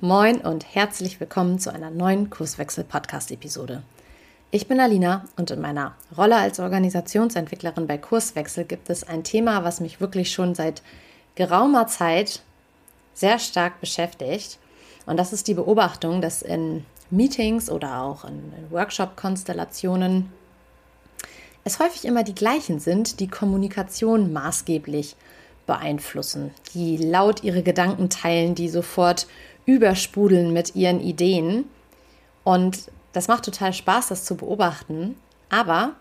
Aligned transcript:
Moin 0.00 0.42
und 0.42 0.76
herzlich 0.76 1.18
willkommen 1.18 1.58
zu 1.58 1.74
einer 1.74 1.90
neuen 1.90 2.30
Kurswechsel-Podcast-Episode. 2.30 3.82
Ich 4.52 4.68
bin 4.68 4.78
Alina 4.78 5.24
und 5.36 5.50
in 5.50 5.60
meiner 5.60 5.96
Rolle 6.16 6.36
als 6.36 6.60
Organisationsentwicklerin 6.60 7.88
bei 7.88 7.98
Kurswechsel 7.98 8.64
gibt 8.64 8.90
es 8.90 9.02
ein 9.02 9.24
Thema, 9.24 9.64
was 9.64 9.80
mich 9.80 10.00
wirklich 10.00 10.30
schon 10.30 10.54
seit 10.54 10.82
geraumer 11.34 11.88
Zeit 11.88 12.42
sehr 13.12 13.40
stark 13.40 13.80
beschäftigt. 13.80 14.60
Und 15.04 15.16
das 15.16 15.32
ist 15.32 15.48
die 15.48 15.54
Beobachtung, 15.54 16.20
dass 16.20 16.42
in 16.42 16.86
Meetings 17.10 17.68
oder 17.68 18.00
auch 18.00 18.24
in 18.24 18.52
Workshop-Konstellationen 18.70 20.32
es 21.64 21.80
häufig 21.80 22.04
immer 22.04 22.22
die 22.22 22.36
gleichen 22.36 22.78
sind, 22.78 23.18
die 23.18 23.26
Kommunikation 23.26 24.32
maßgeblich 24.32 25.16
beeinflussen, 25.66 26.52
die 26.72 26.96
laut 26.96 27.42
ihre 27.42 27.64
Gedanken 27.64 28.10
teilen, 28.10 28.54
die 28.54 28.68
sofort 28.68 29.26
übersprudeln 29.68 30.54
mit 30.54 30.74
ihren 30.74 31.00
Ideen. 31.00 31.66
Und 32.42 32.90
das 33.12 33.28
macht 33.28 33.44
total 33.44 33.74
Spaß, 33.74 34.08
das 34.08 34.24
zu 34.24 34.34
beobachten. 34.36 35.14
Aber 35.50 35.92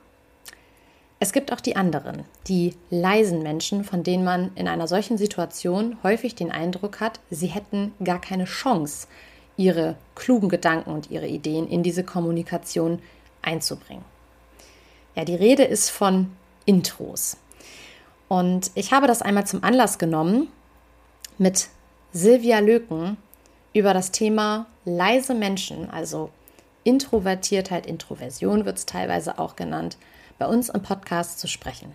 es 1.19 1.33
gibt 1.33 1.51
auch 1.51 1.59
die 1.59 1.75
anderen, 1.75 2.23
die 2.47 2.75
leisen 2.89 3.43
Menschen, 3.43 3.83
von 3.83 4.03
denen 4.03 4.23
man 4.23 4.51
in 4.55 4.69
einer 4.69 4.87
solchen 4.87 5.17
Situation 5.17 5.97
häufig 6.01 6.33
den 6.33 6.49
Eindruck 6.49 7.01
hat, 7.01 7.19
sie 7.29 7.47
hätten 7.47 7.93
gar 8.01 8.21
keine 8.21 8.45
Chance, 8.45 9.07
ihre 9.57 9.95
klugen 10.15 10.47
Gedanken 10.47 10.91
und 10.91 11.11
ihre 11.11 11.27
Ideen 11.27 11.67
in 11.67 11.83
diese 11.83 12.05
Kommunikation 12.05 13.01
einzubringen. 13.41 14.05
Ja, 15.15 15.25
die 15.25 15.35
Rede 15.35 15.63
ist 15.63 15.89
von 15.89 16.31
Intros. 16.65 17.37
Und 18.29 18.71
ich 18.75 18.93
habe 18.93 19.07
das 19.07 19.21
einmal 19.21 19.47
zum 19.47 19.63
Anlass 19.63 19.97
genommen, 19.97 20.47
mit 21.37 21.67
Silvia 22.13 22.59
Löken 22.59 23.17
über 23.77 23.93
das 23.93 24.11
Thema 24.11 24.65
leise 24.85 25.35
Menschen, 25.35 25.89
also 25.89 26.31
Introvertiertheit, 26.83 27.85
Introversion 27.85 28.65
wird 28.65 28.77
es 28.77 28.85
teilweise 28.85 29.37
auch 29.39 29.55
genannt, 29.55 29.97
bei 30.39 30.47
uns 30.47 30.69
im 30.69 30.81
Podcast 30.81 31.39
zu 31.39 31.47
sprechen. 31.47 31.93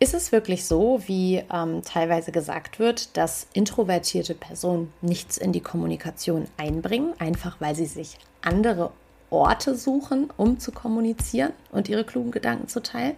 Ist 0.00 0.14
es 0.14 0.32
wirklich 0.32 0.64
so, 0.64 1.00
wie 1.06 1.44
ähm, 1.52 1.82
teilweise 1.84 2.32
gesagt 2.32 2.80
wird, 2.80 3.16
dass 3.16 3.46
introvertierte 3.52 4.34
Personen 4.34 4.92
nichts 5.00 5.36
in 5.36 5.52
die 5.52 5.60
Kommunikation 5.60 6.46
einbringen, 6.56 7.12
einfach 7.20 7.60
weil 7.60 7.76
sie 7.76 7.86
sich 7.86 8.18
andere 8.42 8.90
Orte 9.30 9.76
suchen, 9.76 10.28
um 10.36 10.58
zu 10.58 10.72
kommunizieren 10.72 11.52
und 11.70 11.88
ihre 11.88 12.04
klugen 12.04 12.32
Gedanken 12.32 12.66
zu 12.66 12.82
teilen? 12.82 13.14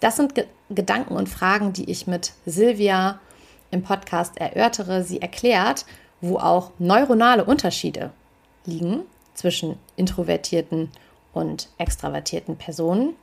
Das 0.00 0.16
sind 0.16 0.34
Ge 0.34 0.46
Gedanken 0.70 1.16
und 1.16 1.28
Fragen, 1.28 1.72
die 1.72 1.90
ich 1.90 2.06
mit 2.06 2.32
Silvia 2.46 3.18
im 3.72 3.82
Podcast 3.82 4.38
erörtere. 4.38 5.02
Sie 5.02 5.20
erklärt, 5.20 5.84
wo 6.20 6.38
auch 6.38 6.70
neuronale 6.78 7.44
Unterschiede 7.44 8.10
liegen 8.64 9.02
zwischen 9.34 9.78
introvertierten 9.96 10.90
und 11.32 11.68
extravertierten 11.78 12.56
Personen. 12.56 13.14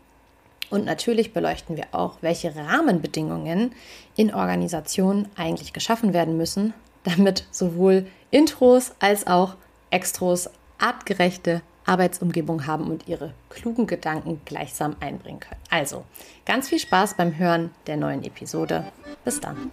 Und 0.70 0.86
natürlich 0.86 1.34
beleuchten 1.34 1.78
wir 1.78 1.88
auch, 1.92 2.18
welche 2.22 2.56
Rahmenbedingungen 2.56 3.74
in 4.16 4.34
Organisationen 4.34 5.30
eigentlich 5.36 5.74
geschaffen 5.74 6.14
werden 6.14 6.38
müssen, 6.38 6.74
damit 7.04 7.46
sowohl 7.52 8.06
Intros 8.32 8.92
als 9.00 9.28
auch 9.28 9.56
Extros 9.92 10.50
artgerechte 10.78 11.62
Arbeitsumgebung 11.86 12.68
haben 12.68 12.88
und 12.88 13.08
ihre 13.08 13.34
klugen 13.50 13.88
Gedanken 13.88 14.42
gleichsam 14.44 14.98
einbringen 15.00 15.40
können. 15.40 15.62
Also, 15.70 16.04
ganz 16.46 16.68
viel 16.68 16.80
Spaß 16.80 17.16
beim 17.16 17.38
Hören 17.38 17.72
der 17.88 17.96
neuen 17.96 18.24
Episode. 18.24 18.86
Bis 19.24 19.40
dann. 19.40 19.72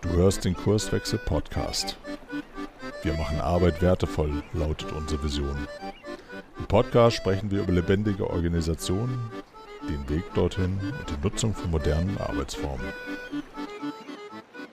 Du 0.00 0.08
hörst 0.10 0.44
den 0.44 0.54
Kurswechsel 0.54 1.18
Podcast. 1.18 1.96
Wir 3.02 3.14
machen 3.14 3.40
Arbeit 3.40 3.80
wertevoll, 3.80 4.42
lautet 4.52 4.92
unsere 4.92 5.22
Vision. 5.22 5.68
Im 6.58 6.66
Podcast 6.66 7.16
sprechen 7.16 7.50
wir 7.50 7.60
über 7.60 7.72
lebendige 7.72 8.28
Organisationen, 8.28 9.30
den 9.88 10.08
Weg 10.08 10.24
dorthin 10.34 10.78
und 10.80 11.10
die 11.10 11.22
Nutzung 11.22 11.54
von 11.54 11.70
modernen 11.70 12.18
Arbeitsformen. 12.18 12.86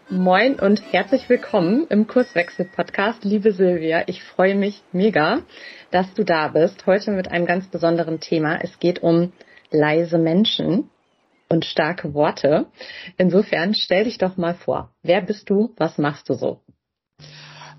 Moin 0.09 0.59
und 0.59 0.81
herzlich 0.91 1.27
willkommen 1.29 1.87
im 1.89 2.07
Kurswechsel-Podcast, 2.07 3.23
liebe 3.23 3.51
Silvia. 3.51 4.03
Ich 4.07 4.23
freue 4.23 4.55
mich 4.55 4.81
mega, 4.91 5.41
dass 5.91 6.13
du 6.13 6.23
da 6.23 6.47
bist. 6.47 6.85
Heute 6.85 7.11
mit 7.11 7.31
einem 7.31 7.45
ganz 7.45 7.67
besonderen 7.67 8.19
Thema. 8.19 8.59
Es 8.61 8.79
geht 8.79 9.03
um 9.03 9.33
leise 9.71 10.17
Menschen 10.17 10.89
und 11.49 11.65
starke 11.65 12.13
Worte. 12.13 12.67
Insofern 13.17 13.73
stell 13.73 14.05
dich 14.05 14.17
doch 14.17 14.37
mal 14.37 14.55
vor. 14.55 14.91
Wer 15.03 15.21
bist 15.21 15.49
du? 15.49 15.73
Was 15.77 15.97
machst 15.97 16.29
du 16.29 16.33
so? 16.33 16.61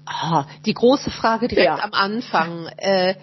Ah, 0.04 0.46
die 0.64 0.74
große 0.74 1.10
Frage 1.10 1.48
direkt 1.48 1.78
ja. 1.78 1.82
am 1.82 1.92
Anfang. 1.92 2.68
Äh, 2.76 3.16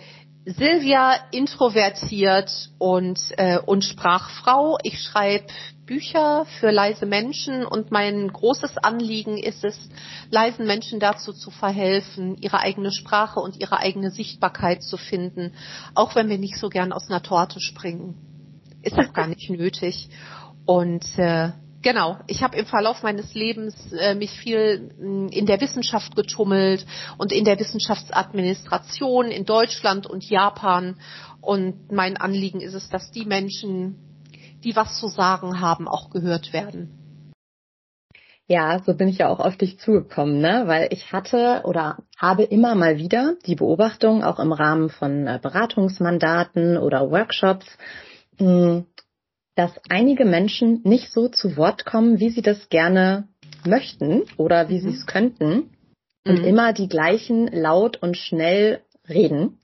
Silvia 0.45 1.15
introvertiert 1.31 2.51
und, 2.77 3.19
äh, 3.37 3.59
und 3.59 3.85
Sprachfrau. 3.85 4.77
Ich 4.83 5.01
schreibe 5.01 5.47
Bücher 5.85 6.45
für 6.59 6.69
leise 6.69 7.05
Menschen 7.05 7.65
und 7.65 7.91
mein 7.91 8.27
großes 8.27 8.77
Anliegen 8.77 9.37
ist 9.37 9.63
es, 9.63 9.89
leisen 10.29 10.67
Menschen 10.67 10.99
dazu 10.99 11.31
zu 11.31 11.49
verhelfen, 11.49 12.35
ihre 12.41 12.59
eigene 12.59 12.91
Sprache 12.91 13.39
und 13.39 13.59
ihre 13.59 13.77
eigene 13.79 14.11
Sichtbarkeit 14.11 14.83
zu 14.83 14.97
finden, 14.97 15.53
auch 15.95 16.15
wenn 16.15 16.29
wir 16.29 16.37
nicht 16.37 16.57
so 16.57 16.67
gern 16.67 16.91
aus 16.91 17.09
einer 17.09 17.23
Torte 17.23 17.61
springen. 17.61 18.32
Ist 18.83 18.99
auch 18.99 19.13
gar 19.13 19.27
nicht 19.27 19.49
nötig. 19.49 20.09
Und 20.65 21.05
äh, 21.17 21.51
Genau, 21.83 22.17
ich 22.27 22.41
habe 22.41 22.57
im 22.57 22.65
Verlauf 22.65 23.03
meines 23.03 23.33
Lebens 23.33 23.91
äh, 23.91 24.15
mich 24.15 24.31
viel 24.31 24.89
mh, 24.97 25.03
hm, 25.03 25.27
in 25.27 25.45
der 25.45 25.59
Wissenschaft 25.59 26.15
getummelt 26.15 26.85
und 27.17 27.33
in 27.33 27.43
der 27.43 27.59
Wissenschaftsadministration 27.59 29.29
in 29.29 29.43
Deutschland 29.43 30.07
und 30.07 30.23
Japan. 30.23 30.95
Und 31.41 31.91
mein 31.91 32.15
Anliegen 32.15 32.61
ist 32.61 32.73
es, 32.73 32.87
dass 32.87 33.11
die 33.11 33.25
Menschen, 33.25 33.97
die 34.63 34.77
was 34.77 34.97
zu 34.97 35.09
sagen 35.09 35.59
haben, 35.59 35.89
auch 35.89 36.09
gehört 36.09 36.53
werden. 36.53 37.03
Ja, 38.47 38.79
so 38.85 38.93
bin 38.93 39.09
ich 39.09 39.17
ja 39.17 39.27
auch 39.27 39.39
auf 39.39 39.57
dich 39.57 39.77
zugekommen, 39.77 40.39
ne? 40.39 40.63
Weil 40.67 40.87
ich 40.91 41.11
hatte 41.11 41.63
oder 41.65 41.97
habe 42.17 42.43
immer 42.43 42.75
mal 42.75 42.97
wieder 42.97 43.35
die 43.45 43.55
Beobachtung, 43.55 44.23
auch 44.23 44.39
im 44.39 44.53
Rahmen 44.53 44.89
von 44.89 45.27
äh, 45.27 45.39
Beratungsmandaten 45.41 46.77
oder 46.77 47.11
Workshops, 47.11 47.65
dass 49.55 49.71
einige 49.89 50.25
Menschen 50.25 50.81
nicht 50.83 51.11
so 51.11 51.27
zu 51.27 51.57
Wort 51.57 51.85
kommen, 51.85 52.19
wie 52.19 52.29
sie 52.29 52.41
das 52.41 52.69
gerne 52.69 53.27
möchten 53.65 54.23
oder 54.37 54.69
wie 54.69 54.79
mhm. 54.79 54.81
sie 54.81 54.97
es 54.97 55.05
könnten 55.05 55.69
und 56.25 56.39
mhm. 56.39 56.45
immer 56.45 56.73
die 56.73 56.87
gleichen 56.87 57.47
laut 57.47 57.97
und 58.01 58.17
schnell 58.17 58.81
reden. 59.07 59.59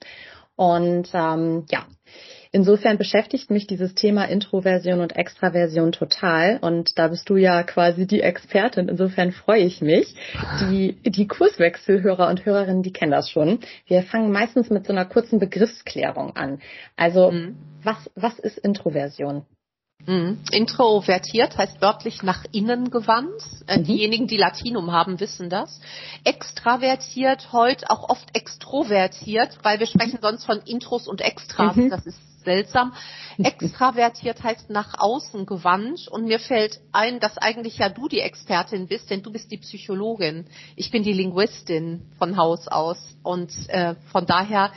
Und 0.56 1.10
ähm, 1.14 1.66
ja, 1.72 1.88
insofern 2.52 2.98
beschäftigt 2.98 3.52
mich 3.52 3.68
dieses 3.68 3.94
Thema 3.94 4.26
Introversion 4.26 5.00
und 5.02 5.16
Extraversion 5.16 5.92
total. 5.92 6.58
Und 6.62 6.98
da 6.98 7.08
bist 7.08 7.30
du 7.30 7.38
ja 7.38 7.64
quasi 7.64 8.08
die 8.08 8.22
Expertin. 8.22 8.90
Insofern 8.90 9.32
freue 9.32 9.64
ich 9.64 9.82
mich. 9.82 10.16
Die, 10.62 10.98
die 11.04 11.28
Kurswechselhörer 11.28 12.28
und 12.28 12.46
Hörerinnen, 12.46 12.84
die 12.84 12.94
kennen 12.94 13.12
das 13.12 13.30
schon. 13.30 13.60
Wir 13.86 14.04
fangen 14.04 14.32
meistens 14.32 14.70
mit 14.70 14.86
so 14.86 14.94
einer 14.94 15.06
kurzen 15.06 15.40
Begriffsklärung 15.40 16.36
an. 16.36 16.60
Also 16.96 17.32
mhm. 17.32 17.56
was, 17.84 18.10
was 18.16 18.40
ist 18.40 18.58
Introversion? 18.58 19.46
Mhm. 20.06 20.40
Introvertiert 20.52 21.58
heißt 21.58 21.82
wörtlich 21.82 22.24
nach 22.24 22.46
innen 22.52 22.90
gewandt. 22.90 23.44
Äh, 23.68 23.80
mhm. 23.80 23.84
Diejenigen, 23.84 24.28
die 24.28 24.38
Latinum 24.38 24.92
haben, 24.92 25.20
wissen 25.20 25.50
das. 25.50 25.82
Extravertiert 26.24 27.52
heute 27.52 27.90
auch 27.90 28.10
oft 28.10 28.36
extrovertiert, 28.36 29.58
weil 29.62 29.80
wir 29.80 29.88
sprechen 29.88 30.20
sonst 30.22 30.46
von 30.46 30.60
Intros 30.60 31.08
und 31.08 31.22
Extras. 31.22 31.76
Mhm. 31.76 31.90
Das 31.90 32.06
ist 32.06 32.20
seltsam. 32.50 32.94
Extravertiert 33.38 34.44
heißt 34.44 34.70
nach 34.72 34.96
außen 34.98 35.46
gewandt 35.46 36.08
und 36.08 36.26
mir 36.26 36.40
fällt 36.40 36.82
ein, 36.92 37.20
dass 37.20 37.38
eigentlich 37.38 37.78
ja 37.78 37.90
du 37.90 38.08
die 38.08 38.22
Expertin 38.22 38.88
bist, 38.88 39.10
denn 39.12 39.22
du 39.22 39.32
bist 39.32 39.52
die 39.52 39.58
Psychologin. 39.58 40.48
Ich 40.76 40.90
bin 40.90 41.04
die 41.04 41.14
Linguistin 41.14 42.02
von 42.18 42.38
Haus 42.38 42.68
aus 42.68 42.98
und 43.22 43.52
äh, 43.70 43.96
von 44.12 44.26
daher 44.26 44.72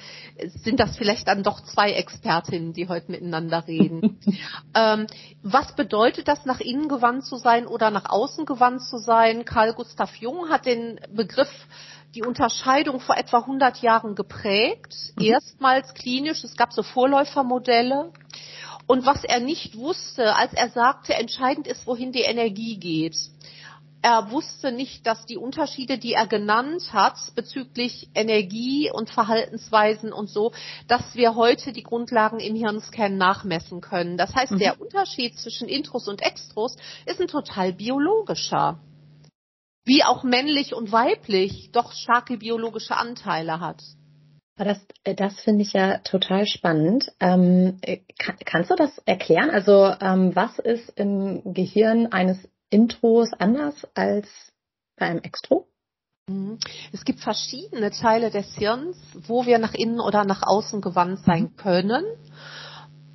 sind 0.62 0.78
das 0.80 0.96
vielleicht 0.96 1.28
dann 1.28 1.42
doch 1.42 1.62
zwei 1.62 1.92
Expertinnen, 1.92 2.74
die 2.74 2.88
heute 2.88 3.10
miteinander 3.10 3.66
reden. 3.66 4.20
ähm, 4.74 5.06
was 5.42 5.74
bedeutet 5.74 6.28
das, 6.28 6.44
nach 6.44 6.60
innen 6.60 6.88
gewandt 6.88 7.24
zu 7.24 7.36
sein 7.36 7.66
oder 7.66 7.90
nach 7.90 8.10
außen 8.10 8.44
gewandt 8.44 8.82
zu 8.82 8.98
sein? 8.98 9.44
Carl 9.44 9.72
Gustav 9.72 10.14
Jung 10.16 10.50
hat 10.50 10.66
den 10.66 11.00
Begriff 11.10 11.50
die 12.14 12.22
Unterscheidung 12.22 13.00
vor 13.00 13.16
etwa 13.16 13.38
100 13.38 13.78
Jahren 13.82 14.14
geprägt. 14.14 14.94
Mhm. 15.16 15.24
Erstmals 15.24 15.94
klinisch, 15.94 16.44
es 16.44 16.56
gab 16.56 16.72
so 16.72 16.82
Vorläufermodelle. 16.82 18.12
Und 18.86 19.06
was 19.06 19.24
er 19.24 19.40
nicht 19.40 19.76
wusste, 19.76 20.34
als 20.36 20.52
er 20.52 20.68
sagte, 20.70 21.14
entscheidend 21.14 21.66
ist, 21.66 21.86
wohin 21.86 22.12
die 22.12 22.22
Energie 22.22 22.76
geht. 22.76 23.16
Er 24.04 24.32
wusste 24.32 24.72
nicht, 24.72 25.06
dass 25.06 25.26
die 25.26 25.36
Unterschiede, 25.36 25.96
die 25.96 26.14
er 26.14 26.26
genannt 26.26 26.92
hat 26.92 27.16
bezüglich 27.36 28.08
Energie 28.16 28.90
und 28.92 29.08
Verhaltensweisen 29.08 30.12
und 30.12 30.28
so, 30.28 30.50
dass 30.88 31.14
wir 31.14 31.36
heute 31.36 31.72
die 31.72 31.84
Grundlagen 31.84 32.40
im 32.40 32.56
Hirnscan 32.56 33.16
nachmessen 33.16 33.80
können. 33.80 34.16
Das 34.16 34.34
heißt, 34.34 34.52
mhm. 34.52 34.58
der 34.58 34.80
Unterschied 34.80 35.38
zwischen 35.38 35.68
Intros 35.68 36.08
und 36.08 36.20
Extros 36.20 36.76
ist 37.06 37.20
ein 37.20 37.28
total 37.28 37.72
biologischer. 37.72 38.80
Wie 39.84 40.04
auch 40.04 40.22
männlich 40.22 40.74
und 40.74 40.92
weiblich 40.92 41.70
doch 41.72 41.92
starke 41.92 42.38
biologische 42.38 42.96
Anteile 42.96 43.60
hat. 43.60 43.82
Das, 44.56 44.78
äh, 45.04 45.14
das 45.14 45.40
finde 45.40 45.62
ich 45.62 45.72
ja 45.72 45.98
total 45.98 46.46
spannend. 46.46 47.10
Ähm, 47.20 47.78
äh, 47.82 47.98
kann, 48.18 48.36
kannst 48.44 48.70
du 48.70 48.76
das 48.76 48.96
erklären? 49.06 49.50
Also 49.50 49.92
ähm, 50.00 50.36
was 50.36 50.58
ist 50.58 50.90
im 50.96 51.54
Gehirn 51.54 52.12
eines 52.12 52.38
Intros 52.70 53.32
anders 53.32 53.74
als 53.94 54.28
bei 54.96 55.06
einem 55.06 55.22
Extro? 55.22 55.66
Mhm. 56.28 56.58
Es 56.92 57.04
gibt 57.04 57.20
verschiedene 57.20 57.90
Teile 57.90 58.30
des 58.30 58.54
Hirns, 58.54 58.96
wo 59.26 59.46
wir 59.46 59.58
nach 59.58 59.74
innen 59.74 60.00
oder 60.00 60.24
nach 60.24 60.42
außen 60.42 60.80
gewandt 60.80 61.20
sein 61.24 61.56
können. 61.56 62.04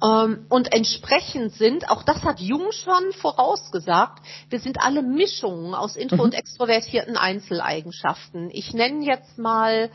Ähm, 0.04 0.46
und 0.50 0.74
entsprechend 0.74 1.54
sind, 1.54 1.90
auch 1.90 2.04
das 2.04 2.24
hat 2.24 2.40
Jung 2.40 2.72
schon 2.72 3.12
vorausgesagt, 3.14 4.24
wir 4.50 4.60
sind 4.60 4.80
alle 4.80 5.02
Mischungen 5.02 5.74
aus 5.74 5.96
intro- 5.96 6.16
mhm. 6.16 6.22
und 6.22 6.34
extrovertierten 6.34 7.18
Einzeleigenschaften. 7.18 8.50
Ich 8.52 8.74
nenne 8.74 9.06
jetzt 9.06 9.38
mal 9.38 9.90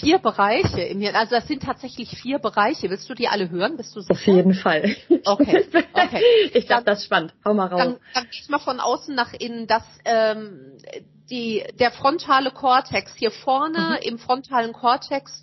vier 0.00 0.18
Bereiche 0.18 0.80
im 0.80 1.00
Hirn. 1.00 1.14
Also 1.14 1.34
das 1.34 1.46
sind 1.46 1.62
tatsächlich 1.62 2.08
vier 2.18 2.38
Bereiche. 2.38 2.88
Willst 2.88 3.08
du 3.10 3.14
die 3.14 3.28
alle 3.28 3.50
hören? 3.50 3.76
Bist 3.76 3.94
du 3.94 4.00
sicher? 4.00 4.12
Auf 4.12 4.26
jeden 4.26 4.54
Fall. 4.54 4.96
Okay. 5.24 5.66
okay. 5.92 6.22
Ich 6.54 6.66
glaube, 6.66 6.84
das 6.84 7.00
ist 7.00 7.04
spannend. 7.06 7.34
Hau 7.44 7.52
mal 7.52 7.66
raus. 7.66 7.78
Dann, 7.78 7.96
dann 8.14 8.24
gehe 8.24 8.40
ich 8.40 8.48
mal 8.48 8.58
von 8.58 8.80
außen 8.80 9.14
nach 9.14 9.34
innen, 9.34 9.66
dass 9.66 9.82
ähm, 10.04 10.78
die, 11.30 11.64
der 11.78 11.90
frontale 11.90 12.50
Kortex 12.50 13.14
hier 13.16 13.30
vorne 13.30 13.98
mhm. 14.00 14.08
im 14.08 14.18
frontalen 14.18 14.72
Kortex 14.72 15.42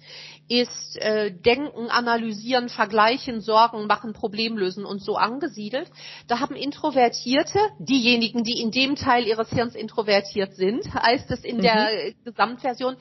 ist 0.50 0.98
äh, 0.98 1.32
Denken, 1.32 1.90
Analysieren, 1.90 2.68
Vergleichen, 2.70 3.40
Sorgen 3.40 3.88
machen, 3.88 4.14
Problemlösen 4.14 4.86
und 4.86 5.02
so 5.02 5.16
angesiedelt. 5.16 5.90
Da 6.28 6.40
haben 6.40 6.56
Introvertierte, 6.56 7.60
diejenigen, 7.80 8.44
die 8.44 8.62
in 8.62 8.72
dem 8.72 8.96
Teil 8.96 9.26
ihres 9.26 9.50
Hirns 9.50 9.74
introvertiert 9.74 10.54
sind, 10.56 10.94
heißt 10.94 11.32
es 11.32 11.44
in 11.44 11.58
mhm. 11.58 11.62
der 11.62 12.14
Gesamtversion, 12.26 12.98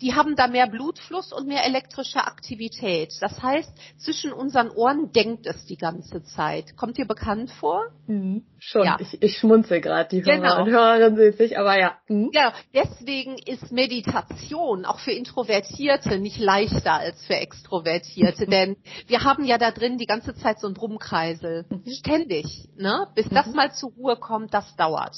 die 0.00 0.14
haben 0.14 0.36
da 0.36 0.48
mehr 0.48 0.66
Blutfluss 0.66 1.32
und 1.32 1.48
mehr 1.48 1.64
elektrische 1.64 2.24
Aktivität. 2.24 3.14
Das 3.20 3.42
heißt, 3.42 3.72
zwischen 3.96 4.32
unseren 4.32 4.70
Ohren 4.70 5.12
denkt 5.12 5.46
es 5.46 5.64
die 5.66 5.78
ganze 5.78 6.22
Zeit. 6.22 6.76
Kommt 6.76 6.98
dir 6.98 7.06
bekannt 7.06 7.50
vor? 7.52 7.86
Mhm. 8.06 8.44
Schon. 8.58 8.84
Ja. 8.84 8.96
Ich, 9.00 9.20
ich 9.20 9.38
schmunzel 9.38 9.80
gerade, 9.80 10.08
die 10.10 10.24
Hörer 10.24 10.36
genau. 10.36 10.62
und 10.62 10.70
Hörerinnen 10.70 11.16
sehen 11.16 11.32
sich, 11.32 11.58
aber 11.58 11.78
ja. 11.78 11.96
Mhm. 12.08 12.21
Ja, 12.32 12.52
deswegen 12.74 13.36
ist 13.38 13.72
Meditation 13.72 14.84
auch 14.84 14.98
für 15.00 15.12
Introvertierte 15.12 16.18
nicht 16.18 16.38
leicht 16.38 16.62
leichter 16.62 16.94
als 16.94 17.24
für 17.24 17.36
Extrovertierte, 17.36 18.46
denn 18.50 18.76
wir 19.06 19.24
haben 19.24 19.44
ja 19.44 19.58
da 19.58 19.70
drin 19.70 19.98
die 19.98 20.06
ganze 20.06 20.34
Zeit 20.34 20.60
so 20.60 20.66
einen 20.66 20.74
Brummkreisel. 20.74 21.66
Mhm. 21.68 21.82
Ständig, 21.90 22.68
ne? 22.76 23.08
Bis 23.14 23.28
das 23.28 23.46
mhm. 23.46 23.54
mal 23.54 23.72
zur 23.72 23.90
Ruhe 23.92 24.16
kommt, 24.16 24.54
das 24.54 24.76
dauert. 24.76 25.16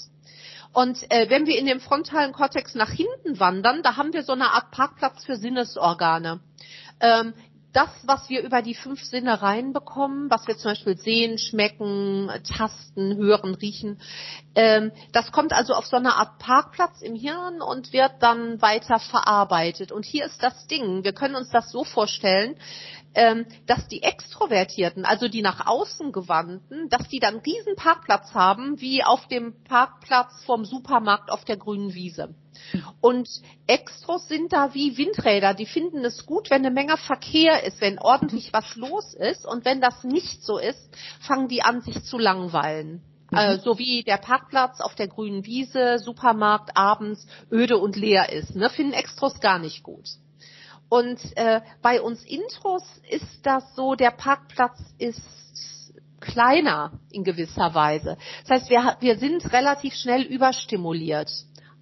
Und 0.72 0.98
äh, 1.10 1.30
wenn 1.30 1.46
wir 1.46 1.58
in 1.58 1.66
dem 1.66 1.80
frontalen 1.80 2.32
Kortex 2.32 2.74
nach 2.74 2.90
hinten 2.90 3.38
wandern, 3.38 3.82
da 3.82 3.96
haben 3.96 4.12
wir 4.12 4.24
so 4.24 4.32
eine 4.32 4.50
Art 4.50 4.72
Parkplatz 4.72 5.24
für 5.24 5.36
Sinnesorgane. 5.36 6.40
Ähm, 7.00 7.32
das, 7.72 7.90
was 8.04 8.28
wir 8.28 8.42
über 8.42 8.62
die 8.62 8.74
fünf 8.74 9.02
Sinne 9.02 9.42
reinbekommen, 9.42 10.30
was 10.30 10.46
wir 10.46 10.56
zum 10.56 10.70
Beispiel 10.70 10.96
sehen, 10.96 11.38
schmecken, 11.38 12.30
tasten, 12.56 13.16
hören, 13.16 13.54
riechen, 13.56 14.00
ähm, 14.54 14.92
das 15.12 15.32
kommt 15.32 15.52
also 15.52 15.74
auf 15.74 15.86
so 15.86 15.96
eine 15.96 16.16
Art 16.16 16.38
Parkplatz 16.38 17.02
im 17.02 17.14
Hirn 17.14 17.60
und 17.60 17.92
wird 17.92 18.12
dann 18.20 18.60
weiter 18.62 18.98
verarbeitet. 18.98 19.92
Und 19.92 20.04
hier 20.04 20.24
ist 20.24 20.42
das 20.42 20.66
Ding, 20.66 21.04
wir 21.04 21.12
können 21.12 21.34
uns 21.34 21.50
das 21.50 21.70
so 21.70 21.84
vorstellen, 21.84 22.56
ähm, 23.14 23.46
dass 23.66 23.86
die 23.88 24.02
Extrovertierten, 24.02 25.04
also 25.04 25.28
die 25.28 25.42
nach 25.42 25.66
außen 25.66 26.12
gewandten, 26.12 26.88
dass 26.88 27.08
die 27.08 27.20
dann 27.20 27.38
riesen 27.38 27.76
Parkplatz 27.76 28.34
haben, 28.34 28.80
wie 28.80 29.04
auf 29.04 29.26
dem 29.28 29.62
Parkplatz 29.64 30.44
vom 30.44 30.64
Supermarkt 30.64 31.30
auf 31.30 31.44
der 31.44 31.56
grünen 31.56 31.94
Wiese. 31.94 32.34
Und 33.00 33.28
Extros 33.66 34.28
sind 34.28 34.52
da 34.52 34.74
wie 34.74 34.96
Windräder. 34.96 35.54
Die 35.54 35.66
finden 35.66 36.04
es 36.04 36.26
gut, 36.26 36.50
wenn 36.50 36.64
eine 36.64 36.74
Menge 36.74 36.96
Verkehr 36.96 37.64
ist, 37.64 37.80
wenn 37.80 37.98
ordentlich 37.98 38.52
was 38.52 38.76
los 38.76 39.14
ist. 39.14 39.46
Und 39.46 39.64
wenn 39.64 39.80
das 39.80 40.04
nicht 40.04 40.42
so 40.42 40.58
ist, 40.58 40.88
fangen 41.20 41.48
die 41.48 41.62
an, 41.62 41.82
sich 41.82 42.04
zu 42.04 42.18
langweilen. 42.18 43.02
Mhm. 43.30 43.38
Äh, 43.38 43.58
so 43.58 43.78
wie 43.78 44.02
der 44.02 44.18
Parkplatz 44.18 44.80
auf 44.80 44.94
der 44.94 45.08
grünen 45.08 45.44
Wiese, 45.46 45.98
Supermarkt 45.98 46.76
abends 46.76 47.26
öde 47.50 47.78
und 47.78 47.96
leer 47.96 48.32
ist. 48.32 48.54
Ne? 48.54 48.70
Finden 48.70 48.92
Extros 48.92 49.40
gar 49.40 49.58
nicht 49.58 49.82
gut. 49.82 50.08
Und 50.88 51.18
äh, 51.36 51.60
bei 51.82 52.00
uns 52.00 52.24
Intros 52.24 52.84
ist 53.08 53.40
das 53.42 53.74
so, 53.74 53.94
der 53.94 54.10
Parkplatz 54.10 54.78
ist 54.98 55.22
kleiner 56.20 56.92
in 57.10 57.24
gewisser 57.24 57.74
Weise. 57.74 58.16
Das 58.46 58.60
heißt, 58.60 58.70
wir, 58.70 58.96
wir 59.00 59.18
sind 59.18 59.52
relativ 59.52 59.94
schnell 59.94 60.22
überstimuliert. 60.22 61.30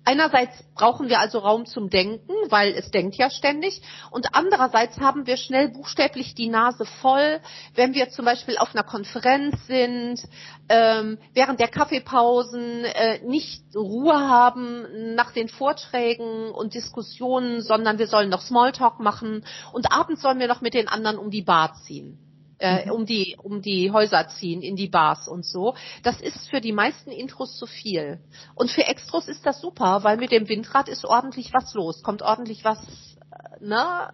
Einerseits 0.05 0.65
brauchen 0.75 1.09
wir 1.09 1.21
also 1.21 1.39
Raum 1.39 1.65
zum 1.65 1.89
Denken, 1.89 2.33
weil 2.49 2.73
es 2.75 2.91
denkt 2.91 3.15
ja 3.17 3.31
ständig. 3.31 3.83
Und 4.11 4.35
andererseits 4.35 4.99
haben 4.99 5.27
wir 5.27 5.37
schnell 5.37 5.69
buchstäblich 5.69 6.35
die 6.35 6.49
Nase 6.49 6.85
voll, 6.85 7.41
wenn 7.75 7.95
wir 7.95 8.11
zum 8.11 8.25
Beispiel 8.25 8.59
auf 8.59 8.75
einer 8.75 8.83
Konferenz 8.83 9.67
sind, 9.67 10.21
ähm, 10.69 11.19
während 11.35 11.61
der 11.61 11.69
Kaffeepausen 11.69 12.85
äh, 12.85 13.21
nicht 13.25 13.63
Ruhe 13.77 14.19
haben 14.19 15.15
nach 15.15 15.31
den 15.31 15.49
Vorträgen 15.49 16.51
und 16.51 16.75
Diskussionen, 16.75 17.61
sondern 17.63 17.99
wir 17.99 18.09
sollen 18.09 18.29
noch 18.31 18.43
Smalltalk 18.43 18.99
machen. 18.99 19.45
Und 19.73 19.93
abends 19.93 20.23
sollen 20.23 20.41
wir 20.41 20.49
noch 20.49 20.63
mit 20.63 20.75
den 20.75 20.89
anderen 20.89 21.19
um 21.19 21.31
die 21.31 21.43
Bar 21.43 21.75
ziehen 21.85 22.19
äh, 22.62 22.87
mhm. 22.87 22.93
um 22.93 23.06
die 23.06 23.37
um 23.43 23.61
die 23.61 23.91
Häuser 23.91 24.29
ziehen, 24.29 24.62
in 24.62 24.76
die 24.76 24.88
Bars 24.88 25.26
und 25.29 25.44
so. 25.44 25.75
Das 26.03 26.20
ist 26.20 26.49
für 26.49 26.61
die 26.61 26.73
meisten 26.73 27.11
Intros 27.11 27.56
zu 27.56 27.67
viel. 27.67 28.20
Und 28.55 28.70
für 28.70 28.87
Extros 28.87 29.26
ist 29.26 29.44
das 29.44 29.61
super, 29.61 30.05
weil 30.05 30.17
mit 30.17 30.31
dem 30.31 30.49
Windrad 30.49 30.88
ist 30.88 31.05
ordentlich 31.05 31.53
was 31.53 31.75
los, 31.75 32.03
kommt 32.03 32.23
ordentlich 32.23 32.64
was, 32.64 32.79
äh, 32.79 33.64
ne, 33.64 34.12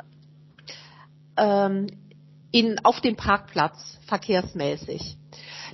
ähm, 1.37 1.87
in 2.51 2.83
auf 2.85 3.03
dem 3.03 3.17
Parkplatz 3.17 3.99
verkehrsmäßig. 4.07 5.17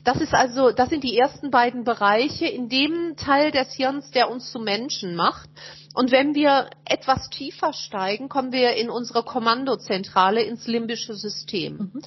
Das 0.02 0.20
ist 0.20 0.34
also, 0.34 0.72
das 0.72 0.90
sind 0.90 1.04
die 1.04 1.16
ersten 1.16 1.50
beiden 1.50 1.84
Bereiche 1.84 2.46
in 2.46 2.68
dem 2.68 3.16
Teil 3.16 3.52
des 3.52 3.72
Hirns, 3.72 4.10
der 4.10 4.28
uns 4.30 4.50
zu 4.50 4.58
Menschen 4.58 5.14
macht. 5.14 5.48
Und 5.94 6.10
wenn 6.10 6.34
wir 6.34 6.68
etwas 6.84 7.30
tiefer 7.30 7.72
steigen, 7.72 8.28
kommen 8.28 8.50
wir 8.50 8.74
in 8.74 8.90
unsere 8.90 9.22
Kommandozentrale, 9.22 10.42
ins 10.42 10.66
limbische 10.66 11.14
System. 11.14 11.92
Mhm 11.94 12.02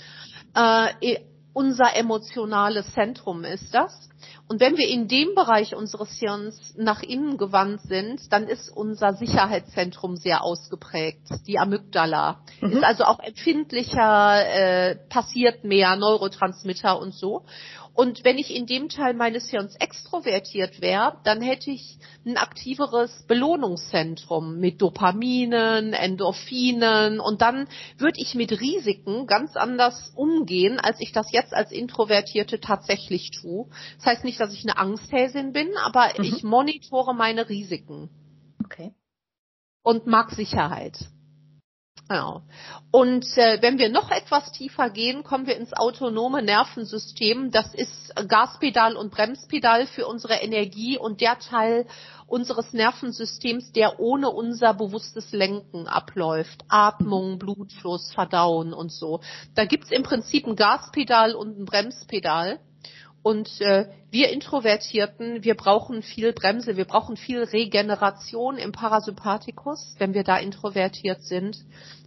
äh, 0.58 1.20
unser 1.54 1.96
emotionales 1.96 2.94
Zentrum 2.94 3.44
ist 3.44 3.74
das. 3.74 4.10
Und 4.48 4.62
wenn 4.62 4.78
wir 4.78 4.88
in 4.88 5.08
dem 5.08 5.36
Bereich 5.36 5.76
unseres 5.76 6.12
Hirns 6.12 6.76
nach 6.78 7.02
innen 7.02 7.38
gewandt 7.38 7.82
sind, 7.82 8.32
dann 8.32 8.48
ist 8.48 8.70
unser 8.70 9.14
Sicherheitszentrum 9.14 10.16
sehr 10.16 10.44
ausgeprägt. 10.44 11.28
Die 11.48 11.60
Amygdala 11.60 12.42
mhm. 12.62 12.74
ist 12.74 12.84
also 12.84 13.04
auch 13.06 13.20
empfindlicher, 13.20 14.46
äh, 14.48 14.96
passiert 15.10 15.64
mehr, 15.64 15.96
Neurotransmitter 15.96 17.00
und 17.00 17.14
so. 17.14 17.44
Und 17.98 18.24
wenn 18.24 18.38
ich 18.38 18.56
in 18.56 18.68
dem 18.68 18.90
Teil 18.90 19.16
meines 19.16 19.50
Hirns 19.50 19.76
extrovertiert 19.78 20.82
wäre, 20.82 21.18
dann 21.24 21.42
hätte 21.42 21.72
ich 21.72 21.98
ein 22.28 22.38
aktiveres 22.38 23.26
Belohnungszentrum 23.28 24.60
mit 24.60 24.84
Dopaminen, 24.84 25.94
Endorphinen 25.94 27.20
und 27.20 27.42
dann 27.42 27.68
würde 27.98 28.20
ich 28.22 28.36
mit 28.36 28.52
Risiken 28.62 29.26
ganz 29.26 29.56
anders 29.56 30.12
umgehen, 30.16 30.80
als 30.80 31.02
ich 31.02 31.12
das 31.12 31.32
jetzt 31.32 31.56
als 31.56 31.72
Introvertierte 31.72 32.60
tatsächlich 32.60 33.32
tue. 33.32 33.66
Das 33.96 34.06
heißt 34.06 34.26
nicht, 34.26 34.40
dass 34.40 34.54
ich 34.54 34.64
eine 34.64 34.78
Angsthäsin 34.78 35.52
bin, 35.52 35.70
aber 35.84 36.12
mhm. 36.20 36.24
ich 36.24 36.44
monitore 36.44 37.16
meine 37.16 37.50
Risiken. 37.50 38.12
Okay. 38.64 38.94
Und 39.82 40.06
mag 40.06 40.30
Sicherheit. 40.30 41.00
Genau. 42.10 42.42
Und 42.92 43.26
äh, 43.38 43.62
wenn 43.62 43.78
wir 43.78 43.90
noch 43.90 44.12
etwas 44.12 44.52
tiefer 44.54 44.90
gehen, 44.90 45.24
kommen 45.24 45.46
wir 45.46 45.58
ins 45.58 45.74
autonome 45.74 46.42
Nervensystem. 46.42 47.52
Das 47.52 47.74
ist 47.74 48.14
Gaspedal 48.28 48.96
und 48.96 49.12
Bremspedal 49.12 49.88
für 49.88 50.08
unsere 50.08 50.36
Energie 50.36 50.98
und 50.98 51.20
der 51.20 51.38
Teil 51.40 51.86
unseres 52.26 52.72
Nervensystems, 52.74 53.74
der 53.74 54.00
ohne 54.00 54.30
unser 54.30 54.74
bewusstes 54.74 55.32
Lenken 55.32 55.88
abläuft. 55.88 56.64
Atmung, 56.70 57.40
Blutfluss, 57.40 58.14
Verdauen 58.14 58.74
und 58.74 58.92
so. 58.92 59.20
Da 59.56 59.66
gibt's 59.66 59.92
im 59.92 60.04
Prinzip 60.04 60.48
ein 60.48 60.56
Gaspedal 60.56 61.36
und 61.36 61.60
ein 61.60 61.66
Bremspedal. 61.66 62.60
Und 63.28 63.60
äh, 63.60 63.90
wir 64.10 64.30
Introvertierten, 64.30 65.44
wir 65.44 65.56
brauchen 65.56 66.02
viel 66.02 66.32
Bremse, 66.32 66.78
wir 66.78 66.86
brauchen 66.86 67.18
viel 67.18 67.44
Regeneration 67.44 68.58
im 68.58 68.72
Parasympathikus, 68.72 69.96
wenn 69.98 70.14
wir 70.14 70.24
da 70.24 70.38
introvertiert 70.38 71.24
sind. 71.24 71.58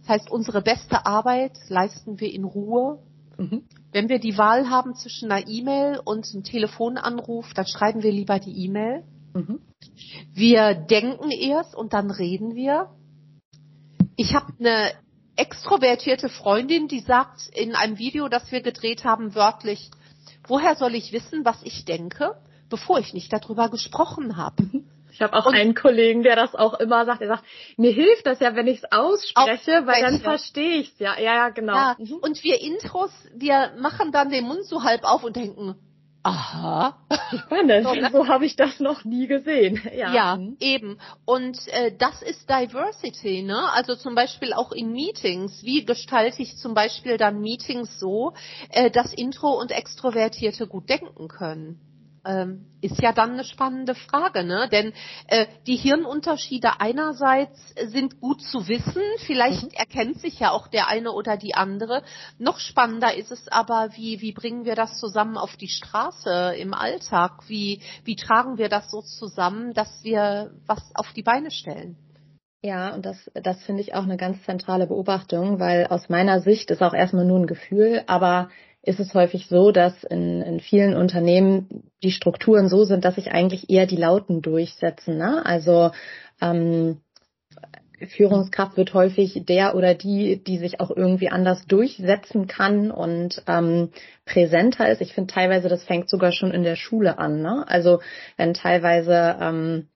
Das 0.01 0.09
heißt, 0.09 0.31
unsere 0.31 0.61
beste 0.61 1.05
Arbeit 1.05 1.53
leisten 1.67 2.19
wir 2.19 2.33
in 2.33 2.43
Ruhe. 2.43 2.99
Mhm. 3.37 3.63
Wenn 3.91 4.09
wir 4.09 4.19
die 4.19 4.37
Wahl 4.37 4.69
haben 4.69 4.95
zwischen 4.95 5.31
einer 5.31 5.47
E-Mail 5.47 5.99
und 6.03 6.27
einem 6.33 6.43
Telefonanruf, 6.43 7.53
dann 7.53 7.67
schreiben 7.67 8.03
wir 8.03 8.11
lieber 8.11 8.39
die 8.39 8.65
E-Mail. 8.65 9.03
Mhm. 9.33 9.59
Wir 10.33 10.73
denken 10.73 11.31
erst 11.31 11.75
und 11.75 11.93
dann 11.93 12.11
reden 12.11 12.55
wir. 12.55 12.89
Ich 14.15 14.33
habe 14.33 14.53
eine 14.59 14.91
extrovertierte 15.35 16.29
Freundin, 16.29 16.87
die 16.87 16.99
sagt 16.99 17.49
in 17.53 17.75
einem 17.75 17.97
Video, 17.97 18.27
das 18.27 18.51
wir 18.51 18.61
gedreht 18.61 19.03
haben, 19.03 19.33
wörtlich, 19.33 19.89
woher 20.47 20.75
soll 20.75 20.95
ich 20.95 21.11
wissen, 21.11 21.45
was 21.45 21.61
ich 21.63 21.85
denke, 21.85 22.35
bevor 22.69 22.99
ich 22.99 23.13
nicht 23.13 23.31
darüber 23.31 23.69
gesprochen 23.69 24.37
habe? 24.37 24.63
Mhm. 24.63 24.85
Ich 25.11 25.21
habe 25.21 25.33
auch 25.33 25.45
und, 25.45 25.55
einen 25.55 25.75
Kollegen, 25.75 26.23
der 26.23 26.35
das 26.35 26.55
auch 26.55 26.79
immer 26.79 27.05
sagt. 27.05 27.21
Er 27.21 27.27
sagt, 27.27 27.43
mir 27.77 27.91
hilft 27.91 28.25
das 28.25 28.39
ja, 28.39 28.55
wenn 28.55 28.67
ich 28.67 28.79
es 28.79 28.91
ausspreche, 28.91 29.85
weil 29.85 30.01
dann 30.01 30.19
verstehe 30.19 30.79
ich 30.79 30.93
es 30.93 30.99
ja. 30.99 31.19
Ja, 31.19 31.35
ja, 31.35 31.49
genau. 31.49 31.73
Ja, 31.73 31.95
mhm. 31.97 32.15
Und 32.15 32.43
wir 32.43 32.61
Intros, 32.61 33.11
wir 33.33 33.73
machen 33.77 34.11
dann 34.11 34.29
den 34.29 34.45
Mund 34.45 34.63
so 34.65 34.83
halb 34.83 35.03
auf 35.03 35.23
und 35.23 35.35
denken, 35.35 35.75
Aha. 36.23 36.97
Spannend. 37.45 37.83
So, 37.87 37.93
ne? 37.95 38.09
so 38.11 38.27
habe 38.27 38.45
ich 38.45 38.55
das 38.55 38.79
noch 38.79 39.03
nie 39.03 39.27
gesehen. 39.27 39.81
Ja, 39.95 40.13
ja 40.13 40.37
mhm. 40.37 40.57
eben. 40.59 40.99
Und 41.25 41.57
äh, 41.67 41.91
das 41.97 42.21
ist 42.21 42.49
Diversity, 42.49 43.41
ne? 43.41 43.71
Also 43.73 43.95
zum 43.95 44.15
Beispiel 44.15 44.53
auch 44.53 44.71
in 44.71 44.91
Meetings. 44.91 45.63
Wie 45.63 45.83
gestalte 45.83 46.41
ich 46.41 46.57
zum 46.57 46.73
Beispiel 46.73 47.17
dann 47.17 47.41
Meetings 47.41 47.99
so, 47.99 48.33
äh, 48.69 48.91
dass 48.91 49.13
Intro 49.13 49.59
und 49.59 49.71
Extrovertierte 49.71 50.67
gut 50.67 50.89
denken 50.89 51.27
können? 51.27 51.79
Ähm, 52.25 52.65
ist 52.81 53.01
ja 53.01 53.11
dann 53.13 53.31
eine 53.31 53.43
spannende 53.43 53.95
Frage, 53.95 54.43
ne? 54.43 54.67
Denn 54.71 54.93
äh, 55.27 55.47
die 55.67 55.75
Hirnunterschiede 55.75 56.79
einerseits 56.79 57.57
sind 57.87 58.19
gut 58.19 58.41
zu 58.41 58.67
wissen, 58.67 59.01
vielleicht 59.25 59.63
mhm. 59.63 59.69
erkennt 59.73 60.19
sich 60.19 60.39
ja 60.39 60.51
auch 60.51 60.67
der 60.67 60.87
eine 60.87 61.11
oder 61.11 61.37
die 61.37 61.55
andere. 61.55 62.03
Noch 62.37 62.59
spannender 62.59 63.15
ist 63.15 63.31
es 63.31 63.47
aber, 63.47 63.89
wie 63.95 64.21
wie 64.21 64.31
bringen 64.31 64.65
wir 64.65 64.75
das 64.75 64.99
zusammen 64.99 65.37
auf 65.37 65.55
die 65.57 65.69
Straße 65.69 66.55
im 66.57 66.73
Alltag? 66.73 67.43
Wie 67.47 67.81
wie 68.03 68.15
tragen 68.15 68.57
wir 68.57 68.69
das 68.69 68.89
so 68.91 69.01
zusammen, 69.01 69.73
dass 69.73 70.03
wir 70.03 70.51
was 70.65 70.91
auf 70.95 71.13
die 71.13 71.23
Beine 71.23 71.51
stellen? 71.51 71.97
Ja, 72.63 72.93
und 72.93 73.07
das, 73.07 73.17
das 73.33 73.63
finde 73.63 73.81
ich 73.81 73.95
auch 73.95 74.03
eine 74.03 74.17
ganz 74.17 74.43
zentrale 74.43 74.85
Beobachtung, 74.85 75.59
weil 75.59 75.87
aus 75.87 76.09
meiner 76.09 76.41
Sicht 76.41 76.69
ist 76.69 76.83
auch 76.83 76.93
erstmal 76.93 77.25
nur 77.25 77.39
ein 77.39 77.47
Gefühl, 77.47 78.03
aber 78.05 78.49
ist 78.83 78.99
es 78.99 79.13
häufig 79.13 79.47
so, 79.47 79.71
dass 79.71 80.03
in, 80.03 80.41
in 80.41 80.59
vielen 80.59 80.95
Unternehmen 80.95 81.91
die 82.03 82.11
Strukturen 82.11 82.67
so 82.67 82.83
sind, 82.83 83.05
dass 83.05 83.15
sich 83.15 83.31
eigentlich 83.31 83.69
eher 83.69 83.85
die 83.85 83.97
Lauten 83.97 84.41
durchsetzen. 84.41 85.17
Ne? 85.17 85.45
Also 85.45 85.91
ähm, 86.41 87.01
Führungskraft 88.07 88.77
wird 88.77 88.93
häufig 88.93 89.43
der 89.45 89.75
oder 89.75 89.93
die, 89.93 90.43
die 90.43 90.57
sich 90.57 90.79
auch 90.79 90.89
irgendwie 90.89 91.29
anders 91.29 91.65
durchsetzen 91.67 92.47
kann 92.47 92.89
und 92.89 93.43
ähm, 93.47 93.89
präsenter 94.25 94.89
ist. 94.89 95.01
Ich 95.01 95.13
finde 95.13 95.31
teilweise, 95.31 95.69
das 95.69 95.83
fängt 95.83 96.09
sogar 96.09 96.31
schon 96.31 96.51
in 96.51 96.63
der 96.63 96.75
Schule 96.75 97.19
an. 97.19 97.41
Ne? 97.41 97.63
Also 97.67 98.01
wenn 98.37 98.55
teilweise 98.55 99.37
ähm, 99.39 99.87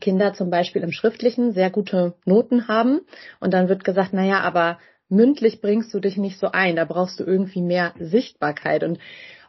Kinder 0.00 0.34
zum 0.34 0.50
Beispiel 0.50 0.82
im 0.82 0.92
Schriftlichen 0.92 1.52
sehr 1.52 1.70
gute 1.70 2.14
Noten 2.24 2.68
haben 2.68 3.00
und 3.40 3.54
dann 3.54 3.68
wird 3.68 3.84
gesagt, 3.84 4.12
naja, 4.12 4.40
aber 4.40 4.78
mündlich 5.14 5.60
bringst 5.60 5.92
du 5.94 6.00
dich 6.00 6.16
nicht 6.16 6.38
so 6.38 6.48
ein, 6.52 6.76
da 6.76 6.84
brauchst 6.84 7.20
du 7.20 7.24
irgendwie 7.24 7.62
mehr 7.62 7.94
Sichtbarkeit. 7.98 8.84
Und 8.84 8.98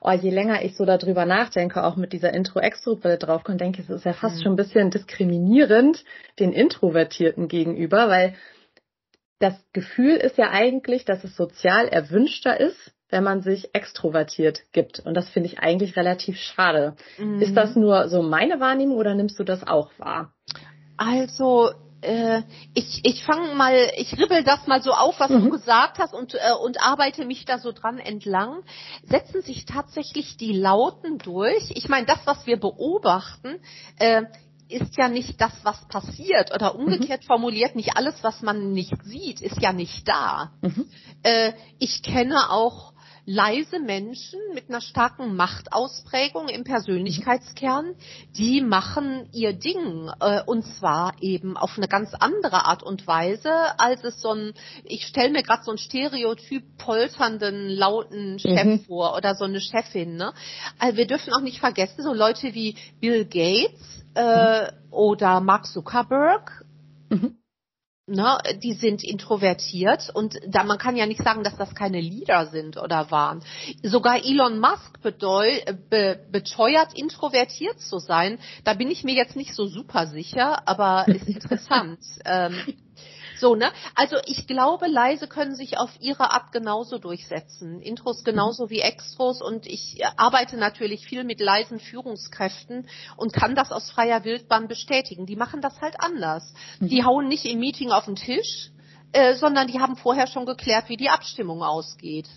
oh, 0.01 0.11
je 0.11 0.29
länger 0.29 0.63
ich 0.63 0.75
so 0.75 0.85
darüber 0.85 1.25
nachdenke, 1.25 1.83
auch 1.83 1.95
mit 1.95 2.13
dieser 2.13 2.33
Intro-Extro-Brille 2.33 3.17
draufkomme, 3.17 3.57
denke 3.57 3.81
ich, 3.81 3.89
es 3.89 3.97
ist 3.97 4.05
ja 4.05 4.13
fast 4.13 4.37
mhm. 4.37 4.43
schon 4.43 4.53
ein 4.53 4.57
bisschen 4.57 4.91
diskriminierend 4.91 6.03
den 6.39 6.53
Introvertierten 6.53 7.47
gegenüber, 7.47 8.09
weil 8.09 8.35
das 9.39 9.55
Gefühl 9.73 10.15
ist 10.15 10.37
ja 10.37 10.51
eigentlich, 10.51 11.05
dass 11.05 11.23
es 11.23 11.35
sozial 11.35 11.87
erwünschter 11.87 12.59
ist, 12.59 12.93
wenn 13.09 13.23
man 13.23 13.41
sich 13.41 13.73
extrovertiert 13.73 14.61
gibt. 14.71 14.99
Und 14.99 15.13
das 15.13 15.29
finde 15.29 15.49
ich 15.49 15.59
eigentlich 15.59 15.95
relativ 15.95 16.37
schade. 16.37 16.95
Mhm. 17.17 17.41
Ist 17.41 17.55
das 17.55 17.75
nur 17.75 18.07
so 18.09 18.21
meine 18.21 18.59
Wahrnehmung 18.59 18.97
oder 18.97 19.13
nimmst 19.13 19.39
du 19.39 19.43
das 19.43 19.65
auch 19.65 19.91
wahr? 19.97 20.33
Also 20.97 21.71
äh, 22.05 22.43
ich, 22.73 23.01
ich 23.03 23.23
fange 23.23 23.53
mal, 23.55 23.91
ich 23.97 24.17
ribbel 24.17 24.43
das 24.43 24.67
mal 24.67 24.81
so 24.81 24.91
auf, 24.91 25.19
was 25.19 25.29
mhm. 25.29 25.45
du 25.45 25.49
gesagt 25.49 25.99
hast 25.99 26.13
und, 26.13 26.35
äh, 26.35 26.53
und 26.63 26.81
arbeite 26.81 27.25
mich 27.25 27.45
da 27.45 27.59
so 27.59 27.71
dran 27.71 27.97
entlang. 27.97 28.63
Setzen 29.03 29.41
sich 29.41 29.65
tatsächlich 29.65 30.37
die 30.37 30.53
Lauten 30.53 31.17
durch? 31.17 31.71
Ich 31.71 31.89
meine, 31.89 32.05
das, 32.05 32.19
was 32.25 32.45
wir 32.45 32.59
beobachten, 32.59 33.59
äh, 33.99 34.23
ist 34.67 34.97
ja 34.97 35.07
nicht 35.07 35.39
das, 35.39 35.51
was 35.63 35.87
passiert 35.87 36.53
oder 36.53 36.73
mhm. 36.73 36.81
umgekehrt 36.81 37.21
mhm. 37.23 37.27
formuliert, 37.27 37.75
nicht 37.75 37.97
alles, 37.97 38.15
was 38.23 38.41
man 38.41 38.71
nicht 38.71 38.95
sieht, 39.03 39.41
ist 39.41 39.61
ja 39.61 39.73
nicht 39.73 40.07
da. 40.07 40.51
Mhm. 40.61 40.89
Äh, 41.23 41.53
ich 41.79 42.01
kenne 42.01 42.51
auch 42.51 42.93
leise 43.25 43.79
Menschen 43.79 44.39
mit 44.53 44.69
einer 44.69 44.81
starken 44.81 45.35
Machtausprägung 45.35 46.47
im 46.47 46.63
Persönlichkeitskern, 46.63 47.95
die 48.37 48.61
machen 48.61 49.27
ihr 49.33 49.53
Ding 49.53 50.09
äh, 50.19 50.41
und 50.45 50.63
zwar 50.63 51.13
eben 51.21 51.57
auf 51.57 51.77
eine 51.77 51.87
ganz 51.87 52.13
andere 52.13 52.65
Art 52.65 52.83
und 52.83 53.07
Weise, 53.07 53.51
als 53.79 54.03
es 54.03 54.21
so 54.21 54.31
ein, 54.31 54.53
ich 54.83 55.07
stelle 55.07 55.31
mir 55.31 55.43
gerade 55.43 55.63
so 55.63 55.71
ein 55.71 55.77
Stereotyp 55.77 56.77
polternden, 56.77 57.69
lauten 57.69 58.37
Chef 58.39 58.65
mhm. 58.65 58.79
vor 58.81 59.15
oder 59.15 59.35
so 59.35 59.45
eine 59.45 59.59
Chefin. 59.59 60.15
Ne? 60.17 60.33
Also 60.77 60.97
wir 60.97 61.07
dürfen 61.07 61.33
auch 61.33 61.41
nicht 61.41 61.59
vergessen, 61.59 62.03
so 62.03 62.13
Leute 62.13 62.53
wie 62.53 62.75
Bill 62.99 63.25
Gates 63.25 64.05
äh, 64.13 64.63
mhm. 64.63 64.93
oder 64.93 65.41
Mark 65.41 65.65
Zuckerberg, 65.65 66.63
mhm 67.09 67.37
ne, 68.07 68.37
die 68.61 68.73
sind 68.73 69.03
introvertiert 69.03 70.11
und 70.13 70.39
da 70.47 70.63
man 70.63 70.77
kann 70.77 70.95
ja 70.95 71.05
nicht 71.05 71.23
sagen, 71.23 71.43
dass 71.43 71.57
das 71.57 71.73
keine 71.73 71.99
Leader 71.99 72.47
sind 72.47 72.77
oder 72.77 73.09
waren. 73.11 73.43
Sogar 73.81 74.23
Elon 74.23 74.59
Musk 74.59 75.01
bedeu, 75.01 75.59
be, 75.89 76.19
beteuert 76.31 76.93
introvertiert 76.93 77.79
zu 77.79 77.99
sein. 77.99 78.37
Da 78.63 78.73
bin 78.73 78.91
ich 78.91 79.03
mir 79.03 79.15
jetzt 79.15 79.35
nicht 79.35 79.55
so 79.55 79.65
super 79.65 80.07
sicher, 80.07 80.67
aber 80.67 81.07
ist 81.07 81.27
interessant. 81.27 81.99
ähm, 82.25 82.55
so, 83.37 83.55
ne? 83.55 83.71
Also 83.95 84.17
ich 84.25 84.47
glaube, 84.47 84.87
leise 84.87 85.27
können 85.27 85.55
sich 85.55 85.77
auf 85.77 85.91
ihre 85.99 86.31
Art 86.31 86.51
genauso 86.51 86.97
durchsetzen. 86.97 87.81
Intros 87.81 88.23
genauso 88.23 88.69
wie 88.69 88.79
Extros 88.79 89.41
und 89.41 89.65
ich 89.67 90.01
arbeite 90.17 90.57
natürlich 90.57 91.05
viel 91.05 91.23
mit 91.23 91.39
leisen 91.39 91.79
Führungskräften 91.79 92.87
und 93.17 93.33
kann 93.33 93.55
das 93.55 93.71
aus 93.71 93.91
freier 93.91 94.23
Wildbahn 94.23 94.67
bestätigen. 94.67 95.25
Die 95.25 95.35
machen 95.35 95.61
das 95.61 95.81
halt 95.81 95.95
anders. 95.99 96.53
Die 96.79 97.01
mhm. 97.01 97.05
hauen 97.05 97.27
nicht 97.27 97.45
im 97.45 97.59
Meeting 97.59 97.91
auf 97.91 98.05
den 98.05 98.15
Tisch, 98.15 98.71
äh, 99.11 99.35
sondern 99.35 99.67
die 99.67 99.79
haben 99.79 99.95
vorher 99.95 100.27
schon 100.27 100.45
geklärt, 100.45 100.89
wie 100.89 100.97
die 100.97 101.09
Abstimmung 101.09 101.63
ausgeht. 101.63 102.27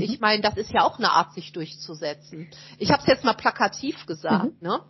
Ich 0.00 0.12
mhm. 0.12 0.18
meine, 0.20 0.42
das 0.42 0.56
ist 0.56 0.70
ja 0.72 0.82
auch 0.82 0.98
eine 0.98 1.10
Art, 1.10 1.34
sich 1.34 1.52
durchzusetzen. 1.52 2.50
Ich 2.78 2.90
habe 2.90 3.02
es 3.02 3.08
jetzt 3.08 3.24
mal 3.24 3.34
plakativ 3.34 4.06
gesagt. 4.06 4.60
Mhm. 4.60 4.68
Ne? 4.68 4.80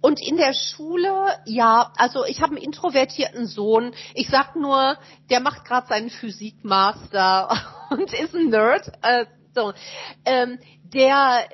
Und 0.00 0.20
in 0.20 0.36
der 0.36 0.52
Schule, 0.52 1.38
ja, 1.46 1.92
also 1.96 2.24
ich 2.24 2.40
habe 2.40 2.56
einen 2.56 2.64
introvertierten 2.64 3.46
Sohn. 3.46 3.94
Ich 4.14 4.28
sag 4.28 4.56
nur, 4.56 4.96
der 5.30 5.40
macht 5.40 5.64
gerade 5.64 5.86
seinen 5.86 6.10
Physikmaster 6.10 7.50
und 7.90 8.12
ist 8.12 8.34
ein 8.34 8.50
Nerd. 8.50 8.90
Äh, 9.02 9.26
so. 9.54 9.72
Ähm, 10.24 10.58
der, 10.94 11.46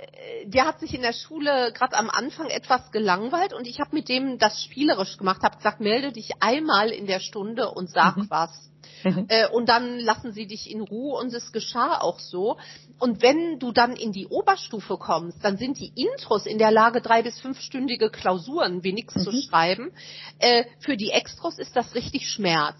der 0.45 0.67
hat 0.67 0.79
sich 0.79 0.95
in 0.95 1.03
der 1.03 1.13
Schule 1.13 1.73
gerade 1.73 1.97
am 1.97 2.09
Anfang 2.09 2.49
etwas 2.49 2.93
gelangweilt 2.93 3.53
und 3.53 3.67
ich 3.67 3.81
habe 3.81 3.95
mit 3.95 4.09
dem 4.09 4.39
das 4.39 4.63
spielerisch 4.63 5.17
gemacht, 5.17 5.43
habe 5.43 5.57
gesagt, 5.57 5.81
melde 5.81 6.13
dich 6.13 6.31
einmal 6.41 6.91
in 6.91 7.07
der 7.07 7.21
Stunde 7.21 7.71
und 7.71 7.91
sag 7.91 8.17
mhm. 8.17 8.31
was. 8.31 8.71
Mhm. 9.05 9.27
Äh, 9.29 9.49
und 9.49 9.69
dann 9.69 9.99
lassen 9.99 10.33
sie 10.33 10.47
dich 10.47 10.71
in 10.71 10.81
Ruhe 10.81 11.19
und 11.19 11.33
es 11.33 11.53
geschah 11.53 12.01
auch 12.01 12.19
so. 12.19 12.57
Und 12.99 13.23
wenn 13.23 13.59
du 13.59 13.73
dann 13.73 13.97
in 13.97 14.13
die 14.13 14.27
Oberstufe 14.27 14.97
kommst, 14.97 15.45
dann 15.45 15.57
sind 15.57 15.79
die 15.79 15.93
Intros 15.95 16.47
in 16.47 16.59
der 16.59 16.71
Lage, 16.71 17.01
drei 17.01 17.23
bis 17.23 17.41
fünfstündige 17.41 18.11
Klausuren 18.11 18.83
wenigstens 18.83 19.27
mhm. 19.27 19.31
zu 19.31 19.43
schreiben. 19.43 19.93
Äh, 20.39 20.65
für 20.81 20.97
die 20.97 21.11
Extros 21.11 21.59
ist 21.59 21.77
das 21.77 21.95
richtig 21.95 22.29
Schmerz. 22.29 22.77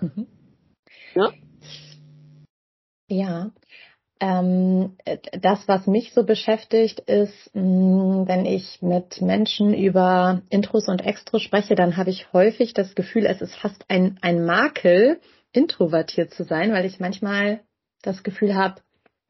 Mhm. 0.00 0.26
Ja? 1.14 1.32
Ja. 3.08 3.50
Ähm, 4.20 4.96
das, 5.40 5.68
was 5.68 5.86
mich 5.86 6.12
so 6.12 6.24
beschäftigt, 6.24 7.00
ist, 7.00 7.54
mh, 7.54 8.26
wenn 8.26 8.46
ich 8.46 8.82
mit 8.82 9.20
Menschen 9.20 9.72
über 9.72 10.42
Intros 10.50 10.88
und 10.88 11.04
Extros 11.04 11.42
spreche, 11.42 11.76
dann 11.76 11.96
habe 11.96 12.10
ich 12.10 12.32
häufig 12.32 12.74
das 12.74 12.94
Gefühl, 12.94 13.26
es 13.26 13.40
ist 13.40 13.54
fast 13.54 13.84
ein, 13.88 14.18
ein 14.20 14.44
Makel, 14.44 15.20
introvertiert 15.52 16.32
zu 16.32 16.44
sein, 16.44 16.72
weil 16.72 16.84
ich 16.84 17.00
manchmal 17.00 17.60
das 18.02 18.22
Gefühl 18.22 18.54
habe, 18.54 18.80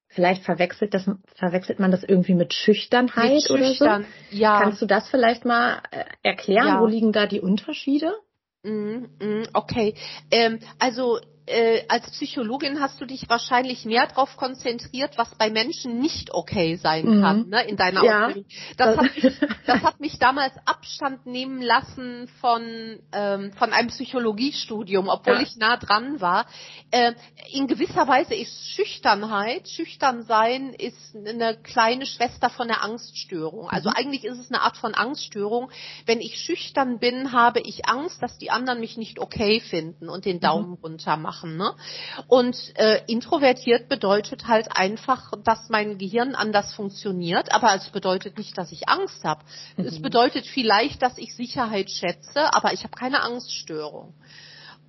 vielleicht 0.09 0.43
verwechselt 0.43 0.95
das 0.95 1.09
verwechselt 1.35 1.79
man 1.79 1.91
das 1.91 2.03
irgendwie 2.03 2.35
mit 2.35 2.55
Schüchternheit 2.55 3.35
mit 3.35 3.43
Schüchtern, 3.43 4.03
oder 4.03 4.09
so. 4.31 4.37
Ja. 4.37 4.61
Kannst 4.61 4.83
du 4.83 4.87
das 4.87 5.09
vielleicht 5.09 5.45
mal 5.45 5.83
äh, 5.91 6.05
erklären? 6.23 6.67
Ja. 6.67 6.81
Wo 6.81 6.87
liegen 6.87 7.13
da 7.13 7.27
die 7.27 7.41
Unterschiede? 7.41 8.15
Mm, 8.63 9.05
mm, 9.21 9.47
okay, 9.53 9.95
ähm, 10.31 10.59
also 10.79 11.21
äh, 11.49 11.85
als 11.89 12.11
Psychologin 12.11 12.81
hast 12.81 13.01
du 13.01 13.07
dich 13.07 13.29
wahrscheinlich 13.29 13.85
mehr 13.85 14.07
darauf 14.07 14.37
konzentriert, 14.37 15.17
was 15.17 15.35
bei 15.37 15.51
Menschen 15.51 15.99
nicht 15.99 16.33
okay 16.33 16.77
sein 16.77 17.07
mhm. 17.07 17.23
kann, 17.23 17.49
ne, 17.49 17.63
in 17.65 17.77
deiner 17.77 18.05
ja. 18.05 18.27
Ausbildung. 18.27 18.51
Das 18.77 18.97
hat, 18.97 19.15
mich, 19.15 19.41
das 19.67 19.83
hat 19.83 20.01
mich 20.01 20.19
damals 20.19 20.53
Abstand 20.67 21.27
nehmen 21.27 21.63
lassen 21.63 22.29
von, 22.41 23.01
ähm, 23.13 23.53
von 23.55 23.73
einem 23.73 23.89
Psychologiestudium, 23.89 25.09
obwohl 25.09 25.35
ja. 25.35 25.41
ich 25.41 25.57
nah 25.57 25.77
dran 25.77 26.21
war. 26.21 26.47
Äh, 26.91 27.13
in 27.53 27.67
gewisser 27.67 28.07
Weise 28.07 28.35
ist 28.35 28.71
Schüchternheit, 28.71 29.69
schüchtern 29.69 30.23
sein 30.23 30.75
ist 30.75 31.17
eine 31.17 31.57
kleine 31.57 32.07
Schwester 32.07 32.51
von 32.51 32.69
der 32.69 32.83
Angststörung. 32.83 33.69
Also 33.69 33.89
mhm. 33.89 33.97
eigentlich 33.97 34.25
ist 34.25 34.39
es 34.39 34.51
eine 34.51 34.63
Art 34.63 34.77
von 34.77 34.95
Angststörung. 34.95 35.71
Wenn 36.07 36.21
ich 36.21 36.39
schüchtern 36.39 36.99
bin, 36.99 37.33
habe 37.33 37.61
ich 37.61 37.89
Angst, 37.89 38.23
dass 38.23 38.39
die 38.39 38.51
anderen 38.51 38.81
mich 38.81 38.97
nicht 38.97 39.19
okay 39.19 39.61
finden 39.61 40.09
und 40.09 40.25
den 40.25 40.37
mhm. 40.37 40.41
Daumen 40.41 40.71
mhm. 40.71 40.79
runter 40.83 41.17
machen 41.17 41.38
machen. 41.39 41.57
Ne? 41.57 41.75
Und 42.27 42.57
äh, 42.77 43.03
introvertiert 43.07 43.89
bedeutet 43.89 44.47
halt 44.47 44.69
einfach, 44.77 45.33
dass 45.45 45.69
mein 45.69 45.99
Gehirn 45.99 46.35
anders 46.35 46.75
funktioniert, 46.75 47.53
aber 47.53 47.75
es 47.75 47.89
bedeutet 47.89 48.39
nicht, 48.39 48.57
dass 48.59 48.73
ich 48.73 48.89
Angst 48.89 49.25
habe. 49.25 49.45
Mhm. 49.77 49.87
Es 49.87 50.03
bedeutet 50.03 50.47
vielleicht, 50.47 51.03
dass 51.03 51.19
ich 51.19 51.35
Sicherheit 51.35 51.91
schätze, 51.91 52.53
aber 52.53 52.73
ich 52.73 52.85
habe 52.85 52.97
keine 52.97 53.23
Angststörung. 53.23 54.15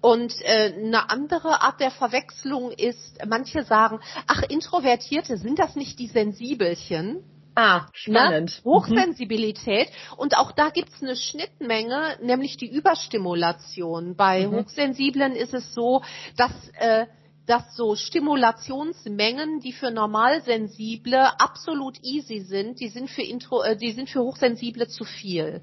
Und 0.02 0.34
äh, 0.42 0.74
eine 0.74 1.10
andere 1.10 1.62
Art 1.62 1.82
der 1.82 1.92
Verwechslung 1.92 2.72
ist, 2.72 3.20
manche 3.28 3.64
sagen, 3.64 4.00
ach, 4.28 4.44
Introvertierte, 4.44 5.38
sind 5.38 5.60
das 5.60 5.76
nicht 5.76 6.00
die 6.00 6.08
Sensibelchen? 6.08 7.24
Ah, 7.56 7.88
spannend. 7.94 8.62
Ne? 8.64 8.72
Hochsensibilität. 8.72 9.90
Mhm. 9.90 10.18
Und 10.18 10.38
auch 10.38 10.52
da 10.52 10.70
gibt's 10.70 11.02
eine 11.02 11.16
Schnittmenge, 11.16 12.18
nämlich 12.22 12.58
die 12.58 12.72
Überstimulation. 12.72 14.16
Bei 14.16 14.48
mhm. 14.48 14.56
Hochsensiblen 14.56 15.34
ist 15.36 15.54
es 15.54 15.74
so, 15.74 16.02
dass 16.38 16.52
äh, 16.80 17.08
dass 17.50 17.76
so 17.76 17.96
Stimulationsmengen, 17.96 19.60
die 19.60 19.74
für 19.74 19.90
Normalsensible 19.90 21.40
absolut 21.40 21.98
easy 22.04 22.42
sind, 22.42 22.80
die 22.80 22.90
sind 22.90 23.10
für 23.10 23.24
Intro, 23.24 23.64
äh, 23.64 23.76
die 23.76 23.92
sind 23.92 24.08
für 24.08 24.22
Hochsensible 24.22 24.88
zu 24.88 25.04
viel. 25.04 25.62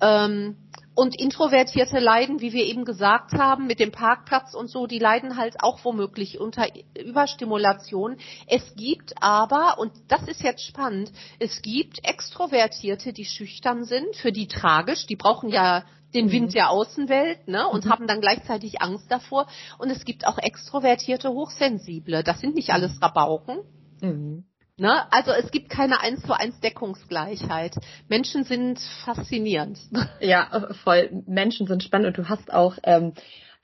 Ähm, 0.00 0.56
und 0.94 1.18
Introvertierte 1.18 1.98
leiden, 1.98 2.40
wie 2.40 2.52
wir 2.52 2.64
eben 2.64 2.84
gesagt 2.84 3.32
haben, 3.32 3.66
mit 3.66 3.80
dem 3.80 3.92
Parkplatz 3.92 4.54
und 4.54 4.68
so, 4.68 4.86
die 4.86 4.98
leiden 4.98 5.36
halt 5.36 5.62
auch 5.62 5.84
womöglich 5.84 6.40
unter 6.40 6.66
Überstimulation. 6.98 8.16
Es 8.46 8.74
gibt 8.74 9.14
aber, 9.22 9.78
und 9.78 9.92
das 10.08 10.22
ist 10.28 10.42
jetzt 10.42 10.64
spannend, 10.64 11.12
es 11.38 11.62
gibt 11.62 12.04
Extrovertierte, 12.04 13.12
die 13.12 13.24
schüchtern 13.24 13.84
sind, 13.84 14.16
für 14.16 14.32
die 14.32 14.48
tragisch, 14.48 15.06
die 15.06 15.16
brauchen 15.16 15.48
ja 15.48 15.84
den 16.14 16.26
mhm. 16.26 16.32
Wind 16.32 16.54
der 16.54 16.70
Außenwelt 16.70 17.46
ne, 17.46 17.68
und 17.68 17.84
mhm. 17.84 17.90
haben 17.90 18.06
dann 18.06 18.20
gleichzeitig 18.20 18.82
Angst 18.82 19.10
davor. 19.10 19.46
Und 19.78 19.90
es 19.90 20.04
gibt 20.04 20.26
auch 20.26 20.38
extrovertierte 20.38 21.30
Hochsensible. 21.30 22.24
Das 22.24 22.40
sind 22.40 22.56
nicht 22.56 22.70
alles 22.70 23.00
Rabauken. 23.00 23.60
Mhm. 24.00 24.44
Ne? 24.80 25.02
Also 25.12 25.32
es 25.32 25.50
gibt 25.50 25.68
keine 25.68 26.00
eins 26.00 26.22
zu 26.22 26.32
eins 26.32 26.58
Deckungsgleichheit. 26.60 27.74
Menschen 28.08 28.44
sind 28.44 28.80
faszinierend. 29.04 29.78
Ja, 30.20 30.68
voll. 30.84 31.10
Menschen 31.26 31.66
sind 31.66 31.82
spannend 31.82 32.08
und 32.08 32.18
du 32.18 32.28
hast 32.28 32.52
auch 32.52 32.76
ähm, 32.84 33.12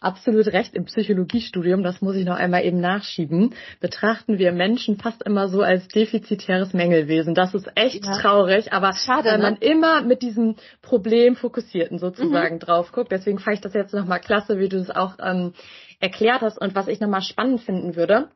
absolut 0.00 0.46
recht 0.48 0.74
im 0.74 0.84
Psychologiestudium, 0.84 1.82
das 1.82 2.02
muss 2.02 2.16
ich 2.16 2.24
noch 2.24 2.36
einmal 2.36 2.64
eben 2.64 2.80
nachschieben, 2.80 3.54
betrachten 3.80 4.38
wir 4.38 4.52
Menschen 4.52 4.98
fast 4.98 5.22
immer 5.22 5.48
so 5.48 5.62
als 5.62 5.88
defizitäres 5.88 6.74
Mängelwesen. 6.74 7.34
Das 7.34 7.54
ist 7.54 7.70
echt 7.74 8.04
ja. 8.04 8.18
traurig, 8.18 8.72
aber 8.72 8.92
Schade, 8.92 9.30
weil 9.30 9.38
ne? 9.38 9.42
man 9.42 9.56
immer 9.56 10.02
mit 10.02 10.22
diesem 10.22 10.56
Problem 10.82 11.36
fokussierten 11.36 11.98
sozusagen 11.98 12.56
mhm. 12.56 12.60
drauf 12.60 12.92
guckt. 12.92 13.10
Deswegen 13.10 13.38
fand 13.38 13.56
ich 13.56 13.62
das 13.62 13.74
jetzt 13.74 13.94
nochmal 13.94 14.20
klasse, 14.20 14.58
wie 14.58 14.68
du 14.68 14.76
es 14.76 14.90
auch 14.90 15.14
ähm, 15.18 15.54
erklärt 16.00 16.42
hast. 16.42 16.60
Und 16.60 16.74
was 16.74 16.88
ich 16.88 17.00
nochmal 17.00 17.22
spannend 17.22 17.62
finden 17.62 17.96
würde, 17.96 18.28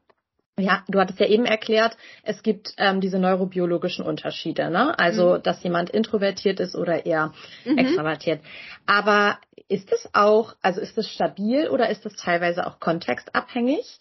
ja, 0.59 0.85
du 0.89 0.99
hattest 1.01 1.21
ja 1.21 1.27
eben 1.27 1.47
erklärt, 1.47 1.97
es 2.23 2.43
gibt 2.43 2.75
ähm, 2.77 3.01
diese 3.01 3.19
neurobiologischen 3.19 4.05
Unterschiede, 4.05 4.71
ne? 4.71 4.99
Also, 4.99 5.35
mhm. 5.37 5.43
dass 5.43 5.63
jemand 5.63 5.91
introvertiert 5.91 6.61
ist 6.61 6.77
oder 6.77 7.07
eher 7.07 7.33
mhm. 7.65 7.79
extravertiert. 7.79 8.41
Aber 8.87 9.39
ist 9.69 9.93
es 9.93 10.09
auch, 10.13 10.55
also 10.63 10.81
ist 10.81 10.99
es 10.99 11.09
stabil 11.09 11.69
oder 11.69 11.89
ist 11.91 12.05
es 12.05 12.17
teilweise 12.17 12.67
auch 12.67 12.81
kontextabhängig? 12.81 14.01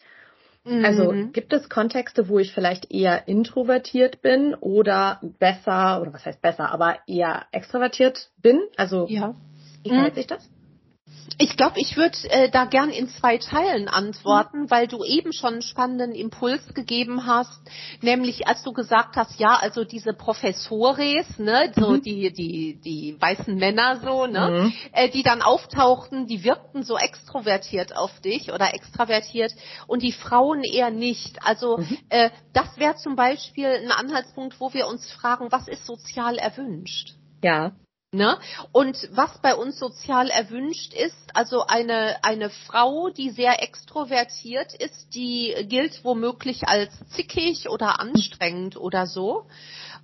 Mhm. 0.66 0.84
Also 0.84 1.14
gibt 1.32 1.54
es 1.54 1.70
Kontexte, 1.70 2.28
wo 2.28 2.40
ich 2.40 2.54
vielleicht 2.54 2.92
eher 2.92 3.28
introvertiert 3.28 4.22
bin 4.22 4.56
oder 4.56 5.20
besser, 5.40 6.02
oder 6.02 6.14
was 6.14 6.26
heißt 6.26 6.42
besser, 6.42 6.72
aber 6.72 6.98
eher 7.08 7.46
extrovertiert 7.52 8.30
bin? 8.38 8.62
Also 8.76 9.08
ja. 9.08 9.36
wie 9.84 9.90
verhält 9.90 10.16
sich 10.16 10.28
das? 10.28 10.50
Ich 11.38 11.56
glaube, 11.58 11.80
ich 11.80 11.96
würde 11.98 12.18
äh, 12.30 12.50
da 12.50 12.66
gern 12.66 12.90
in 12.90 13.08
zwei 13.10 13.38
Teilen 13.38 13.88
antworten, 13.88 14.62
mhm. 14.62 14.72
weil 14.72 14.88
du 14.88 15.04
eben 15.04 15.34
schon 15.34 15.54
einen 15.54 15.62
spannenden 15.62 16.14
Impuls 16.14 16.74
gegeben 16.74 17.26
hast, 17.26 17.62
nämlich 18.02 18.48
als 18.48 18.64
du 18.64 18.74
gesagt 18.74 19.16
hast, 19.16 19.40
ja, 19.40 19.58
also 19.60 19.84
diese 19.84 20.14
Professores, 20.14 21.26
ne, 21.38 21.72
so 21.76 21.92
mhm. 21.92 22.02
die 22.02 22.32
die 22.32 22.80
die 22.84 23.18
weißen 23.20 23.56
Männer 23.56 24.00
so, 24.04 24.26
ne, 24.26 24.64
mhm. 24.64 24.74
äh, 24.92 25.10
die 25.10 25.24
dann 25.24 25.42
auftauchten, 25.42 26.28
die 26.28 26.44
wirkten 26.44 26.84
so 26.84 26.98
extrovertiert 26.98 27.96
auf 27.96 28.20
dich 28.22 28.52
oder 28.52 28.74
extravertiert 28.74 29.52
und 29.88 30.02
die 30.02 30.14
Frauen 30.14 30.64
eher 30.64 30.90
nicht. 30.90 31.38
Also 31.46 31.78
mhm. 31.78 31.98
äh, 32.10 32.30
das 32.54 32.78
wäre 32.78 32.96
zum 32.96 33.16
Beispiel 33.16 33.68
ein 33.68 33.92
Anhaltspunkt, 33.92 34.60
wo 34.60 34.74
wir 34.74 34.88
uns 34.88 35.12
fragen, 35.12 35.52
was 35.52 35.68
ist 35.68 35.86
sozial 35.86 36.38
erwünscht? 36.38 37.14
Ja. 37.44 37.74
Ne? 38.12 38.40
Und 38.72 39.08
was 39.12 39.38
bei 39.38 39.54
uns 39.54 39.78
sozial 39.78 40.32
erwünscht 40.32 40.96
ist, 40.96 41.16
also 41.36 41.68
eine, 41.68 42.24
eine 42.24 42.50
Frau, 42.50 43.10
die 43.12 43.30
sehr 43.30 43.62
extrovertiert 43.62 44.74
ist, 44.74 45.14
die 45.14 45.56
gilt 45.70 46.04
womöglich 46.04 46.68
als 46.68 46.92
zickig 47.10 47.70
oder 47.70 48.00
anstrengend 48.00 48.78
oder 48.78 49.06
so. 49.06 49.46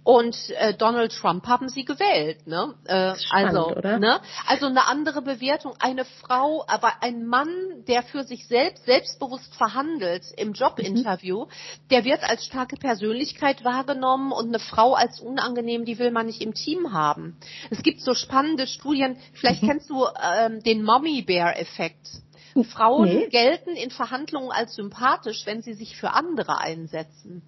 Und 0.05 0.51
äh, 0.51 0.75
Donald 0.75 1.13
Trump 1.13 1.47
haben 1.47 1.67
sie 1.67 1.83
gewählt, 1.83 2.45
ne? 2.45 2.75
Äh, 2.85 3.15
spannend, 3.15 3.57
also, 3.57 3.75
oder? 3.75 3.97
ne? 3.97 4.21
Also 4.45 4.67
eine 4.67 4.87
andere 4.87 5.23
Bewertung. 5.23 5.73
Eine 5.79 6.05
Frau, 6.05 6.63
aber 6.67 7.01
ein 7.01 7.25
Mann, 7.25 7.49
der 7.87 8.03
für 8.03 8.23
sich 8.23 8.47
selbst 8.47 8.85
selbstbewusst 8.85 9.55
verhandelt 9.55 10.23
im 10.37 10.53
Jobinterview, 10.53 11.45
mhm. 11.45 11.49
der 11.89 12.05
wird 12.05 12.23
als 12.23 12.45
starke 12.45 12.75
Persönlichkeit 12.75 13.65
wahrgenommen 13.65 14.31
und 14.31 14.49
eine 14.49 14.59
Frau 14.59 14.93
als 14.93 15.19
unangenehm, 15.19 15.85
die 15.85 15.97
will 15.97 16.11
man 16.11 16.27
nicht 16.27 16.41
im 16.41 16.53
Team 16.53 16.93
haben. 16.93 17.35
Es 17.71 17.81
gibt 17.81 18.01
so 18.01 18.13
spannende 18.13 18.67
Studien. 18.67 19.17
Vielleicht 19.33 19.63
mhm. 19.63 19.67
kennst 19.69 19.89
du 19.89 20.05
ähm, 20.21 20.61
den 20.61 20.83
Mommy 20.83 21.23
Bear 21.23 21.59
Effekt. 21.59 22.21
Frauen 22.63 23.09
nee. 23.09 23.27
gelten 23.29 23.71
in 23.71 23.89
Verhandlungen 23.89 24.51
als 24.51 24.75
sympathisch, 24.75 25.47
wenn 25.47 25.63
sie 25.63 25.73
sich 25.73 25.97
für 25.97 26.11
andere 26.11 26.59
einsetzen. 26.59 27.41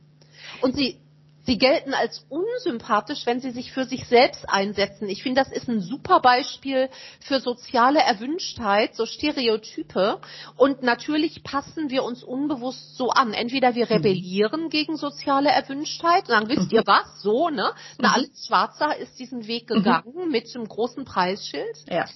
Und 0.62 0.76
sie 0.76 1.00
Sie 1.48 1.58
gelten 1.58 1.94
als 1.94 2.26
unsympathisch, 2.28 3.26
wenn 3.26 3.40
sie 3.40 3.52
sich 3.52 3.72
für 3.72 3.86
sich 3.86 4.06
selbst 4.08 4.50
einsetzen. 4.50 5.08
Ich 5.08 5.24
finde, 5.24 5.42
das 5.42 5.50
ist 5.50 5.70
ein 5.70 5.80
super 5.80 6.20
Beispiel 6.20 6.90
für 7.22 7.40
soziale 7.40 8.00
Erwünschtheit, 8.00 8.96
so 8.96 9.06
Stereotype. 9.06 10.20
Und 10.58 10.84
natürlich 10.84 11.44
passen 11.44 11.90
wir 11.90 12.04
uns 12.04 12.22
unbewusst 12.22 12.98
so 12.98 13.12
an. 13.12 13.34
Entweder 13.34 13.76
wir 13.76 13.90
rebellieren 13.90 14.66
mhm. 14.66 14.70
gegen 14.70 14.98
soziale 14.98 15.50
Erwünschtheit 15.50 16.24
und 16.24 16.32
dann 16.32 16.50
wisst 16.50 16.74
ihr 16.74 16.82
mhm. 16.82 16.88
was, 16.88 17.22
so, 17.22 17.48
ne? 17.48 17.72
Na, 17.98 18.10
mhm. 18.10 18.16
alles 18.16 18.46
Schwarzer 18.46 18.98
ist 18.98 19.18
diesen 19.18 19.48
Weg 19.48 19.70
mhm. 19.70 19.76
gegangen 19.76 20.26
mhm. 20.26 20.30
mit 20.30 20.54
einem 20.54 20.68
großen 20.68 21.06
Preisschild. 21.06 21.78
Ja. 21.90 22.08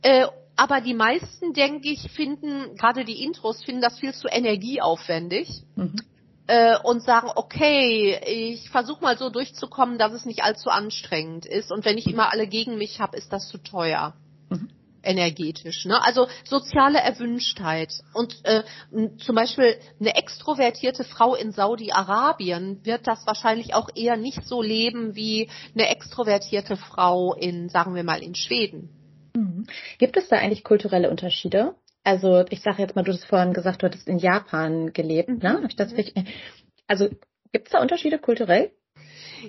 Äh, 0.00 0.28
aber 0.56 0.80
die 0.80 0.94
meisten, 0.94 1.52
denke 1.52 1.90
ich, 1.90 2.10
finden, 2.12 2.74
gerade 2.76 3.04
die 3.04 3.22
Intros, 3.22 3.62
finden 3.62 3.82
das 3.82 3.98
viel 3.98 4.14
zu 4.14 4.28
energieaufwendig. 4.28 5.62
Mhm 5.76 5.94
äh, 6.48 6.76
und 6.82 7.02
sagen, 7.02 7.30
okay, 7.34 8.18
ich 8.26 8.70
versuche 8.70 9.02
mal 9.02 9.16
so 9.16 9.30
durchzukommen, 9.30 9.98
dass 9.98 10.12
es 10.12 10.24
nicht 10.24 10.42
allzu 10.42 10.70
anstrengend 10.70 11.46
ist. 11.46 11.70
Und 11.70 11.84
wenn 11.84 11.98
ich 11.98 12.06
immer 12.06 12.32
alle 12.32 12.48
gegen 12.48 12.78
mich 12.78 13.00
habe, 13.00 13.16
ist 13.16 13.32
das 13.32 13.48
zu 13.48 13.58
teuer. 13.58 14.14
Mhm. 14.48 14.70
Energetisch. 15.02 15.84
Ne? 15.84 16.02
Also 16.02 16.26
soziale 16.44 16.98
Erwünschtheit. 16.98 17.92
Und 18.14 18.34
äh, 18.44 18.64
zum 19.18 19.36
Beispiel 19.36 19.76
eine 20.00 20.16
extrovertierte 20.16 21.04
Frau 21.04 21.34
in 21.34 21.52
Saudi-Arabien 21.52 22.84
wird 22.84 23.06
das 23.06 23.26
wahrscheinlich 23.26 23.74
auch 23.74 23.90
eher 23.94 24.16
nicht 24.16 24.44
so 24.44 24.62
leben 24.62 25.14
wie 25.14 25.50
eine 25.74 25.88
extrovertierte 25.88 26.76
Frau 26.76 27.34
in, 27.34 27.68
sagen 27.68 27.94
wir 27.94 28.04
mal, 28.04 28.22
in 28.22 28.34
Schweden. 28.34 28.88
Mhm. 29.36 29.66
Gibt 29.98 30.16
es 30.16 30.28
da 30.28 30.36
eigentlich 30.36 30.64
kulturelle 30.64 31.10
Unterschiede? 31.10 31.74
Also 32.08 32.42
ich 32.48 32.62
sage 32.62 32.80
jetzt 32.80 32.96
mal, 32.96 33.02
du 33.02 33.12
hast 33.12 33.26
vorhin 33.26 33.52
gesagt, 33.52 33.82
du 33.82 33.86
hattest 33.86 34.08
in 34.08 34.16
Japan 34.18 34.94
gelebt, 34.94 35.28
ne? 35.42 35.60
Hab 35.62 35.68
ich 35.68 35.76
das 35.76 35.94
richtig? 35.94 36.24
Also 36.86 37.10
gibt 37.52 37.66
es 37.66 37.72
da 37.72 37.82
Unterschiede 37.82 38.18
kulturell? 38.18 38.70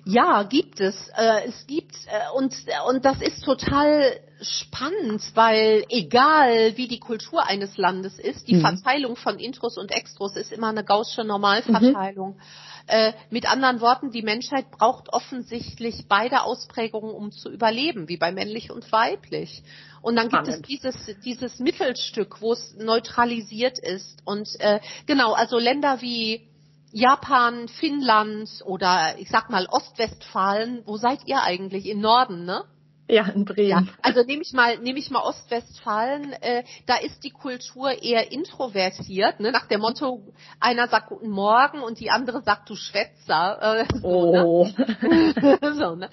Ja, 0.05 0.43
gibt 0.43 0.79
es. 0.79 0.95
Äh, 1.15 1.47
es 1.47 1.67
gibt 1.67 1.95
äh, 2.07 2.35
und 2.37 2.53
und 2.87 3.05
das 3.05 3.21
ist 3.21 3.43
total 3.43 4.19
spannend, 4.41 5.23
weil 5.35 5.85
egal 5.89 6.77
wie 6.77 6.87
die 6.87 6.99
Kultur 6.99 7.45
eines 7.45 7.77
Landes 7.77 8.19
ist, 8.19 8.47
die 8.47 8.55
mhm. 8.55 8.61
Verteilung 8.61 9.15
von 9.15 9.39
Intros 9.39 9.77
und 9.77 9.91
Extros 9.91 10.35
ist 10.35 10.51
immer 10.51 10.69
eine 10.69 10.83
gaußsche 10.83 11.23
Normalverteilung. 11.23 12.35
Mhm. 12.35 12.41
Äh, 12.87 13.13
mit 13.29 13.47
anderen 13.47 13.81
Worten, 13.81 14.09
die 14.09 14.23
Menschheit 14.23 14.71
braucht 14.71 15.13
offensichtlich 15.13 16.05
beide 16.09 16.41
Ausprägungen, 16.41 17.11
um 17.11 17.31
zu 17.31 17.51
überleben, 17.51 18.09
wie 18.09 18.17
bei 18.17 18.31
männlich 18.31 18.71
und 18.71 18.91
weiblich. 18.91 19.61
Und 20.01 20.15
dann 20.15 20.29
gibt 20.29 20.47
Spannend. 20.47 20.63
es 20.63 20.67
dieses, 20.67 21.21
dieses 21.23 21.59
Mittelstück, 21.59 22.41
wo 22.41 22.53
es 22.53 22.75
neutralisiert 22.77 23.77
ist. 23.77 24.21
Und 24.25 24.49
äh, 24.59 24.79
genau, 25.05 25.33
also 25.33 25.59
Länder 25.59 26.01
wie 26.01 26.48
Japan, 26.91 27.67
Finnland 27.67 28.49
oder 28.65 29.15
ich 29.17 29.29
sag 29.29 29.49
mal 29.49 29.67
Ostwestfalen, 29.69 30.81
wo 30.85 30.97
seid 30.97 31.19
ihr 31.25 31.41
eigentlich? 31.41 31.87
Im 31.87 32.01
Norden, 32.01 32.45
ne? 32.45 32.63
Ja, 33.11 33.27
in 33.27 33.43
Bremen. 33.43 33.69
Ja, 33.69 33.83
also 34.03 34.21
nehme 34.21 34.43
ich 34.43 34.53
mal, 34.53 34.77
nehme 34.77 34.99
ich 34.99 35.09
mal 35.09 35.23
Ostwestfalen, 35.23 36.31
äh, 36.33 36.63
da 36.85 36.95
ist 36.97 37.23
die 37.23 37.31
Kultur 37.31 38.03
eher 38.03 38.31
introvertiert, 38.31 39.39
ne? 39.39 39.51
nach 39.51 39.65
dem 39.65 39.81
Motto, 39.81 40.31
einer 40.59 40.87
sagt 40.87 41.09
Guten 41.09 41.31
Morgen 41.31 41.81
und 41.81 41.99
die 41.99 42.11
andere 42.11 42.43
sagt 42.43 42.69
du 42.69 42.75
Schwätzer. 42.75 43.79
Äh, 43.79 43.85
so, 43.99 44.31
ne? 44.31 44.45
oh. 44.45 44.67
Ne? 45.01 45.59
so, 45.73 45.95
ne? 45.95 46.09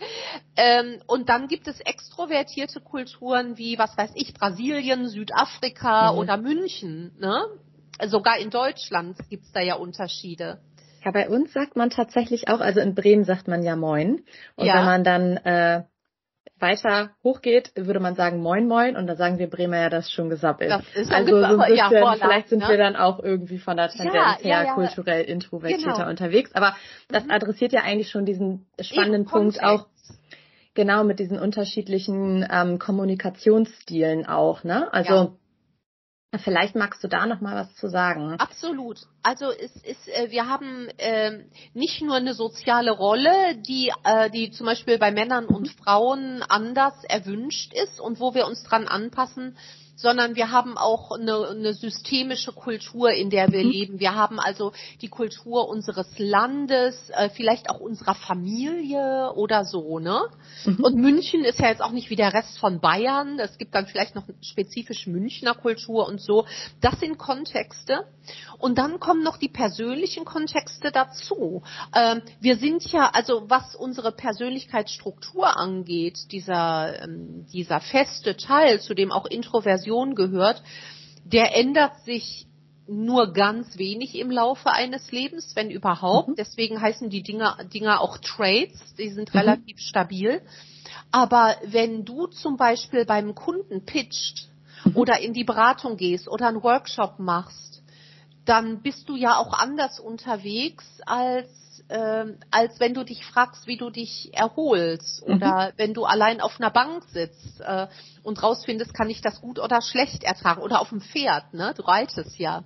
Ähm, 0.57 1.03
und 1.07 1.29
dann 1.29 1.49
gibt 1.49 1.69
es 1.69 1.81
extrovertierte 1.81 2.81
Kulturen 2.81 3.59
wie, 3.59 3.79
was 3.79 3.95
weiß 3.99 4.13
ich, 4.15 4.33
Brasilien, 4.33 5.07
Südafrika 5.09 6.13
mhm. 6.13 6.19
oder 6.19 6.39
München, 6.39 7.13
ne? 7.19 7.45
sogar 8.07 8.39
in 8.39 8.51
Deutschland 8.51 9.19
gibt's 9.29 9.53
da 9.53 9.61
ja 9.61 9.75
Unterschiede. 9.75 10.61
Ja, 11.07 11.13
bei 11.13 11.29
uns 11.29 11.53
sagt 11.53 11.77
man 11.77 11.89
tatsächlich 11.89 12.49
auch, 12.49 12.59
also 12.59 12.81
in 12.81 12.97
Bremen 12.97 13.23
sagt 13.23 13.47
man 13.47 13.63
ja 13.63 13.77
Moin. 13.77 14.25
Und 14.57 14.67
Ja. 14.67 14.75
wenn 14.79 14.85
man 14.85 15.05
dann 15.05 15.37
äh, 15.37 15.85
weiter 16.59 17.11
hochgeht, 17.23 17.71
würde 17.77 18.01
man 18.01 18.17
sagen 18.17 18.41
Moin 18.41 18.67
Moin 18.67 18.97
und 18.97 19.07
da 19.07 19.15
sagen 19.15 19.39
wir 19.39 19.49
Bremer 19.49 19.77
ja 19.83 19.89
das 19.89 20.07
ist 20.07 20.13
schon 20.13 20.31
gesappelt. 20.31 20.69
Das 20.73 20.83
ist 20.97 21.13
also 21.13 21.39
so 21.39 21.45
ein 21.45 21.53
ungefähr- 21.53 21.77
ja, 21.77 21.89
bisschen, 21.91 22.03
Vorlauf, 22.03 22.19
vielleicht 22.21 22.49
sind 22.49 22.59
ne? 22.65 22.69
wir 22.71 22.77
dann 22.77 22.97
auch 22.97 23.21
irgendwie 23.23 23.59
von 23.59 23.77
der 23.77 23.89
Tendenz 23.89 24.15
Ja, 24.17 24.37
her 24.41 24.65
ja. 24.65 24.75
kulturell 24.75 25.23
introvertierter 25.27 25.93
Genau. 25.93 26.09
unterwegs. 26.11 26.53
Aber 26.57 26.75
das 27.07 27.25
Mhm. 27.25 27.31
adressiert 27.31 27.73
ja 27.73 27.83
eigentlich 27.83 28.11
schon 28.11 28.25
diesen 28.27 28.67
spannenden 28.81 29.23
Eben, 29.23 29.31
Punkt 29.31 29.63
auch 29.63 29.87
genau 30.75 31.05
mit 31.05 31.21
diesen 31.21 31.39
unterschiedlichen 31.39 32.45
ähm, 32.51 32.81
Kommunikationsstilen 32.81 34.27
auch, 34.27 34.65
ne? 34.65 34.93
Also 34.93 35.39
vielleicht 36.39 36.75
magst 36.75 37.03
du 37.03 37.09
da 37.09 37.27
noch 37.27 37.41
mal 37.41 37.57
was 37.57 37.75
zu 37.77 37.89
sagen. 37.89 38.37
Absolut. 38.39 39.01
Also 39.23 39.51
es 39.51 39.75
ist, 39.77 40.09
äh, 40.09 40.31
wir 40.31 40.49
haben 40.49 40.89
ähm, 40.99 41.51
nicht 41.75 42.03
nur 42.03 42.17
eine 42.17 42.35
soziale 42.35 42.91
Rolle, 42.91 43.57
die, 43.57 43.93
äh, 44.05 44.31
die 44.31 44.51
zum 44.51 44.67
Beispiel 44.67 44.99
bei 44.99 45.11
Männern 45.11 45.47
und 45.47 45.69
Frauen 45.69 46.43
anders 46.43 46.95
erwünscht 47.05 47.73
ist 47.75 48.01
und 48.01 48.21
wo 48.21 48.35
wir 48.35 48.47
uns 48.47 48.63
dran 48.63 48.87
anpassen, 48.89 49.57
sondern 49.97 50.37
wir 50.37 50.53
haben 50.53 50.77
auch 50.77 51.11
eine, 51.11 51.49
eine 51.49 51.73
systemische 51.75 52.53
Kultur, 52.53 53.11
in 53.11 53.31
der 53.31 53.51
wir 53.51 53.65
Mhm. 53.65 53.71
leben. 53.71 54.01
Wir 54.01 54.15
haben 54.15 54.39
also 54.39 54.73
die 55.01 55.09
Kultur 55.09 55.69
unseres 55.69 56.07
Landes, 56.19 57.11
äh, 57.11 57.31
vielleicht 57.31 57.71
auch 57.71 57.81
unserer 57.81 58.15
Familie 58.15 59.33
oder 59.35 59.65
so, 59.65 59.99
ne? 59.99 60.21
Mhm. 60.67 60.85
Und 60.85 60.97
München 60.97 61.45
ist 61.45 61.59
ja 61.59 61.69
jetzt 61.69 61.83
auch 61.83 61.93
nicht 61.93 62.11
wie 62.11 62.17
der 62.17 62.35
Rest 62.35 62.59
von 62.59 62.81
Bayern. 62.81 63.39
Es 63.39 63.57
gibt 63.57 63.75
dann 63.75 63.87
vielleicht 63.87 64.15
noch 64.15 64.25
spezifisch 64.43 65.07
Münchner 65.07 65.55
Kultur 65.55 66.07
und 66.07 66.21
so. 66.21 66.45
Das 66.83 67.01
sind 67.01 67.17
Kontexte. 67.17 68.05
Und 68.59 68.77
dann 68.79 69.01
kommen 69.01 69.23
noch 69.23 69.39
die 69.39 69.49
persönlichen 69.49 70.25
Kontexte 70.25 70.91
dazu. 70.91 71.63
Ähm, 71.95 72.21
wir 72.41 72.57
sind 72.57 72.85
ja, 72.93 73.11
also 73.13 73.45
was 73.49 73.75
unsere 73.75 74.13
Persönlichkeitsstruktur 74.13 75.57
angeht, 75.57 76.33
dieser, 76.33 77.03
ähm, 77.03 77.47
dieser 77.53 77.81
feste 77.81 78.37
Teil, 78.37 78.81
zu 78.81 78.95
dem 78.95 79.11
auch 79.13 79.27
Introversion 79.27 79.86
gehört, 80.15 80.63
der 81.25 81.57
ändert 81.57 82.01
sich 82.05 82.47
nur 82.89 83.33
ganz 83.33 83.79
wenig 83.79 84.15
im 84.17 84.31
Laufe 84.31 84.71
eines 84.73 85.11
Lebens, 85.11 85.57
wenn 85.57 85.71
überhaupt. 85.71 86.29
Mhm. 86.29 86.35
Deswegen 86.37 86.81
heißen 86.81 87.11
die 87.11 87.23
Dinger, 87.23 87.59
Dinger 87.73 88.01
auch 88.01 88.19
Traits, 88.19 88.95
die 88.97 89.11
sind 89.11 89.33
Mhm. 89.35 89.41
relativ 89.41 89.79
stabil. 89.81 90.41
Aber 91.11 91.57
wenn 91.65 92.05
du 92.05 92.27
zum 92.27 92.57
Beispiel 92.57 93.05
beim 93.05 93.35
Kunden 93.35 93.85
pitcht 93.85 94.49
Mhm. 94.85 94.97
oder 94.97 95.21
in 95.21 95.33
die 95.33 95.45
Beratung 95.45 95.97
gehst 95.97 96.29
oder 96.29 96.49
einen 96.49 96.63
Workshop 96.63 97.19
machst, 97.19 97.83
dann 98.45 98.83
bist 98.83 99.09
du 99.09 99.17
ja 99.17 99.37
auch 99.39 99.53
anders 99.53 99.99
unterwegs 99.99 100.85
als 101.07 101.49
ähm, 101.89 102.39
als 102.51 102.81
wenn 102.81 102.95
du 102.95 103.05
dich 103.05 103.25
fragst, 103.25 103.67
wie 103.67 103.77
du 103.77 103.91
dich 103.91 104.31
erholst 104.33 105.27
Mhm. 105.27 105.35
oder 105.37 105.73
wenn 105.77 105.95
du 105.95 106.05
allein 106.05 106.41
auf 106.41 106.59
einer 106.59 106.71
Bank 106.71 107.05
sitzt 107.05 107.61
äh, 107.61 107.87
und 108.23 108.43
rausfindest, 108.43 108.93
kann 108.95 109.11
ich 109.11 109.21
das 109.21 109.41
gut 109.41 109.59
oder 109.59 109.81
schlecht 109.83 110.25
ertragen 110.25 110.63
oder 110.63 110.81
auf 110.81 110.89
dem 110.89 111.01
Pferd, 111.01 111.55
ne? 111.55 111.75
Du 111.77 111.83
reitest 111.83 112.39
ja. 112.39 112.65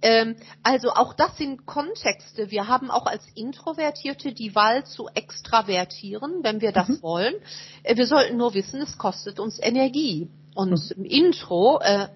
Ähm, 0.00 0.36
also 0.62 0.90
auch 0.90 1.12
das 1.12 1.36
sind 1.36 1.66
Kontexte. 1.66 2.50
Wir 2.50 2.68
haben 2.68 2.90
auch 2.90 3.06
als 3.06 3.24
Introvertierte 3.34 4.32
die 4.32 4.54
Wahl 4.54 4.84
zu 4.84 5.08
extravertieren, 5.12 6.42
wenn 6.42 6.60
wir 6.60 6.72
das 6.72 6.88
Mhm. 6.88 7.02
wollen. 7.02 7.34
Äh, 7.82 7.96
wir 7.96 8.06
sollten 8.06 8.36
nur 8.36 8.54
wissen, 8.54 8.80
es 8.80 8.96
kostet 8.96 9.40
uns 9.40 9.58
Energie. 9.60 10.28
Und 10.54 10.70
Mhm. 10.70 10.96
im 10.96 11.04
Intro 11.04 11.80
äh, 11.80 12.08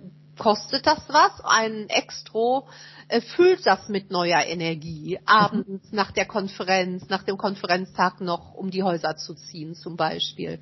kostet 0.42 0.86
das 0.86 0.98
was, 1.06 1.40
ein 1.44 1.88
Extro 1.88 2.66
äh, 3.06 3.20
füllt 3.20 3.64
das 3.64 3.88
mit 3.88 4.10
neuer 4.10 4.44
Energie. 4.44 5.20
Abends 5.24 5.86
nach 5.92 6.10
der 6.10 6.26
Konferenz, 6.26 7.08
nach 7.08 7.22
dem 7.22 7.38
Konferenztag 7.38 8.20
noch 8.20 8.52
um 8.54 8.70
die 8.72 8.82
Häuser 8.82 9.16
zu 9.16 9.34
ziehen 9.34 9.76
zum 9.76 9.96
Beispiel. 9.96 10.58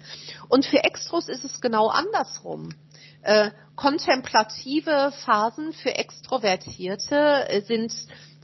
Und 0.51 0.67
für 0.67 0.85
Extros 0.85 1.29
ist 1.31 1.47
es 1.47 1.63
genau 1.63 1.89
andersrum. 1.89 2.75
Äh, 3.23 3.53
kontemplative 3.75 5.13
Phasen 5.25 5.73
für 5.73 5.95
Extrovertierte 5.95 7.49
äh, 7.49 7.63
sind 7.63 7.95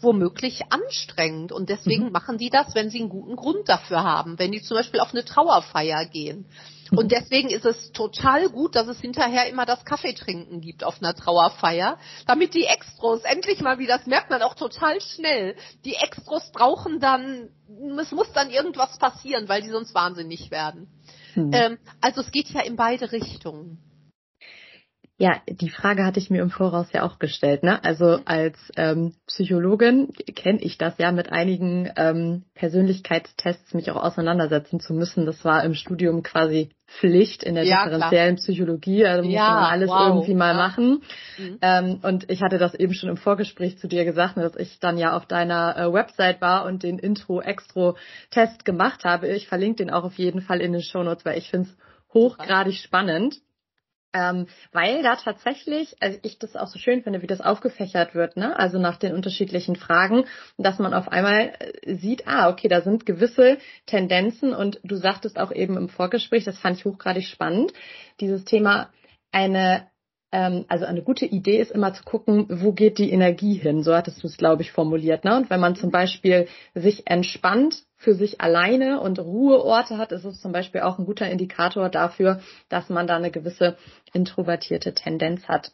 womöglich 0.00 0.62
anstrengend 0.70 1.52
und 1.52 1.68
deswegen 1.68 2.06
Mhm. 2.06 2.12
machen 2.12 2.38
die 2.38 2.50
das, 2.50 2.74
wenn 2.74 2.88
sie 2.88 3.00
einen 3.00 3.10
guten 3.10 3.36
Grund 3.36 3.68
dafür 3.68 4.04
haben, 4.04 4.38
wenn 4.38 4.52
die 4.52 4.62
zum 4.62 4.78
Beispiel 4.78 5.00
auf 5.00 5.12
eine 5.12 5.24
Trauerfeier 5.24 6.06
gehen. 6.06 6.46
Und 6.92 7.12
deswegen 7.12 7.50
ist 7.50 7.64
es 7.64 7.92
total 7.92 8.48
gut, 8.48 8.76
dass 8.76 8.86
es 8.88 9.00
hinterher 9.00 9.48
immer 9.48 9.66
das 9.66 9.84
Kaffeetrinken 9.84 10.60
gibt 10.60 10.84
auf 10.84 11.00
einer 11.00 11.14
Trauerfeier, 11.14 11.98
damit 12.26 12.54
die 12.54 12.64
Extros 12.64 13.22
endlich 13.24 13.60
mal 13.60 13.78
wieder, 13.78 13.98
das 13.98 14.06
merkt 14.06 14.30
man 14.30 14.42
auch 14.42 14.54
total 14.54 15.00
schnell, 15.00 15.56
die 15.84 15.94
Extros 15.94 16.50
brauchen 16.52 17.00
dann, 17.00 17.48
es 17.98 18.12
muss 18.12 18.32
dann 18.32 18.50
irgendwas 18.50 18.98
passieren, 18.98 19.48
weil 19.48 19.62
die 19.62 19.70
sonst 19.70 19.94
wahnsinnig 19.94 20.50
werden. 20.50 20.88
Hm. 21.34 21.50
Ähm, 21.52 21.78
also 22.00 22.20
es 22.20 22.30
geht 22.30 22.50
ja 22.50 22.62
in 22.62 22.76
beide 22.76 23.12
Richtungen. 23.12 23.78
Ja, 25.18 25.40
die 25.48 25.70
Frage 25.70 26.04
hatte 26.04 26.20
ich 26.20 26.28
mir 26.28 26.42
im 26.42 26.50
Voraus 26.50 26.92
ja 26.92 27.02
auch 27.02 27.18
gestellt. 27.18 27.62
Ne? 27.62 27.82
Also 27.82 28.20
als 28.26 28.58
ähm, 28.76 29.14
Psychologin 29.26 30.12
kenne 30.34 30.60
ich 30.60 30.76
das 30.76 30.98
ja 30.98 31.10
mit 31.10 31.32
einigen 31.32 31.90
ähm, 31.96 32.44
Persönlichkeitstests 32.54 33.72
mich 33.72 33.90
auch 33.90 34.02
auseinandersetzen 34.02 34.78
zu 34.78 34.92
müssen. 34.92 35.24
Das 35.24 35.42
war 35.42 35.64
im 35.64 35.72
Studium 35.72 36.22
quasi 36.22 36.68
Pflicht 36.86 37.42
in 37.42 37.54
der 37.54 37.64
Ja, 37.64 37.84
differenziellen 37.84 38.36
Psychologie. 38.36 39.06
Also 39.06 39.24
muss 39.24 39.32
Ja, 39.34 39.54
man 39.54 39.64
alles 39.64 39.88
wow, 39.88 40.08
irgendwie 40.08 40.34
mal 40.34 40.50
ja. 40.50 40.54
machen. 40.54 41.02
Mhm. 41.38 41.58
Ähm, 41.62 42.00
und 42.02 42.30
ich 42.30 42.42
hatte 42.42 42.58
das 42.58 42.74
eben 42.74 42.92
schon 42.92 43.08
im 43.08 43.16
Vorgespräch 43.16 43.78
zu 43.78 43.88
dir 43.88 44.04
gesagt, 44.04 44.36
ne, 44.36 44.42
dass 44.42 44.56
ich 44.56 44.80
dann 44.80 44.98
ja 44.98 45.16
auf 45.16 45.24
deiner 45.24 45.78
äh, 45.78 45.92
Website 45.94 46.42
war 46.42 46.66
und 46.66 46.82
den 46.82 46.98
Intro-Extro-Test 46.98 48.66
gemacht 48.66 49.04
habe. 49.04 49.28
Ich 49.28 49.48
verlinke 49.48 49.76
den 49.82 49.90
auch 49.90 50.04
auf 50.04 50.18
jeden 50.18 50.42
Fall 50.42 50.60
in 50.60 50.72
den 50.72 50.82
Shownotes, 50.82 51.24
weil 51.24 51.38
ich 51.38 51.48
finde 51.48 51.70
es 51.70 51.76
hochgradig 52.12 52.74
spannend. 52.74 53.40
Ähm, 54.16 54.46
weil 54.72 55.02
da 55.02 55.16
tatsächlich, 55.16 55.94
also 56.00 56.18
ich 56.22 56.38
das 56.38 56.56
auch 56.56 56.68
so 56.68 56.78
schön 56.78 57.02
finde, 57.02 57.20
wie 57.20 57.26
das 57.26 57.42
aufgefächert 57.42 58.14
wird, 58.14 58.38
ne? 58.38 58.58
Also 58.58 58.78
nach 58.78 58.96
den 58.96 59.12
unterschiedlichen 59.14 59.76
Fragen, 59.76 60.24
dass 60.56 60.78
man 60.78 60.94
auf 60.94 61.08
einmal 61.08 61.52
äh, 61.58 61.94
sieht, 61.96 62.26
ah, 62.26 62.48
okay, 62.48 62.68
da 62.68 62.80
sind 62.80 63.04
gewisse 63.04 63.58
Tendenzen 63.84 64.54
und 64.54 64.80
du 64.84 64.96
sagtest 64.96 65.38
auch 65.38 65.52
eben 65.52 65.76
im 65.76 65.90
Vorgespräch, 65.90 66.44
das 66.44 66.58
fand 66.58 66.78
ich 66.78 66.86
hochgradig 66.86 67.26
spannend, 67.26 67.74
dieses 68.20 68.46
Thema 68.46 68.88
eine 69.32 69.86
also 70.30 70.84
eine 70.84 71.02
gute 71.02 71.24
Idee 71.24 71.58
ist 71.60 71.70
immer 71.70 71.94
zu 71.94 72.02
gucken, 72.02 72.46
wo 72.50 72.72
geht 72.72 72.98
die 72.98 73.10
Energie 73.10 73.54
hin? 73.54 73.82
So 73.82 73.94
hattest 73.94 74.22
du 74.22 74.26
es, 74.26 74.36
glaube 74.36 74.62
ich, 74.62 74.72
formuliert. 74.72 75.24
Ne? 75.24 75.36
Und 75.36 75.50
wenn 75.50 75.60
man 75.60 75.76
zum 75.76 75.90
Beispiel 75.90 76.48
sich 76.74 77.06
entspannt 77.06 77.84
für 77.96 78.14
sich 78.14 78.40
alleine 78.40 79.00
und 79.00 79.18
Ruheorte 79.18 79.98
hat, 79.98 80.12
ist 80.12 80.24
es 80.24 80.40
zum 80.40 80.52
Beispiel 80.52 80.82
auch 80.82 80.98
ein 80.98 81.06
guter 81.06 81.30
Indikator 81.30 81.88
dafür, 81.88 82.40
dass 82.68 82.88
man 82.90 83.06
da 83.06 83.16
eine 83.16 83.30
gewisse 83.30 83.76
introvertierte 84.12 84.94
Tendenz 84.94 85.46
hat. 85.48 85.72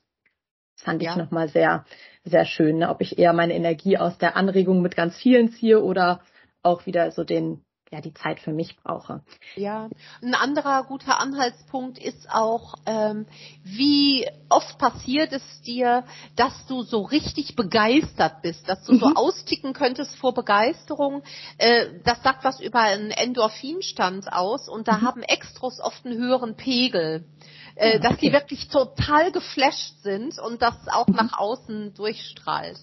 Das 0.77 0.85
fand 0.85 1.03
ich 1.03 1.09
Ja. 1.09 1.17
nochmal 1.17 1.49
sehr, 1.49 1.85
sehr 2.25 2.45
schön. 2.45 2.79
Ne? 2.79 2.91
Ob 2.91 3.01
ich 3.01 3.19
eher 3.19 3.33
meine 3.33 3.55
Energie 3.55 3.97
aus 3.99 4.19
der 4.19 4.37
Anregung 4.37 4.83
mit 4.83 4.95
ganz 4.95 5.17
vielen 5.17 5.51
ziehe 5.51 5.83
oder 5.83 6.21
auch 6.63 6.87
wieder 6.87 7.11
so 7.11 7.25
den, 7.25 7.65
ja, 7.93 8.01
die 8.01 8.15
Zeit 8.15 8.41
für 8.41 8.53
mich 8.53 8.77
brauche. 8.79 9.21
Ja, 9.55 9.91
ein 10.23 10.35
anderer 10.35 10.83
guter 10.85 11.21
Anhaltspunkt 11.21 11.99
ist 11.99 12.31
auch, 12.33 12.75
ähm, 12.87 13.27
wie 13.65 14.27
oft 14.49 14.79
passiert 14.79 15.31
es 15.33 15.43
dir, 15.61 16.05
dass 16.35 16.55
du 16.67 16.83
so 16.85 17.03
richtig 17.03 17.55
begeistert 17.55 18.41
bist, 18.41 18.67
dass 18.67 18.83
du 18.85 18.99
so 18.99 19.09
Mhm. 19.09 19.17
austicken 19.19 19.75
könntest 19.75 20.17
vor 20.17 20.33
Begeisterung. 20.33 21.23
Äh, 21.59 22.01
das 22.03 22.23
sagt 22.23 22.45
was 22.45 22.61
über 22.61 22.81
einen 22.81 23.11
Endorphinstand 23.11 24.33
aus 24.33 24.71
und 24.71 24.89
da 24.89 24.99
Mhm. 24.99 25.05
haben 25.05 25.23
Extros 25.23 25.79
oft 25.81 26.07
einen 26.07 26.17
höheren 26.19 26.57
Pegel. 26.57 27.27
Äh, 27.75 27.97
Ah, 27.97 27.99
dass 27.99 28.19
die 28.19 28.33
wirklich 28.33 28.69
total 28.69 29.33
geflasht 29.33 30.01
sind 30.03 30.39
und 30.39 30.63
das 30.63 30.77
auch 30.89 31.09
Mhm. 31.09 31.15
nach 31.15 31.39
außen 31.39 31.93
durchstrahlt. 31.95 32.79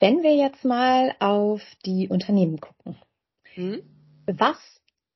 Wenn 0.00 0.22
wir 0.22 0.34
jetzt 0.36 0.64
mal 0.64 1.14
auf 1.18 1.60
die 1.84 2.08
Unternehmen 2.08 2.60
gucken, 2.60 2.96
Hm? 3.58 3.82
Was 4.26 4.56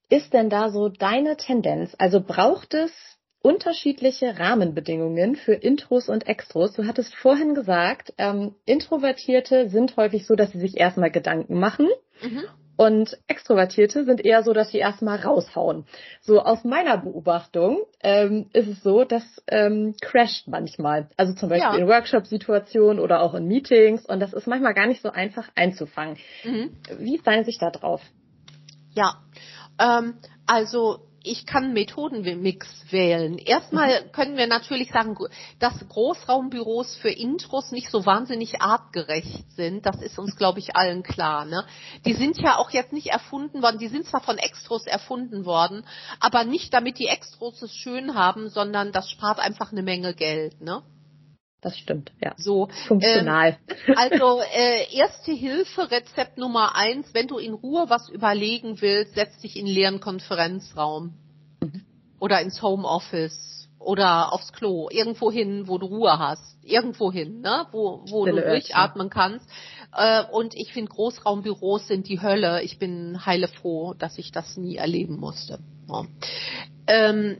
ist 0.08 0.32
denn 0.34 0.50
da 0.50 0.68
so 0.70 0.88
deine 0.88 1.36
Tendenz? 1.36 1.94
Also 1.98 2.20
braucht 2.20 2.74
es 2.74 2.90
unterschiedliche 3.40 4.38
Rahmenbedingungen 4.38 5.36
für 5.36 5.54
Intros 5.54 6.08
und 6.08 6.26
Extros? 6.26 6.72
Du 6.74 6.86
hattest 6.86 7.14
vorhin 7.14 7.54
gesagt, 7.54 8.12
ähm, 8.18 8.56
Introvertierte 8.66 9.68
sind 9.68 9.96
häufig 9.96 10.26
so, 10.26 10.34
dass 10.34 10.50
sie 10.52 10.58
sich 10.60 10.76
erstmal 10.76 11.10
Gedanken 11.12 11.58
machen 11.60 11.88
Mhm. 12.20 12.42
und 12.76 13.16
Extrovertierte 13.28 14.04
sind 14.04 14.24
eher 14.24 14.42
so, 14.42 14.52
dass 14.52 14.70
sie 14.70 14.78
erstmal 14.78 15.18
raushauen. 15.20 15.86
So 16.20 16.40
aus 16.40 16.64
meiner 16.64 16.98
Beobachtung 16.98 17.78
ähm, 18.02 18.48
ist 18.52 18.66
es 18.68 18.82
so, 18.82 19.04
dass 19.04 19.22
ähm, 19.48 19.94
crasht 20.00 20.48
manchmal. 20.48 21.08
Also 21.16 21.32
zum 21.34 21.48
Beispiel 21.48 21.78
Ja. 21.78 21.84
in 21.84 21.88
Workshop-Situationen 21.88 22.98
oder 23.00 23.22
auch 23.22 23.34
in 23.34 23.46
Meetings 23.46 24.04
und 24.06 24.18
das 24.20 24.32
ist 24.32 24.46
manchmal 24.48 24.74
gar 24.74 24.86
nicht 24.88 25.00
so 25.02 25.10
einfach 25.10 25.48
einzufangen. 25.54 26.16
Mhm. 26.44 26.76
Wie 26.98 27.14
ist 27.16 27.26
deine 27.26 27.44
Sicht 27.44 27.62
da 27.62 27.70
drauf? 27.70 28.00
Ja, 28.94 29.22
ähm, 29.78 30.14
also 30.46 31.00
ich 31.24 31.46
kann 31.46 31.72
Methodenmix 31.72 32.66
wählen. 32.90 33.38
Erstmal 33.38 34.02
mhm. 34.02 34.12
können 34.12 34.36
wir 34.36 34.46
natürlich 34.46 34.90
sagen, 34.90 35.16
dass 35.58 35.74
Großraumbüros 35.88 36.96
für 36.96 37.10
Intros 37.10 37.70
nicht 37.70 37.90
so 37.90 38.04
wahnsinnig 38.04 38.60
artgerecht 38.60 39.50
sind. 39.52 39.86
Das 39.86 40.02
ist 40.02 40.18
uns, 40.18 40.36
glaube 40.36 40.58
ich, 40.58 40.74
allen 40.74 41.02
klar. 41.02 41.44
Ne? 41.44 41.64
Die 42.04 42.14
sind 42.14 42.38
ja 42.38 42.56
auch 42.56 42.70
jetzt 42.70 42.92
nicht 42.92 43.08
erfunden 43.08 43.62
worden. 43.62 43.78
Die 43.78 43.88
sind 43.88 44.06
zwar 44.06 44.20
von 44.20 44.38
Extros 44.38 44.86
erfunden 44.86 45.44
worden, 45.44 45.84
aber 46.20 46.44
nicht 46.44 46.74
damit 46.74 46.98
die 46.98 47.06
Extros 47.06 47.62
es 47.62 47.74
schön 47.74 48.14
haben, 48.14 48.48
sondern 48.48 48.92
das 48.92 49.10
spart 49.10 49.38
einfach 49.38 49.72
eine 49.72 49.82
Menge 49.82 50.14
Geld. 50.14 50.60
Ne? 50.60 50.82
Das 51.62 51.78
stimmt, 51.78 52.10
ja. 52.20 52.34
So 52.36 52.68
funktional. 52.88 53.56
Ähm, 53.86 53.94
also 53.96 54.40
äh, 54.52 54.92
erste 54.92 55.30
Hilfe, 55.32 55.92
Rezept 55.92 56.36
Nummer 56.36 56.74
eins: 56.74 57.14
Wenn 57.14 57.28
du 57.28 57.38
in 57.38 57.54
Ruhe 57.54 57.84
was 57.88 58.08
überlegen 58.08 58.80
willst, 58.80 59.14
setz 59.14 59.38
dich 59.38 59.56
in 59.56 59.66
leeren 59.66 60.00
Konferenzraum 60.00 61.14
mhm. 61.60 61.84
oder 62.18 62.40
ins 62.40 62.60
Homeoffice 62.62 63.68
oder 63.78 64.32
aufs 64.32 64.52
Klo, 64.52 64.88
irgendwo 64.90 65.30
hin, 65.30 65.68
wo 65.68 65.78
du 65.78 65.86
Ruhe 65.86 66.18
hast, 66.18 66.56
irgendwo 66.64 67.12
hin, 67.12 67.40
ne, 67.42 67.66
wo, 67.70 68.02
wo 68.08 68.26
du 68.26 68.40
durchatmen 68.40 69.08
kannst. 69.08 69.48
Äh, 69.96 70.24
und 70.32 70.54
ich 70.56 70.72
finde, 70.72 70.90
Großraumbüros 70.90 71.86
sind 71.86 72.08
die 72.08 72.20
Hölle. 72.20 72.62
Ich 72.62 72.78
bin 72.80 73.24
heile 73.24 73.46
froh, 73.46 73.94
dass 73.94 74.18
ich 74.18 74.32
das 74.32 74.56
nie 74.56 74.76
erleben 74.76 75.18
musste. 75.18 75.60
Ja. 75.88 76.04
Ähm, 76.88 77.38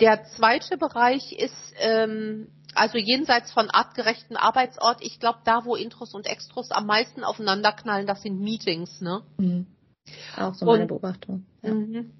der 0.00 0.24
zweite 0.24 0.76
Bereich 0.76 1.32
ist 1.32 1.74
ähm, 1.80 2.48
also 2.76 2.98
jenseits 2.98 3.52
von 3.52 3.70
artgerechten 3.70 4.36
Arbeitsort, 4.36 4.98
ich 5.00 5.18
glaube, 5.18 5.38
da, 5.44 5.64
wo 5.64 5.74
Intros 5.74 6.14
und 6.14 6.26
Extros 6.26 6.70
am 6.70 6.86
meisten 6.86 7.24
aufeinanderknallen, 7.24 8.06
das 8.06 8.22
sind 8.22 8.40
Meetings, 8.40 9.00
ne? 9.00 9.22
Mhm. 9.38 9.66
Auch 10.36 10.54
so 10.54 10.66
meine 10.66 10.82
und, 10.82 10.88
Beobachtung. 10.88 11.46
Ja. 11.62 11.74
Mhm. 11.74 12.12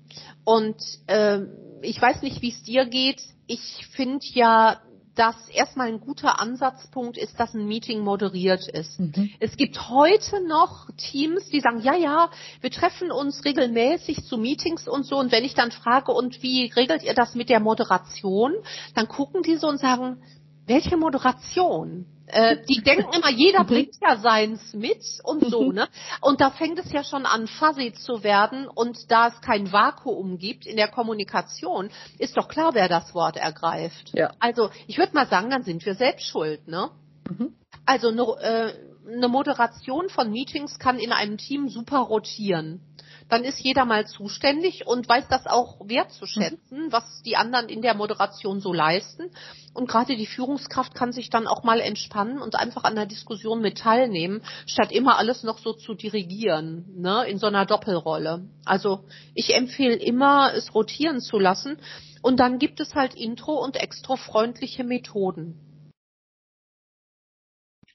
Und 0.44 0.82
äh, 1.06 1.40
ich 1.82 2.00
weiß 2.00 2.22
nicht, 2.22 2.42
wie 2.42 2.50
es 2.50 2.62
dir 2.62 2.86
geht. 2.86 3.22
Ich 3.46 3.86
finde 3.92 4.26
ja, 4.32 4.80
dass 5.16 5.48
erstmal 5.48 5.88
ein 5.88 6.00
guter 6.00 6.40
Ansatzpunkt 6.40 7.16
ist, 7.16 7.40
dass 7.40 7.54
ein 7.54 7.66
Meeting 7.66 8.00
moderiert 8.00 8.68
ist. 8.68 9.00
Mhm. 9.00 9.30
Es 9.40 9.56
gibt 9.56 9.88
heute 9.88 10.46
noch 10.46 10.90
Teams, 10.96 11.48
die 11.48 11.60
sagen, 11.60 11.80
ja, 11.80 11.96
ja, 11.96 12.30
wir 12.60 12.70
treffen 12.70 13.10
uns 13.10 13.44
regelmäßig 13.44 14.24
zu 14.24 14.36
Meetings 14.36 14.86
und 14.86 15.04
so. 15.04 15.18
Und 15.18 15.32
wenn 15.32 15.44
ich 15.44 15.54
dann 15.54 15.70
frage, 15.70 16.12
und 16.12 16.42
wie 16.42 16.70
regelt 16.70 17.02
ihr 17.02 17.14
das 17.14 17.34
mit 17.34 17.48
der 17.48 17.60
Moderation, 17.60 18.52
dann 18.94 19.08
gucken 19.08 19.42
die 19.42 19.56
so 19.56 19.68
und 19.68 19.80
sagen, 19.80 20.22
welche 20.66 20.96
Moderation? 20.96 22.06
Äh, 22.26 22.56
die 22.68 22.82
denken 22.82 23.12
immer, 23.12 23.30
jeder 23.30 23.62
bringt 23.62 23.94
ja 24.00 24.16
seins 24.16 24.74
mit 24.74 25.00
und 25.22 25.44
so, 25.44 25.68
mhm. 25.68 25.74
ne? 25.74 25.88
Und 26.20 26.40
da 26.40 26.50
fängt 26.50 26.78
es 26.78 26.90
ja 26.90 27.04
schon 27.04 27.24
an, 27.24 27.46
fuzzy 27.46 27.92
zu 27.92 28.24
werden. 28.24 28.66
Und 28.66 29.10
da 29.10 29.28
es 29.28 29.40
kein 29.40 29.72
Vakuum 29.72 30.38
gibt 30.38 30.66
in 30.66 30.76
der 30.76 30.88
Kommunikation, 30.88 31.90
ist 32.18 32.36
doch 32.36 32.48
klar, 32.48 32.74
wer 32.74 32.88
das 32.88 33.14
Wort 33.14 33.36
ergreift. 33.36 34.10
Ja. 34.12 34.32
Also 34.40 34.70
ich 34.88 34.98
würde 34.98 35.14
mal 35.14 35.28
sagen, 35.28 35.50
dann 35.50 35.62
sind 35.62 35.86
wir 35.86 35.94
selbst 35.94 36.26
schuld, 36.26 36.66
ne? 36.66 36.90
Mhm. 37.30 37.54
Also 37.84 38.08
eine, 38.08 38.22
äh, 38.22 38.72
eine 39.06 39.28
Moderation 39.28 40.08
von 40.08 40.32
Meetings 40.32 40.80
kann 40.80 40.98
in 40.98 41.12
einem 41.12 41.38
Team 41.38 41.68
super 41.68 41.98
rotieren 41.98 42.80
dann 43.28 43.44
ist 43.44 43.58
jeder 43.58 43.84
mal 43.84 44.06
zuständig 44.06 44.86
und 44.86 45.08
weiß 45.08 45.24
das 45.28 45.46
auch 45.46 45.80
wertzuschätzen, 45.80 46.86
mhm. 46.86 46.92
was 46.92 47.22
die 47.22 47.36
anderen 47.36 47.68
in 47.68 47.82
der 47.82 47.94
Moderation 47.94 48.60
so 48.60 48.72
leisten. 48.72 49.30
Und 49.74 49.88
gerade 49.88 50.16
die 50.16 50.26
Führungskraft 50.26 50.94
kann 50.94 51.12
sich 51.12 51.28
dann 51.28 51.46
auch 51.46 51.64
mal 51.64 51.80
entspannen 51.80 52.40
und 52.40 52.54
einfach 52.54 52.84
an 52.84 52.94
der 52.94 53.06
Diskussion 53.06 53.60
mit 53.60 53.78
teilnehmen, 53.78 54.42
statt 54.66 54.92
immer 54.92 55.18
alles 55.18 55.42
noch 55.42 55.58
so 55.58 55.72
zu 55.72 55.94
dirigieren, 55.94 56.86
ne, 56.96 57.24
in 57.26 57.38
so 57.38 57.46
einer 57.46 57.66
Doppelrolle. 57.66 58.48
Also 58.64 59.04
ich 59.34 59.54
empfehle 59.54 59.96
immer, 59.96 60.54
es 60.54 60.74
rotieren 60.74 61.20
zu 61.20 61.38
lassen. 61.38 61.78
Und 62.22 62.38
dann 62.38 62.58
gibt 62.58 62.80
es 62.80 62.94
halt 62.94 63.14
intro- 63.14 63.62
und 63.62 63.76
extro-freundliche 63.76 64.82
Methoden. 64.82 65.60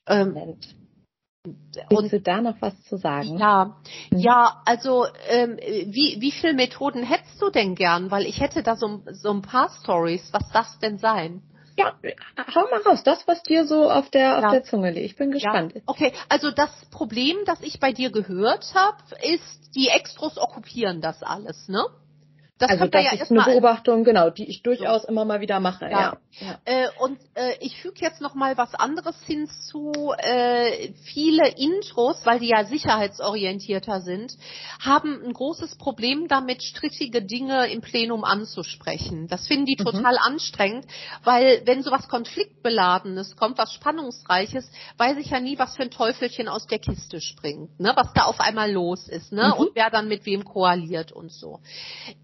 Ähm, 0.07 0.57
und 1.89 2.11
du 2.11 2.21
da 2.21 2.41
noch 2.41 2.61
was 2.61 2.79
zu 2.83 2.97
sagen? 2.97 3.37
Ja, 3.37 3.77
hm. 4.09 4.19
ja, 4.19 4.61
also 4.65 5.05
ähm, 5.27 5.57
wie, 5.57 6.17
wie 6.19 6.31
viele 6.31 6.53
Methoden 6.53 7.03
hättest 7.03 7.41
du 7.41 7.49
denn 7.49 7.75
gern? 7.75 8.11
Weil 8.11 8.25
ich 8.25 8.39
hätte 8.39 8.63
da 8.63 8.75
so, 8.75 9.01
so 9.11 9.31
ein 9.31 9.41
paar 9.41 9.69
Stories. 9.81 10.29
Was 10.31 10.49
das 10.51 10.79
denn 10.79 10.97
sein? 10.97 11.41
Ja, 11.77 11.93
hau 12.53 12.61
mal 12.69 12.81
raus, 12.85 13.01
das, 13.03 13.27
was 13.27 13.41
dir 13.43 13.65
so 13.65 13.89
auf 13.89 14.09
der, 14.09 14.39
auf 14.39 14.51
der 14.51 14.63
Zunge 14.63 14.91
liegt. 14.91 15.05
Ich 15.05 15.15
bin 15.15 15.31
gespannt. 15.31 15.73
Ja. 15.73 15.81
Okay, 15.85 16.13
also 16.27 16.51
das 16.51 16.69
Problem, 16.91 17.37
das 17.45 17.61
ich 17.61 17.79
bei 17.79 17.93
dir 17.93 18.11
gehört 18.11 18.73
habe, 18.75 18.97
ist, 19.23 19.73
die 19.73 19.87
Extros 19.87 20.37
okkupieren 20.37 21.01
das 21.01 21.23
alles, 21.23 21.69
ne? 21.69 21.83
Das 22.61 22.69
also 22.69 22.85
das 22.85 23.03
ja 23.03 23.13
ist 23.13 23.31
eine 23.31 23.41
Beobachtung, 23.41 24.03
genau, 24.03 24.29
die 24.29 24.47
ich 24.47 24.61
durchaus 24.61 25.01
so. 25.01 25.07
immer 25.07 25.25
mal 25.25 25.41
wieder 25.41 25.59
mache. 25.59 25.89
Ja. 25.89 26.17
ja. 26.39 26.59
Äh, 26.65 26.89
und 26.99 27.17
äh, 27.33 27.55
ich 27.59 27.81
füge 27.81 28.01
jetzt 28.01 28.21
noch 28.21 28.35
mal 28.35 28.55
was 28.55 28.75
anderes 28.75 29.15
hinzu. 29.25 30.13
Äh, 30.19 30.93
viele 31.03 31.47
Intros, 31.57 32.23
weil 32.23 32.39
die 32.39 32.49
ja 32.49 32.63
sicherheitsorientierter 32.65 34.01
sind, 34.01 34.37
haben 34.79 35.23
ein 35.25 35.33
großes 35.33 35.79
Problem 35.79 36.27
damit, 36.27 36.61
strittige 36.61 37.23
Dinge 37.23 37.65
im 37.71 37.81
Plenum 37.81 38.23
anzusprechen. 38.23 39.27
Das 39.27 39.47
finden 39.47 39.65
die 39.65 39.77
mhm. 39.79 39.85
total 39.85 40.19
anstrengend, 40.19 40.85
weil 41.23 41.63
wenn 41.65 41.81
sowas 41.81 42.07
konfliktbeladenes 42.09 43.37
kommt, 43.37 43.57
was 43.57 43.73
spannungsreiches, 43.73 44.69
weiß 44.97 45.17
ich 45.17 45.31
ja 45.31 45.39
nie, 45.39 45.57
was 45.57 45.75
für 45.75 45.81
ein 45.81 45.89
Teufelchen 45.89 46.47
aus 46.47 46.67
der 46.67 46.77
Kiste 46.77 47.21
springt, 47.21 47.79
ne? 47.79 47.91
was 47.95 48.13
da 48.13 48.25
auf 48.25 48.39
einmal 48.39 48.71
los 48.71 49.07
ist, 49.07 49.31
ne? 49.31 49.47
Mhm. 49.47 49.61
Und 49.61 49.71
wer 49.73 49.89
dann 49.89 50.07
mit 50.07 50.27
wem 50.27 50.45
koaliert 50.45 51.11
und 51.11 51.31
so. 51.31 51.59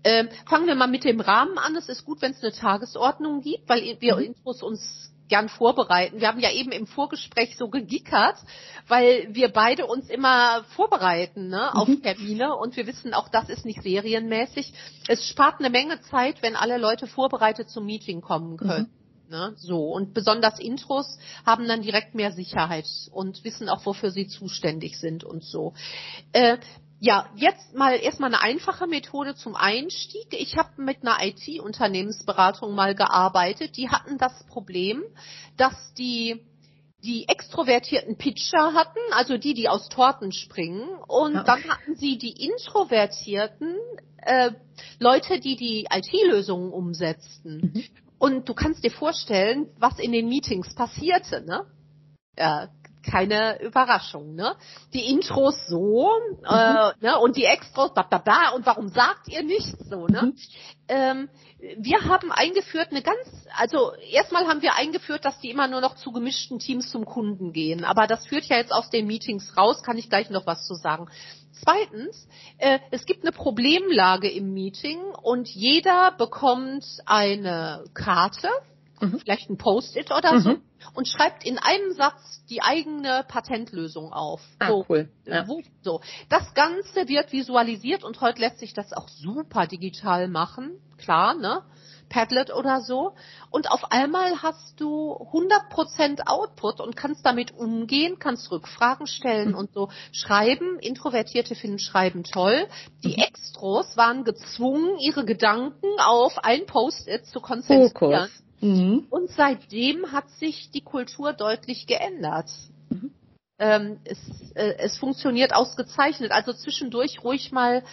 Ähm, 0.03 0.26
fangen 0.47 0.67
wir 0.67 0.75
mal 0.75 0.87
mit 0.87 1.03
dem 1.03 1.19
Rahmen 1.19 1.57
an. 1.57 1.75
Es 1.75 1.89
ist 1.89 2.05
gut, 2.05 2.21
wenn 2.21 2.31
es 2.31 2.43
eine 2.43 2.51
Tagesordnung 2.51 3.41
gibt, 3.41 3.67
weil 3.69 3.97
wir 3.99 4.15
mhm. 4.15 4.23
Intros 4.23 4.63
uns 4.63 5.11
gern 5.27 5.49
vorbereiten. 5.49 6.19
Wir 6.19 6.27
haben 6.27 6.39
ja 6.39 6.51
eben 6.51 6.71
im 6.71 6.87
Vorgespräch 6.87 7.57
so 7.57 7.69
gegickert, 7.69 8.37
weil 8.87 9.27
wir 9.31 9.49
beide 9.49 9.85
uns 9.85 10.09
immer 10.09 10.63
vorbereiten 10.75 11.49
ne, 11.49 11.75
auf 11.75 11.87
mhm. 11.87 12.01
Termine 12.01 12.55
und 12.55 12.75
wir 12.77 12.87
wissen 12.87 13.13
auch, 13.13 13.29
das 13.29 13.49
ist 13.49 13.65
nicht 13.65 13.81
serienmäßig. 13.81 14.73
Es 15.07 15.27
spart 15.27 15.59
eine 15.59 15.69
Menge 15.69 15.99
Zeit, 16.01 16.41
wenn 16.41 16.55
alle 16.55 16.77
Leute 16.77 17.07
vorbereitet 17.07 17.69
zum 17.69 17.85
Meeting 17.85 18.21
kommen 18.21 18.53
mhm. 18.53 18.57
können. 18.57 18.83
Mhm. 18.83 18.97
Ne, 19.29 19.53
so 19.57 19.89
und 19.91 20.13
besonders 20.13 20.57
Intros 20.57 21.17
haben 21.45 21.67
dann 21.67 21.81
direkt 21.81 22.15
mehr 22.15 22.31
Sicherheit 22.31 22.87
und 23.11 23.43
wissen 23.43 23.67
auch, 23.67 23.85
wofür 23.85 24.09
sie 24.09 24.27
zuständig 24.27 24.97
sind 24.97 25.25
und 25.25 25.43
so. 25.43 25.73
Äh, 26.31 26.59
ja, 26.99 27.29
jetzt 27.35 27.75
mal 27.75 27.93
erstmal 27.93 28.33
eine 28.33 28.41
einfache 28.41 28.87
Methode 28.87 29.35
zum 29.35 29.55
Einstieg. 29.55 30.27
Ich 30.31 30.57
habe 30.57 30.81
mit 30.81 31.01
einer 31.01 31.17
IT-Unternehmensberatung 31.21 32.73
mal 32.73 32.95
gearbeitet. 32.95 33.77
Die 33.77 33.89
hatten 33.89 34.17
das 34.17 34.45
Problem, 34.47 35.03
dass 35.57 35.93
die 35.93 36.43
die 37.03 37.27
extrovertierten 37.27 38.17
Pitcher 38.17 38.73
hatten, 38.73 38.99
also 39.11 39.37
die, 39.37 39.53
die 39.53 39.69
aus 39.69 39.87
Torten 39.87 40.31
springen, 40.31 40.89
und 41.07 41.35
ja. 41.35 41.43
dann 41.43 41.63
hatten 41.65 41.95
sie 41.95 42.17
die 42.17 42.43
introvertierten 42.43 43.75
äh, 44.17 44.51
Leute, 44.99 45.39
die 45.39 45.55
die 45.55 45.87
IT-Lösungen 45.91 46.71
umsetzten. 46.71 47.71
Mhm. 47.73 47.83
Und 48.17 48.49
du 48.49 48.55
kannst 48.55 48.83
dir 48.83 48.91
vorstellen, 48.91 49.69
was 49.77 49.99
in 49.99 50.11
den 50.11 50.27
Meetings 50.27 50.73
passierte, 50.73 51.41
ne? 51.41 51.65
Ja, 52.37 52.69
keine 53.09 53.61
Überraschung, 53.61 54.35
ne? 54.35 54.55
Die 54.93 55.09
Intros 55.11 55.55
so, 55.67 56.11
mhm. 56.39 56.45
äh, 56.45 56.91
ne? 57.01 57.19
Und 57.19 57.37
die 57.37 57.45
Extros, 57.45 57.93
da, 57.93 58.03
da, 58.03 58.19
da, 58.19 58.49
und 58.49 58.65
warum 58.65 58.89
sagt 58.89 59.27
ihr 59.29 59.43
nichts 59.43 59.89
so, 59.89 60.07
ne? 60.07 60.21
Mhm. 60.23 60.35
Ähm, 60.89 61.29
wir 61.77 62.01
haben 62.05 62.31
eingeführt 62.31 62.89
eine 62.91 63.01
ganz, 63.01 63.19
also 63.57 63.93
erstmal 64.11 64.47
haben 64.47 64.61
wir 64.61 64.75
eingeführt, 64.75 65.25
dass 65.25 65.39
die 65.39 65.49
immer 65.49 65.67
nur 65.67 65.81
noch 65.81 65.95
zu 65.95 66.11
gemischten 66.11 66.59
Teams 66.59 66.89
zum 66.91 67.05
Kunden 67.05 67.51
gehen. 67.51 67.83
Aber 67.83 68.07
das 68.07 68.27
führt 68.27 68.45
ja 68.45 68.57
jetzt 68.57 68.71
aus 68.71 68.89
den 68.89 69.07
Meetings 69.07 69.57
raus, 69.57 69.81
kann 69.83 69.97
ich 69.97 70.09
gleich 70.09 70.29
noch 70.29 70.45
was 70.45 70.65
zu 70.65 70.75
sagen. 70.75 71.07
Zweitens, 71.63 72.27
äh, 72.57 72.79
es 72.91 73.05
gibt 73.05 73.23
eine 73.23 73.31
Problemlage 73.31 74.29
im 74.29 74.53
Meeting 74.53 74.99
und 75.23 75.47
jeder 75.47 76.11
bekommt 76.11 76.85
eine 77.05 77.83
Karte, 77.93 78.49
mhm. 78.99 79.19
vielleicht 79.19 79.49
ein 79.49 79.57
Post-it 79.57 80.11
oder 80.11 80.33
mhm. 80.33 80.39
so, 80.39 80.57
und 80.93 81.07
schreibt 81.07 81.45
in 81.45 81.57
einem 81.57 81.91
Satz 81.93 82.43
die 82.49 82.61
eigene 82.61 83.25
Patentlösung 83.27 84.13
auf. 84.13 84.41
Ah, 84.59 84.69
so, 84.69 84.85
cool. 84.89 85.09
Ja. 85.25 85.47
Wo, 85.47 85.61
so. 85.81 86.01
Das 86.29 86.53
Ganze 86.53 87.07
wird 87.07 87.31
visualisiert 87.31 88.03
und 88.03 88.21
heute 88.21 88.41
lässt 88.41 88.59
sich 88.59 88.73
das 88.73 88.93
auch 88.93 89.07
super 89.09 89.67
digital 89.67 90.27
machen. 90.27 90.79
Klar, 90.97 91.35
ne? 91.35 91.63
Padlet 92.09 92.53
oder 92.53 92.81
so. 92.81 93.13
Und 93.49 93.71
auf 93.71 93.91
einmal 93.91 94.41
hast 94.41 94.79
du 94.79 95.13
100% 95.13 96.27
Output 96.27 96.79
und 96.79 96.95
kannst 96.95 97.25
damit 97.25 97.55
umgehen, 97.57 98.17
kannst 98.19 98.51
Rückfragen 98.51 99.07
stellen 99.07 99.49
mhm. 99.49 99.55
und 99.55 99.73
so 99.73 99.89
schreiben. 100.11 100.79
Introvertierte 100.79 101.55
finden 101.55 101.79
Schreiben 101.79 102.23
toll. 102.23 102.67
Die 103.03 103.17
mhm. 103.17 103.23
Extros 103.23 103.97
waren 103.97 104.23
gezwungen, 104.23 104.97
ihre 104.99 105.25
Gedanken 105.25 105.87
auf 105.99 106.43
ein 106.43 106.65
Post-it 106.65 107.25
zu 107.25 107.39
konzentrieren. 107.39 108.29
Mhm. 108.59 109.07
Und 109.09 109.29
seitdem 109.31 110.11
hat 110.11 110.29
sich 110.31 110.71
die 110.71 110.81
Kultur 110.81 111.33
deutlich 111.33 111.87
geändert. 111.87 112.49
Mhm. 112.89 113.11
Ähm, 113.59 113.99
es, 114.03 114.19
äh, 114.55 114.75
es 114.77 114.97
funktioniert 114.97 115.53
ausgezeichnet. 115.53 116.31
Also 116.31 116.53
zwischendurch 116.53 117.23
ruhig 117.23 117.51
mal 117.51 117.83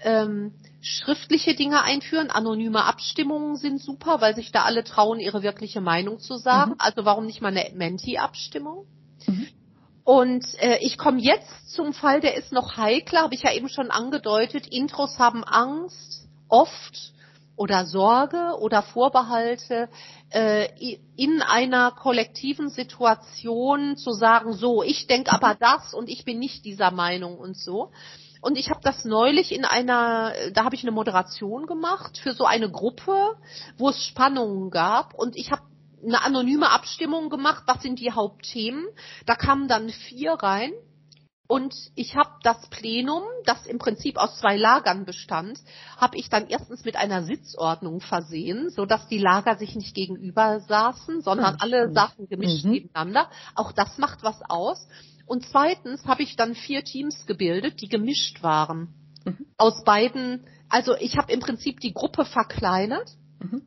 ähm, 0.00 0.54
schriftliche 0.82 1.54
Dinge 1.54 1.82
einführen. 1.82 2.30
Anonyme 2.30 2.84
Abstimmungen 2.84 3.56
sind 3.56 3.80
super, 3.80 4.20
weil 4.20 4.34
sich 4.34 4.50
da 4.52 4.64
alle 4.64 4.84
trauen, 4.84 5.20
ihre 5.20 5.42
wirkliche 5.42 5.80
Meinung 5.80 6.18
zu 6.18 6.36
sagen. 6.36 6.72
Mhm. 6.72 6.76
Also 6.78 7.04
warum 7.04 7.24
nicht 7.24 7.40
mal 7.40 7.56
eine 7.56 7.70
Menti-Abstimmung? 7.74 8.86
Mhm. 9.26 9.46
Und 10.04 10.44
äh, 10.58 10.78
ich 10.80 10.98
komme 10.98 11.20
jetzt 11.20 11.70
zum 11.72 11.92
Fall, 11.94 12.20
der 12.20 12.36
ist 12.36 12.52
noch 12.52 12.76
heikler, 12.76 13.22
habe 13.22 13.34
ich 13.34 13.42
ja 13.42 13.52
eben 13.52 13.68
schon 13.68 13.92
angedeutet. 13.92 14.66
Intros 14.66 15.18
haben 15.18 15.44
Angst, 15.44 16.26
oft 16.48 17.12
oder 17.54 17.86
Sorge 17.86 18.56
oder 18.58 18.82
Vorbehalte, 18.82 19.88
äh, 20.30 20.96
in 21.16 21.42
einer 21.42 21.92
kollektiven 21.92 22.70
Situation 22.70 23.96
zu 23.96 24.10
sagen, 24.10 24.54
so, 24.54 24.82
ich 24.82 25.06
denke 25.06 25.30
aber 25.30 25.54
das 25.54 25.94
und 25.94 26.08
ich 26.08 26.24
bin 26.24 26.40
nicht 26.40 26.64
dieser 26.64 26.90
Meinung 26.90 27.38
und 27.38 27.56
so. 27.56 27.92
Und 28.42 28.58
ich 28.58 28.70
habe 28.70 28.80
das 28.82 29.04
neulich 29.04 29.52
in 29.52 29.64
einer, 29.64 30.32
da 30.52 30.64
habe 30.64 30.74
ich 30.74 30.82
eine 30.82 30.90
Moderation 30.90 31.66
gemacht 31.66 32.18
für 32.18 32.32
so 32.32 32.44
eine 32.44 32.68
Gruppe, 32.68 33.36
wo 33.78 33.88
es 33.88 34.04
Spannungen 34.04 34.70
gab. 34.70 35.14
Und 35.14 35.36
ich 35.36 35.52
habe 35.52 35.62
eine 36.04 36.24
anonyme 36.24 36.68
Abstimmung 36.68 37.30
gemacht, 37.30 37.62
was 37.66 37.82
sind 37.82 38.00
die 38.00 38.10
Hauptthemen. 38.10 38.84
Da 39.26 39.36
kamen 39.36 39.68
dann 39.68 39.90
vier 39.90 40.32
rein. 40.32 40.72
Und 41.52 41.74
ich 41.96 42.16
habe 42.16 42.30
das 42.42 42.66
Plenum, 42.70 43.24
das 43.44 43.66
im 43.66 43.76
Prinzip 43.76 44.16
aus 44.16 44.38
zwei 44.38 44.56
Lagern 44.56 45.04
bestand, 45.04 45.60
habe 45.98 46.16
ich 46.16 46.30
dann 46.30 46.48
erstens 46.48 46.86
mit 46.86 46.96
einer 46.96 47.24
Sitzordnung 47.24 48.00
versehen, 48.00 48.70
so 48.70 48.86
dass 48.86 49.06
die 49.08 49.18
Lager 49.18 49.58
sich 49.58 49.74
nicht 49.74 49.94
gegenüber 49.94 50.60
saßen, 50.60 51.20
sondern 51.20 51.56
alle 51.60 51.92
saßen 51.92 52.26
gemischt 52.30 52.64
mhm. 52.64 52.70
nebeneinander. 52.70 53.28
Auch 53.54 53.72
das 53.72 53.98
macht 53.98 54.22
was 54.22 54.40
aus. 54.48 54.88
Und 55.26 55.44
zweitens 55.44 56.06
habe 56.06 56.22
ich 56.22 56.36
dann 56.36 56.54
vier 56.54 56.84
Teams 56.84 57.26
gebildet, 57.26 57.82
die 57.82 57.88
gemischt 57.90 58.42
waren. 58.42 58.94
Mhm. 59.26 59.44
Aus 59.58 59.84
beiden, 59.84 60.46
also 60.70 60.96
ich 60.96 61.18
habe 61.18 61.34
im 61.34 61.40
Prinzip 61.40 61.80
die 61.80 61.92
Gruppe 61.92 62.24
verkleinert. 62.24 63.10
Mhm 63.40 63.66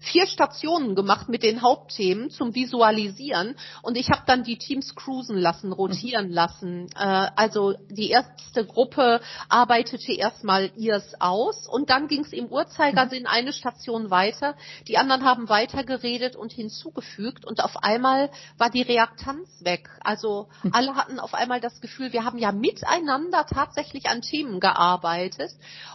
vier 0.00 0.26
Stationen 0.26 0.94
gemacht 0.94 1.28
mit 1.28 1.42
den 1.42 1.62
Hauptthemen 1.62 2.30
zum 2.30 2.54
Visualisieren 2.54 3.56
und 3.82 3.96
ich 3.96 4.10
habe 4.10 4.22
dann 4.26 4.44
die 4.44 4.58
Teams 4.58 4.94
cruisen 4.94 5.36
lassen, 5.36 5.72
rotieren 5.72 6.30
lassen. 6.30 6.88
Äh, 6.96 7.28
also 7.36 7.74
die 7.90 8.10
erste 8.10 8.64
Gruppe 8.64 9.20
arbeitete 9.48 10.12
erstmal 10.12 10.70
ihrs 10.76 11.20
aus 11.20 11.66
und 11.68 11.90
dann 11.90 12.08
ging 12.08 12.22
es 12.22 12.32
im 12.32 12.46
Uhrzeigersinn 12.46 13.26
eine 13.26 13.52
Station 13.52 14.10
weiter. 14.10 14.56
Die 14.88 14.98
anderen 14.98 15.24
haben 15.24 15.48
weitergeredet 15.48 16.36
und 16.36 16.52
hinzugefügt 16.52 17.44
und 17.44 17.62
auf 17.62 17.82
einmal 17.82 18.30
war 18.58 18.70
die 18.70 18.82
Reaktanz 18.82 19.48
weg. 19.60 19.88
Also 20.00 20.48
alle 20.72 20.94
hatten 20.94 21.20
auf 21.20 21.34
einmal 21.34 21.60
das 21.60 21.80
Gefühl, 21.80 22.12
wir 22.12 22.24
haben 22.24 22.38
ja 22.38 22.52
miteinander 22.52 23.46
tatsächlich 23.46 24.06
an 24.08 24.22
Themen 24.22 24.60
gearbeitet 24.60 25.50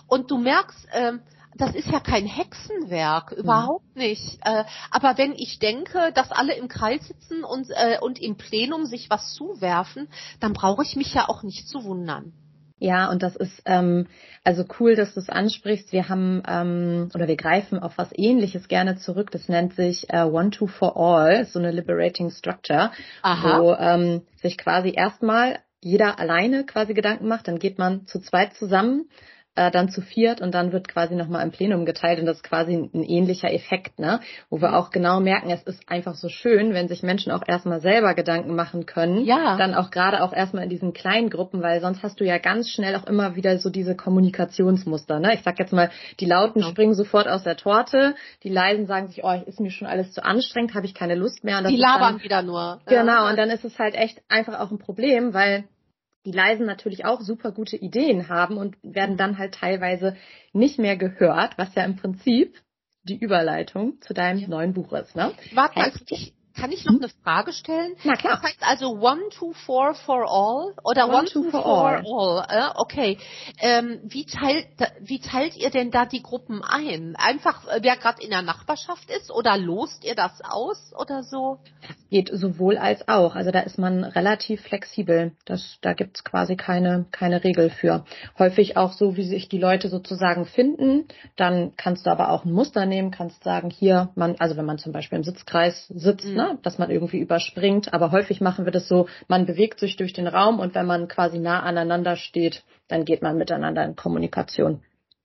und 0.07 0.29
du 0.29 0.37
merkst, 0.37 0.87
äh, 0.91 1.13
das 1.55 1.75
ist 1.75 1.87
ja 1.89 1.99
kein 1.99 2.25
Hexenwerk, 2.25 3.31
überhaupt 3.31 3.95
mhm. 3.95 4.01
nicht. 4.01 4.39
Äh, 4.43 4.63
aber 4.89 5.17
wenn 5.17 5.33
ich 5.33 5.59
denke, 5.59 6.11
dass 6.13 6.31
alle 6.31 6.55
im 6.55 6.67
Kreis 6.67 7.07
sitzen 7.07 7.43
und, 7.43 7.67
äh, 7.69 7.99
und 7.99 8.21
im 8.21 8.37
Plenum 8.37 8.85
sich 8.85 9.09
was 9.09 9.33
zuwerfen, 9.33 10.07
dann 10.39 10.53
brauche 10.53 10.83
ich 10.83 10.95
mich 10.95 11.13
ja 11.13 11.27
auch 11.27 11.43
nicht 11.43 11.67
zu 11.67 11.83
wundern. 11.83 12.33
Ja, 12.79 13.11
und 13.11 13.21
das 13.21 13.35
ist 13.35 13.61
ähm, 13.65 14.07
also 14.43 14.65
cool, 14.79 14.95
dass 14.95 15.13
du 15.13 15.19
es 15.19 15.29
ansprichst. 15.29 15.91
Wir 15.91 16.09
haben 16.09 16.41
ähm, 16.47 17.09
oder 17.13 17.27
wir 17.27 17.37
greifen 17.37 17.77
auf 17.77 17.99
was 17.99 18.09
Ähnliches 18.11 18.67
gerne 18.67 18.95
zurück. 18.95 19.29
Das 19.29 19.47
nennt 19.47 19.75
sich 19.75 20.09
äh, 20.09 20.23
One 20.23 20.49
Two 20.49 20.65
for 20.65 20.97
All, 20.97 21.45
so 21.45 21.59
eine 21.59 21.69
Liberating 21.69 22.31
Structure, 22.31 22.91
Aha. 23.21 23.59
wo 23.59 23.73
ähm, 23.75 24.23
sich 24.41 24.57
quasi 24.57 24.93
erstmal 24.95 25.59
jeder 25.79 26.17
alleine 26.19 26.65
quasi 26.65 26.95
Gedanken 26.95 27.27
macht. 27.27 27.47
Dann 27.47 27.59
geht 27.59 27.77
man 27.77 28.07
zu 28.07 28.19
zweit 28.19 28.55
zusammen 28.55 29.05
äh, 29.55 29.69
dann 29.69 29.89
zu 29.89 30.01
viert 30.01 30.39
und 30.39 30.53
dann 30.53 30.71
wird 30.71 30.87
quasi 30.87 31.13
nochmal 31.15 31.43
im 31.43 31.51
Plenum 31.51 31.85
geteilt 31.85 32.19
und 32.19 32.25
das 32.25 32.37
ist 32.37 32.43
quasi 32.43 32.73
ein 32.73 33.03
ähnlicher 33.03 33.51
Effekt, 33.51 33.99
ne? 33.99 34.21
Wo 34.49 34.61
wir 34.61 34.77
auch 34.77 34.91
genau 34.91 35.19
merken, 35.19 35.49
es 35.49 35.63
ist 35.63 35.89
einfach 35.89 36.15
so 36.15 36.29
schön, 36.29 36.73
wenn 36.73 36.87
sich 36.87 37.03
Menschen 37.03 37.31
auch 37.31 37.43
erstmal 37.45 37.81
selber 37.81 38.13
Gedanken 38.13 38.55
machen 38.55 38.85
können. 38.85 39.25
Ja. 39.25 39.57
Dann 39.57 39.73
auch 39.73 39.91
gerade 39.91 40.23
auch 40.23 40.31
erstmal 40.31 40.63
in 40.63 40.69
diesen 40.69 40.93
kleinen 40.93 41.29
Gruppen, 41.29 41.61
weil 41.61 41.81
sonst 41.81 42.01
hast 42.01 42.19
du 42.21 42.25
ja 42.25 42.37
ganz 42.37 42.69
schnell 42.69 42.95
auch 42.95 43.05
immer 43.07 43.35
wieder 43.35 43.57
so 43.57 43.69
diese 43.69 43.95
Kommunikationsmuster, 43.95 45.19
ne? 45.19 45.33
Ich 45.33 45.41
sag 45.43 45.59
jetzt 45.59 45.73
mal, 45.73 45.89
die 46.19 46.25
Lauten 46.25 46.61
ja. 46.61 46.67
springen 46.67 46.93
sofort 46.93 47.27
aus 47.27 47.43
der 47.43 47.57
Torte, 47.57 48.15
die 48.43 48.49
Leisen 48.49 48.87
sagen 48.87 49.09
sich, 49.09 49.23
oh, 49.23 49.41
ist 49.45 49.59
mir 49.59 49.71
schon 49.71 49.87
alles 49.87 50.13
zu 50.13 50.23
anstrengend, 50.23 50.75
habe 50.75 50.85
ich 50.85 50.93
keine 50.93 51.15
Lust 51.15 51.43
mehr. 51.43 51.61
die 51.61 51.75
labern 51.75 52.15
dann, 52.15 52.23
wieder 52.23 52.41
nur. 52.41 52.79
Genau, 52.85 53.29
und 53.29 53.37
dann 53.37 53.49
ist 53.49 53.65
es 53.65 53.77
halt 53.77 53.95
echt 53.95 54.21
einfach 54.29 54.59
auch 54.59 54.71
ein 54.71 54.79
Problem, 54.79 55.33
weil 55.33 55.65
die 56.25 56.31
Leisen 56.31 56.65
natürlich 56.65 57.05
auch 57.05 57.21
super 57.21 57.51
gute 57.51 57.77
Ideen 57.77 58.29
haben 58.29 58.57
und 58.57 58.77
werden 58.83 59.17
dann 59.17 59.37
halt 59.37 59.55
teilweise 59.55 60.15
nicht 60.53 60.79
mehr 60.79 60.97
gehört, 60.97 61.57
was 61.57 61.73
ja 61.75 61.83
im 61.83 61.95
Prinzip 61.95 62.55
die 63.03 63.17
Überleitung 63.17 63.99
zu 64.01 64.13
deinem 64.13 64.39
ja. 64.39 64.47
neuen 64.47 64.73
Buch 64.73 64.93
ist. 64.93 65.15
Ne? 65.15 65.31
Warte 65.53 65.79
mal, 65.79 65.91
ich, 66.09 66.33
kann 66.55 66.71
ich 66.71 66.85
noch 66.85 66.95
eine 66.95 67.09
Frage 67.23 67.53
stellen? 67.53 67.95
Na 68.03 68.15
klar. 68.15 68.35
Das 68.35 68.51
heißt 68.51 68.61
also 68.61 68.99
One, 68.99 69.29
Two, 69.29 69.53
Four 69.53 69.95
for 69.95 70.25
All 70.29 70.75
oder 70.83 71.07
One, 71.07 71.17
one 71.17 71.25
two, 71.25 71.43
two, 71.43 71.51
for, 71.51 71.61
for 71.61 72.03
all. 72.05 72.39
all. 72.39 72.45
Äh, 72.49 72.73
okay. 72.75 73.17
Ähm, 73.59 74.01
wie, 74.03 74.25
teilt, 74.25 74.67
wie 74.99 75.19
teilt 75.19 75.55
ihr 75.55 75.69
denn 75.69 75.91
da 75.91 76.05
die 76.05 76.21
Gruppen 76.21 76.61
ein? 76.63 77.15
Einfach, 77.15 77.67
äh, 77.67 77.79
wer 77.81 77.97
gerade 77.97 78.21
in 78.21 78.29
der 78.29 78.41
Nachbarschaft 78.41 79.09
ist 79.09 79.31
oder 79.31 79.57
lost 79.57 80.03
ihr 80.03 80.15
das 80.15 80.41
aus 80.43 80.93
oder 80.97 81.23
so? 81.23 81.59
Geht 82.11 82.29
sowohl 82.31 82.77
als 82.77 83.07
auch. 83.07 83.35
Also 83.35 83.51
da 83.51 83.61
ist 83.61 83.79
man 83.79 84.03
relativ 84.03 84.61
flexibel. 84.61 85.31
Das, 85.45 85.77
da 85.81 85.93
gibt's 85.93 86.23
quasi 86.23 86.57
keine, 86.57 87.05
keine 87.11 87.43
Regel 87.43 87.69
für. 87.69 88.03
Häufig 88.37 88.75
auch 88.75 88.91
so, 88.91 89.15
wie 89.15 89.23
sich 89.23 89.47
die 89.47 89.57
Leute 89.57 89.87
sozusagen 89.87 90.45
finden. 90.45 91.05
Dann 91.37 91.71
kannst 91.77 92.05
du 92.05 92.11
aber 92.11 92.29
auch 92.29 92.43
ein 92.43 92.51
Muster 92.51 92.85
nehmen, 92.85 93.11
kannst 93.11 93.43
sagen, 93.43 93.69
hier, 93.69 94.09
man, 94.15 94.35
also 94.39 94.57
wenn 94.57 94.65
man 94.65 94.77
zum 94.77 94.91
Beispiel 94.91 95.17
im 95.17 95.23
Sitzkreis 95.23 95.87
sitzt, 95.87 96.27
mhm. 96.27 96.35
ne, 96.35 96.59
dass 96.61 96.77
man 96.77 96.91
irgendwie 96.91 97.19
überspringt. 97.19 97.93
Aber 97.93 98.11
häufig 98.11 98.41
machen 98.41 98.65
wir 98.65 98.73
das 98.73 98.89
so, 98.89 99.07
man 99.27 99.45
bewegt 99.45 99.79
sich 99.79 99.95
durch 99.95 100.13
den 100.13 100.27
Raum 100.27 100.59
und 100.59 100.75
wenn 100.75 100.85
man 100.85 101.07
quasi 101.07 101.39
nah 101.39 101.61
aneinander 101.61 102.17
steht, 102.17 102.63
dann 102.89 103.05
geht 103.05 103.21
man 103.21 103.37
miteinander 103.37 103.85
in 103.85 103.95
Kommunikation. 103.95 104.83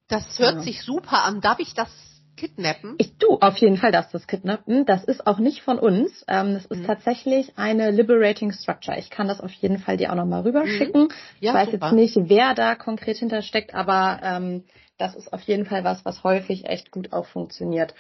Das 0.09 0.39
hört 0.39 0.55
ja. 0.55 0.61
sich 0.61 0.83
super 0.83 1.25
an. 1.25 1.41
Darf 1.41 1.59
ich 1.59 1.75
das 1.75 1.91
kidnappen? 2.37 2.95
Ich 2.99 3.17
du 3.19 3.39
auf 3.39 3.57
jeden 3.57 3.77
Fall 3.77 3.93
darfst 3.93 4.15
das 4.15 4.27
kidnappen. 4.27 4.87
Das 4.87 5.05
ist 5.05 5.27
auch 5.27 5.39
nicht 5.39 5.63
von 5.63 5.79
uns. 5.79 6.25
Ähm, 6.29 6.55
das 6.55 6.67
ist 6.67 6.81
mhm. 6.81 6.87
tatsächlich 6.87 7.53
eine 7.57 7.91
Liberating 7.91 8.53
Structure. 8.53 8.99
Ich 8.99 9.11
kann 9.11 9.29
das 9.29 9.41
auf 9.41 9.53
jeden 9.53 9.79
Fall 9.79 9.97
dir 9.97 10.11
auch 10.11 10.17
nochmal 10.17 10.43
rüberschicken. 10.43 11.05
Mhm. 11.05 11.09
Ja, 11.41 11.51
ich 11.51 11.55
weiß 11.57 11.71
super. 11.73 11.87
jetzt 11.87 11.95
nicht, 11.95 12.31
wer 12.31 12.55
da 12.55 12.75
konkret 12.75 13.17
hintersteckt, 13.17 13.75
aber 13.75 14.21
ähm, 14.23 14.65
das 14.99 15.15
ist 15.15 15.33
auf 15.33 15.43
jeden 15.43 15.67
Fall 15.67 15.85
was, 15.85 16.05
was 16.05 16.25
häufig 16.25 16.67
echt 16.67 16.91
gut 16.91 17.13
auch 17.13 17.27
funktioniert. 17.27 17.95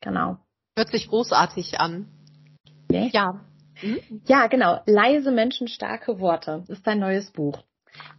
Genau. 0.00 0.38
Hört 0.76 0.90
sich 0.90 1.08
großartig 1.08 1.80
an. 1.80 2.06
Nee? 2.90 3.10
Ja. 3.12 3.40
Mhm. 3.82 4.22
Ja, 4.26 4.46
genau. 4.46 4.80
Leise 4.86 5.30
Menschen, 5.30 5.68
starke 5.68 6.20
Worte. 6.20 6.64
Das 6.66 6.78
ist 6.78 6.86
dein 6.86 6.98
neues 6.98 7.30
Buch. 7.30 7.62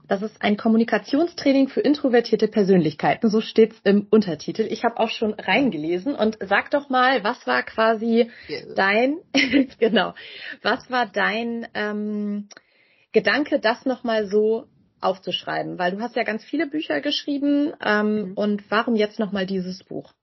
Das 0.07 0.21
ist 0.21 0.41
ein 0.41 0.57
Kommunikationstraining 0.57 1.69
für 1.69 1.79
introvertierte 1.79 2.47
Persönlichkeiten. 2.47 3.29
So 3.29 3.39
steht's 3.39 3.79
im 3.83 4.07
Untertitel. 4.09 4.67
Ich 4.69 4.83
habe 4.83 4.99
auch 4.99 5.09
schon 5.09 5.33
reingelesen 5.33 6.15
und 6.15 6.37
sag 6.41 6.69
doch 6.71 6.89
mal, 6.89 7.23
was 7.23 7.47
war 7.47 7.63
quasi 7.63 8.29
dein, 8.75 9.17
genau, 9.79 10.13
was 10.61 10.89
war 10.91 11.05
dein 11.05 11.65
ähm, 11.73 12.49
Gedanke, 13.13 13.59
das 13.59 13.85
nochmal 13.85 14.27
so 14.27 14.67
aufzuschreiben? 14.99 15.79
Weil 15.79 15.91
du 15.91 16.01
hast 16.01 16.15
ja 16.15 16.23
ganz 16.23 16.43
viele 16.43 16.67
Bücher 16.67 16.99
geschrieben 17.01 17.71
ähm, 17.83 18.29
mhm. 18.29 18.33
und 18.33 18.69
warum 18.69 18.95
jetzt 18.95 19.19
nochmal 19.19 19.45
dieses 19.45 19.83
Buch? 19.83 20.13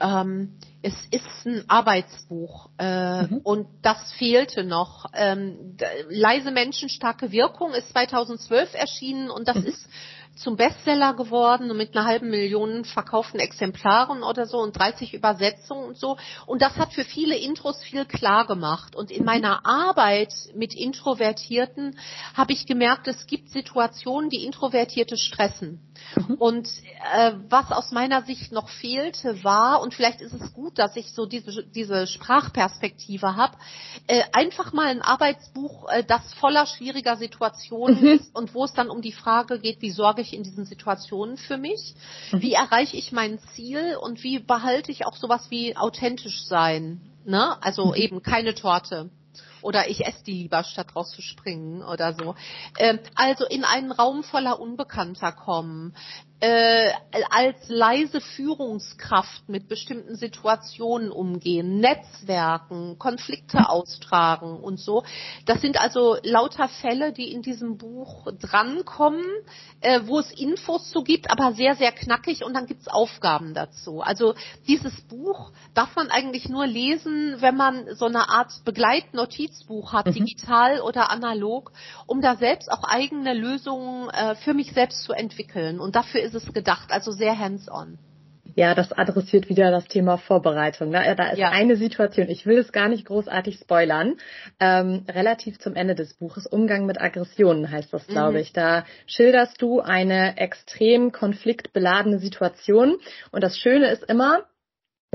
Ähm, 0.00 0.58
es 0.86 0.94
ist 1.10 1.46
ein 1.46 1.64
Arbeitsbuch 1.68 2.70
äh, 2.78 3.22
mhm. 3.22 3.38
und 3.42 3.66
das 3.82 4.12
fehlte 4.12 4.62
noch. 4.62 5.06
Ähm, 5.14 5.76
Leise 6.08 6.52
Menschen, 6.52 6.88
starke 6.88 7.32
Wirkung 7.32 7.72
ist 7.72 7.90
2012 7.90 8.72
erschienen 8.74 9.28
und 9.28 9.48
das 9.48 9.56
mhm. 9.56 9.66
ist 9.66 9.88
zum 10.36 10.56
Bestseller 10.56 11.14
geworden 11.14 11.74
mit 11.76 11.96
einer 11.96 12.06
halben 12.06 12.30
Million 12.30 12.84
verkauften 12.84 13.40
Exemplaren 13.40 14.22
oder 14.22 14.46
so 14.46 14.58
und 14.58 14.76
30 14.76 15.14
Übersetzungen 15.14 15.84
und 15.84 15.98
so. 15.98 16.16
Und 16.46 16.62
das 16.62 16.76
hat 16.76 16.92
für 16.92 17.04
viele 17.04 17.36
Intros 17.36 17.82
viel 17.82 18.04
klar 18.04 18.46
gemacht. 18.46 18.94
Und 18.94 19.10
in 19.10 19.24
meiner 19.24 19.66
Arbeit 19.66 20.32
mit 20.54 20.74
Introvertierten 20.74 21.98
habe 22.34 22.52
ich 22.52 22.66
gemerkt, 22.66 23.08
es 23.08 23.26
gibt 23.26 23.50
Situationen, 23.50 24.30
die 24.30 24.44
Introvertierte 24.44 25.16
stressen. 25.16 25.80
Mhm. 26.14 26.34
Und 26.34 26.68
äh, 27.14 27.32
was 27.48 27.72
aus 27.72 27.90
meiner 27.90 28.22
Sicht 28.22 28.52
noch 28.52 28.68
fehlte, 28.68 29.42
war, 29.42 29.80
und 29.80 29.94
vielleicht 29.94 30.20
ist 30.20 30.34
es 30.34 30.52
gut, 30.52 30.78
dass 30.78 30.96
ich 30.96 31.12
so 31.12 31.26
diese, 31.26 31.64
diese 31.64 32.06
Sprachperspektive 32.06 33.36
habe, 33.36 33.56
äh, 34.06 34.22
einfach 34.32 34.72
mal 34.72 34.86
ein 34.86 35.02
Arbeitsbuch, 35.02 35.88
äh, 35.88 36.04
das 36.04 36.34
voller 36.34 36.66
schwieriger 36.66 37.16
Situationen 37.16 38.00
mhm. 38.00 38.06
ist 38.06 38.34
und 38.34 38.54
wo 38.54 38.64
es 38.64 38.72
dann 38.74 38.90
um 38.90 39.00
die 39.00 39.12
Frage 39.12 39.58
geht, 39.58 39.80
wie 39.80 39.90
sorge 39.90 40.22
ich 40.22 40.25
in 40.32 40.42
diesen 40.42 40.64
Situationen 40.64 41.36
für 41.36 41.56
mich? 41.56 41.94
Mhm. 42.32 42.42
Wie 42.42 42.52
erreiche 42.52 42.96
ich 42.96 43.12
mein 43.12 43.38
Ziel 43.54 43.96
und 44.00 44.22
wie 44.22 44.38
behalte 44.38 44.92
ich 44.92 45.06
auch 45.06 45.16
sowas 45.16 45.50
wie 45.50 45.76
authentisch 45.76 46.44
sein? 46.44 47.00
Ne? 47.24 47.60
Also 47.62 47.86
mhm. 47.86 47.94
eben 47.94 48.22
keine 48.22 48.54
Torte 48.54 49.10
oder 49.66 49.90
ich 49.90 50.06
esse 50.06 50.22
die 50.24 50.42
lieber, 50.42 50.62
statt 50.62 50.94
rauszuspringen 50.94 51.82
oder 51.82 52.14
so. 52.14 52.36
Ähm, 52.78 53.00
also 53.16 53.44
in 53.44 53.64
einen 53.64 53.90
Raum 53.90 54.22
voller 54.22 54.60
Unbekannter 54.60 55.32
kommen, 55.32 55.92
äh, 56.40 56.90
als 57.30 57.56
leise 57.68 58.20
Führungskraft 58.20 59.48
mit 59.48 59.68
bestimmten 59.68 60.16
Situationen 60.16 61.10
umgehen, 61.10 61.80
Netzwerken, 61.80 62.98
Konflikte 62.98 63.70
austragen 63.70 64.60
und 64.60 64.78
so. 64.78 65.02
Das 65.46 65.62
sind 65.62 65.80
also 65.80 66.18
lauter 66.22 66.68
Fälle, 66.68 67.12
die 67.12 67.32
in 67.32 67.40
diesem 67.40 67.78
Buch 67.78 68.26
drankommen, 68.38 69.24
äh, 69.80 70.00
wo 70.04 70.18
es 70.18 70.30
Infos 70.30 70.90
zu 70.90 71.02
gibt, 71.02 71.30
aber 71.30 71.54
sehr, 71.54 71.74
sehr 71.74 71.92
knackig 71.92 72.44
und 72.44 72.52
dann 72.52 72.66
gibt's 72.66 72.88
Aufgaben 72.88 73.54
dazu. 73.54 74.02
Also 74.02 74.34
dieses 74.68 75.00
Buch 75.02 75.52
darf 75.72 75.96
man 75.96 76.10
eigentlich 76.10 76.50
nur 76.50 76.66
lesen, 76.66 77.36
wenn 77.40 77.56
man 77.56 77.94
so 77.94 78.04
eine 78.06 78.28
Art 78.28 78.62
Begleitnotizbuch 79.56 79.92
hat, 79.92 80.06
mhm. 80.06 80.12
digital 80.12 80.80
oder 80.80 81.10
analog, 81.10 81.72
um 82.06 82.20
da 82.20 82.36
selbst 82.36 82.70
auch 82.70 82.84
eigene 82.84 83.34
Lösungen 83.34 84.08
äh, 84.10 84.34
für 84.36 84.54
mich 84.54 84.72
selbst 84.72 85.04
zu 85.04 85.12
entwickeln. 85.12 85.80
Und 85.80 85.96
dafür 85.96 86.20
ist 86.22 86.34
es 86.34 86.52
gedacht, 86.52 86.90
also 86.90 87.10
sehr 87.10 87.38
hands-on. 87.38 87.98
Ja, 88.54 88.74
das 88.74 88.90
adressiert 88.90 89.50
wieder 89.50 89.70
das 89.70 89.84
Thema 89.86 90.16
Vorbereitung. 90.16 90.88
Ne? 90.88 91.14
Da 91.14 91.28
ist 91.28 91.38
ja. 91.38 91.50
eine 91.50 91.76
Situation, 91.76 92.30
ich 92.30 92.46
will 92.46 92.56
es 92.56 92.72
gar 92.72 92.88
nicht 92.88 93.04
großartig 93.04 93.56
spoilern, 93.56 94.14
ähm, 94.60 95.04
relativ 95.08 95.58
zum 95.58 95.74
Ende 95.74 95.94
des 95.94 96.14
Buches, 96.14 96.46
Umgang 96.46 96.86
mit 96.86 96.98
Aggressionen 96.98 97.70
heißt 97.70 97.92
das, 97.92 98.06
glaube 98.06 98.32
mhm. 98.32 98.38
ich. 98.38 98.54
Da 98.54 98.86
schilderst 99.06 99.60
du 99.60 99.80
eine 99.80 100.38
extrem 100.38 101.12
konfliktbeladene 101.12 102.18
Situation. 102.18 102.96
Und 103.30 103.42
das 103.44 103.58
Schöne 103.58 103.90
ist 103.90 104.04
immer, 104.04 104.44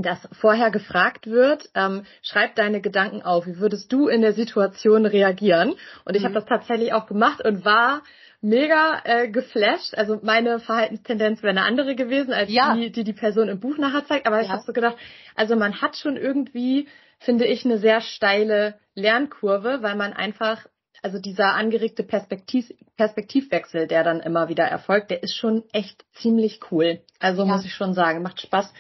dass 0.04 0.28
vorher 0.34 0.72
gefragt 0.72 1.28
wird, 1.28 1.70
ähm, 1.76 2.04
schreib 2.22 2.56
deine 2.56 2.82
Gedanken 2.82 3.22
auf, 3.22 3.48
wie 3.48 3.58
würdest 3.58 3.92
du 3.92 4.08
in 4.08 4.22
der 4.22 4.34
Situation 4.34 5.06
reagieren? 5.06 5.76
Und 6.06 6.16
ich 6.16 6.22
mhm. 6.22 6.26
habe 6.26 6.36
das 6.36 6.46
tatsächlich 6.46 6.94
auch 6.94 7.06
gemacht 7.06 7.44
und 7.44 7.66
war 7.66 8.02
mega 8.42 9.02
äh, 9.04 9.30
geflasht. 9.30 9.96
Also 9.96 10.20
meine 10.24 10.60
Verhaltenstendenz 10.60 11.44
wäre 11.44 11.52
eine 11.52 11.64
andere 11.64 11.96
gewesen, 11.96 12.34
als 12.34 12.52
ja. 12.52 12.76
die, 12.76 12.92
die 12.92 13.04
die 13.04 13.14
Person 13.14 13.50
im 13.50 13.60
Buch 13.60 13.78
nachher 13.78 14.06
zeigt. 14.06 14.26
Aber 14.26 14.38
ja. 14.38 14.44
ich 14.44 14.50
habe 14.50 14.64
so 14.66 14.74
gedacht, 14.74 14.98
also 15.36 15.56
man 15.56 15.82
hat 15.82 15.96
schon 15.96 16.18
irgendwie, 16.18 16.88
finde 17.20 17.46
ich, 17.46 17.66
eine 17.66 17.78
sehr 17.78 18.02
steile 18.02 18.80
Lernkurve, 18.96 19.80
weil 19.82 19.96
man 19.96 20.14
einfach 20.14 20.66
also 21.04 21.20
dieser 21.20 21.56
angeregte 21.56 22.04
Perspektiv, 22.04 22.72
Perspektivwechsel, 22.96 23.88
der 23.88 24.04
dann 24.04 24.20
immer 24.20 24.50
wieder 24.50 24.66
erfolgt, 24.66 25.10
der 25.10 25.24
ist 25.24 25.36
schon 25.36 25.64
echt 25.74 26.06
ziemlich 26.14 26.60
cool. 26.72 27.02
Also 27.20 27.44
ja. 27.44 27.48
muss 27.48 27.66
ich 27.66 27.74
schon 27.74 27.94
sagen, 27.94 28.22
macht 28.22 28.42
Spaß, 28.42 28.72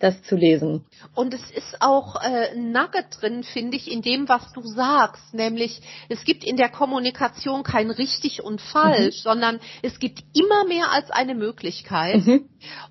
das 0.00 0.22
zu 0.22 0.34
lesen. 0.34 0.86
Und 1.14 1.34
es 1.34 1.50
ist 1.50 1.80
auch 1.80 2.16
äh, 2.16 2.52
ein 2.52 2.72
Nugget 2.72 3.06
drin, 3.20 3.44
finde 3.44 3.76
ich, 3.76 3.90
in 3.90 4.02
dem, 4.02 4.28
was 4.28 4.52
du 4.52 4.62
sagst. 4.62 5.34
Nämlich, 5.34 5.80
es 6.08 6.24
gibt 6.24 6.42
in 6.42 6.56
der 6.56 6.70
Kommunikation 6.70 7.62
kein 7.62 7.90
richtig 7.90 8.42
und 8.42 8.60
falsch, 8.60 9.18
mhm. 9.18 9.22
sondern 9.22 9.60
es 9.82 9.98
gibt 9.98 10.22
immer 10.34 10.64
mehr 10.64 10.90
als 10.90 11.10
eine 11.10 11.34
Möglichkeit. 11.34 12.26
Mhm. 12.26 12.48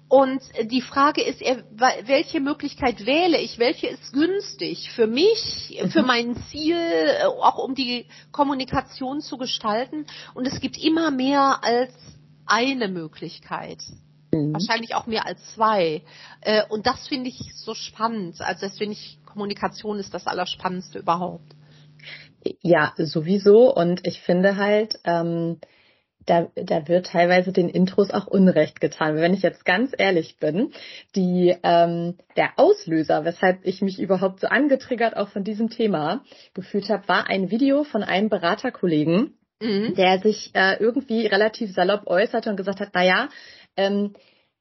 Und 0.08 0.42
die 0.64 0.82
Frage 0.82 1.22
ist, 1.22 1.42
welche 1.42 2.40
Möglichkeit 2.40 3.06
wähle 3.06 3.40
ich? 3.40 3.58
Welche 3.58 3.88
ist 3.88 4.14
günstig 4.14 4.92
für 4.92 5.08
mich, 5.08 5.80
mhm. 5.82 5.90
für 5.90 6.04
mein 6.04 6.36
Ziel, 6.52 6.78
äh, 6.78 7.26
auch 7.26 7.58
um 7.58 7.74
die 7.74 8.06
Kommunikation 8.32 9.22
zu 9.22 9.38
gestalten? 9.38 10.06
Und 10.36 10.48
es 10.48 10.62
gibt 10.62 10.78
immer 10.78 11.10
mehr 11.10 11.64
als 11.64 11.92
eine 12.46 12.88
Möglichkeit. 12.88 13.80
Mhm. 14.32 14.54
Wahrscheinlich 14.54 14.96
auch 14.96 15.08
mehr 15.08 15.26
als 15.26 15.54
zwei. 15.54 16.02
Äh, 16.42 16.64
und 16.70 16.86
das 16.86 17.08
finde 17.08 17.30
ich 17.30 17.54
so 17.56 17.74
spannend. 17.74 18.42
Also 18.42 18.68
das 18.68 18.78
finde 18.78 18.94
ich, 18.94 19.20
Kommunikation 19.26 20.00
ist 20.00 20.14
das 20.14 20.28
Allerspannendste 20.28 21.00
überhaupt. 21.00 21.56
Ja, 22.62 22.94
sowieso. 22.98 23.74
Und 23.74 24.06
ich 24.08 24.22
finde 24.22 24.58
halt, 24.58 25.00
ähm, 25.04 25.60
da, 26.26 26.48
da 26.56 26.88
wird 26.88 27.08
teilweise 27.08 27.52
den 27.52 27.70
Intros 27.70 28.12
auch 28.12 28.28
Unrecht 28.28 28.80
getan. 28.82 29.16
Wenn 29.16 29.34
ich 29.34 29.42
jetzt 29.42 29.66
ganz 29.66 29.92
ehrlich 29.98 30.38
bin, 30.38 30.72
die, 31.16 31.56
ähm, 31.64 32.18
der 32.36 32.52
Auslöser, 32.58 33.26
weshalb 33.26 33.66
ich 33.66 33.82
mich 33.82 34.00
überhaupt 34.00 34.42
so 34.42 34.48
angetriggert 34.48 35.18
auch 35.18 35.30
von 35.30 35.44
diesem 35.44 35.70
Thema 35.70 36.24
gefühlt 36.54 36.90
habe, 36.90 37.08
war 37.08 37.30
ein 37.30 37.50
Video 37.52 37.84
von 37.84 38.04
einem 38.04 38.30
Beraterkollegen, 38.30 39.34
mhm. 39.62 39.96
der 39.96 40.20
sich 40.20 40.52
äh, 40.54 40.76
irgendwie 40.80 41.26
relativ 41.26 41.74
salopp 41.74 42.06
äußerte 42.06 42.50
und 42.50 42.58
gesagt 42.58 42.80
hat, 42.80 42.90
na 42.94 43.04
ja, 43.04 43.30
ähm, 43.80 44.14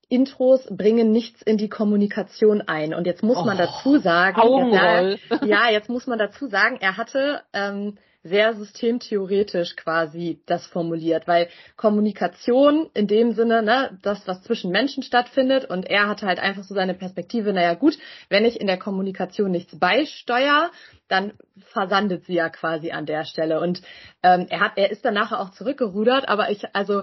Intros 0.09 0.67
bringen 0.71 1.13
nichts 1.13 1.43
in 1.43 1.59
die 1.59 1.69
Kommunikation 1.69 2.63
ein. 2.63 2.95
Und 2.95 3.07
jetzt 3.07 3.23
muss 3.23 3.37
oh, 3.37 3.45
man 3.45 3.59
dazu 3.59 3.99
sagen, 3.99 4.73
jetzt, 4.73 5.21
ja, 5.45 5.69
jetzt 5.71 5.91
muss 5.91 6.07
man 6.07 6.19
dazu 6.19 6.47
sagen, 6.47 6.79
er 6.81 6.97
hatte 6.97 7.43
ähm, 7.53 7.99
sehr 8.23 8.55
systemtheoretisch 8.55 9.77
quasi 9.77 10.41
das 10.47 10.67
formuliert, 10.67 11.29
weil 11.29 11.49
Kommunikation 11.77 12.91
in 12.95 13.07
dem 13.07 13.33
Sinne, 13.33 13.63
ne, 13.63 13.99
das, 14.03 14.27
was 14.27 14.43
zwischen 14.43 14.71
Menschen 14.71 15.03
stattfindet, 15.03 15.67
und 15.67 15.87
er 15.87 16.09
hatte 16.09 16.27
halt 16.27 16.39
einfach 16.39 16.65
so 16.65 16.75
seine 16.75 16.95
Perspektive, 16.95 17.53
naja 17.53 17.75
gut, 17.75 17.99
wenn 18.29 18.45
ich 18.45 18.61
in 18.61 18.67
der 18.67 18.79
Kommunikation 18.79 19.51
nichts 19.51 19.79
beisteuere, 19.79 20.71
dann 21.09 21.35
versandet 21.73 22.25
sie 22.25 22.35
ja 22.35 22.49
quasi 22.49 22.91
an 22.93 23.07
der 23.07 23.25
Stelle. 23.25 23.61
Und 23.61 23.83
ähm, 24.23 24.47
er 24.49 24.61
hat, 24.61 24.73
er 24.77 24.91
ist 24.91 25.05
dann 25.05 25.15
nachher 25.15 25.41
auch 25.41 25.51
zurückgerudert, 25.51 26.29
aber 26.29 26.51
ich, 26.51 26.75
also 26.75 27.03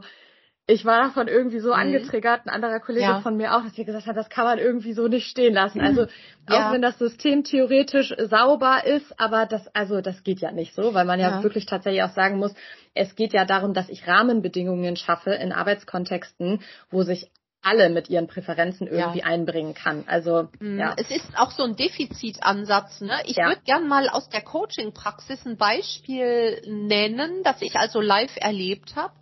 ich 0.67 0.83
war 0.83 1.03
davon 1.03 1.27
irgendwie 1.27 1.59
so 1.59 1.69
mhm. 1.69 1.79
angetriggert, 1.79 2.45
ein 2.45 2.49
anderer 2.49 2.79
Kollege 2.79 3.05
ja. 3.05 3.21
von 3.21 3.37
mir 3.37 3.55
auch, 3.55 3.63
dass 3.63 3.77
wir 3.77 3.85
gesagt 3.85 4.07
haben, 4.07 4.15
das 4.15 4.29
kann 4.29 4.45
man 4.45 4.57
irgendwie 4.57 4.93
so 4.93 5.07
nicht 5.07 5.27
stehen 5.27 5.53
lassen. 5.53 5.79
Also 5.79 6.07
ja. 6.49 6.69
auch 6.69 6.73
wenn 6.73 6.81
das 6.81 6.97
System 6.97 7.43
theoretisch 7.43 8.13
sauber 8.17 8.83
ist, 8.85 9.19
aber 9.19 9.45
das, 9.45 9.67
also 9.75 10.01
das 10.01 10.23
geht 10.23 10.39
ja 10.39 10.51
nicht 10.51 10.73
so, 10.73 10.93
weil 10.95 11.05
man 11.05 11.19
ja, 11.19 11.29
ja, 11.29 11.43
wirklich 11.43 11.67
tatsächlich 11.67 12.01
auch 12.01 12.15
sagen 12.15 12.39
muss, 12.39 12.53
es 12.95 13.15
geht 13.15 13.33
ja 13.33 13.45
darum, 13.45 13.73
dass 13.73 13.89
ich 13.89 14.07
Rahmenbedingungen 14.07 14.95
schaffe 14.95 15.31
in 15.31 15.51
Arbeitskontexten, 15.51 16.61
wo 16.89 17.03
sich 17.03 17.29
alle 17.61 17.89
mit 17.89 18.09
ihren 18.09 18.27
Präferenzen 18.27 18.87
irgendwie 18.87 19.19
ja. 19.19 19.25
einbringen 19.25 19.73
kann. 19.73 20.03
Also 20.07 20.49
mhm. 20.59 20.79
ja. 20.79 20.93
Es 20.97 21.09
ist 21.09 21.35
auch 21.35 21.49
so 21.51 21.63
ein 21.63 21.75
Defizitansatz. 21.75 23.01
Ne? 23.01 23.13
Ich 23.25 23.37
ja. 23.37 23.47
würde 23.47 23.61
gern 23.65 23.87
mal 23.87 24.07
aus 24.07 24.29
der 24.29 24.41
Coaching-Praxis 24.41 25.45
ein 25.45 25.57
Beispiel 25.57 26.61
nennen, 26.67 27.43
das 27.43 27.61
ich 27.61 27.75
also 27.75 28.01
live 28.01 28.35
erlebt 28.37 28.95
habe 28.95 29.13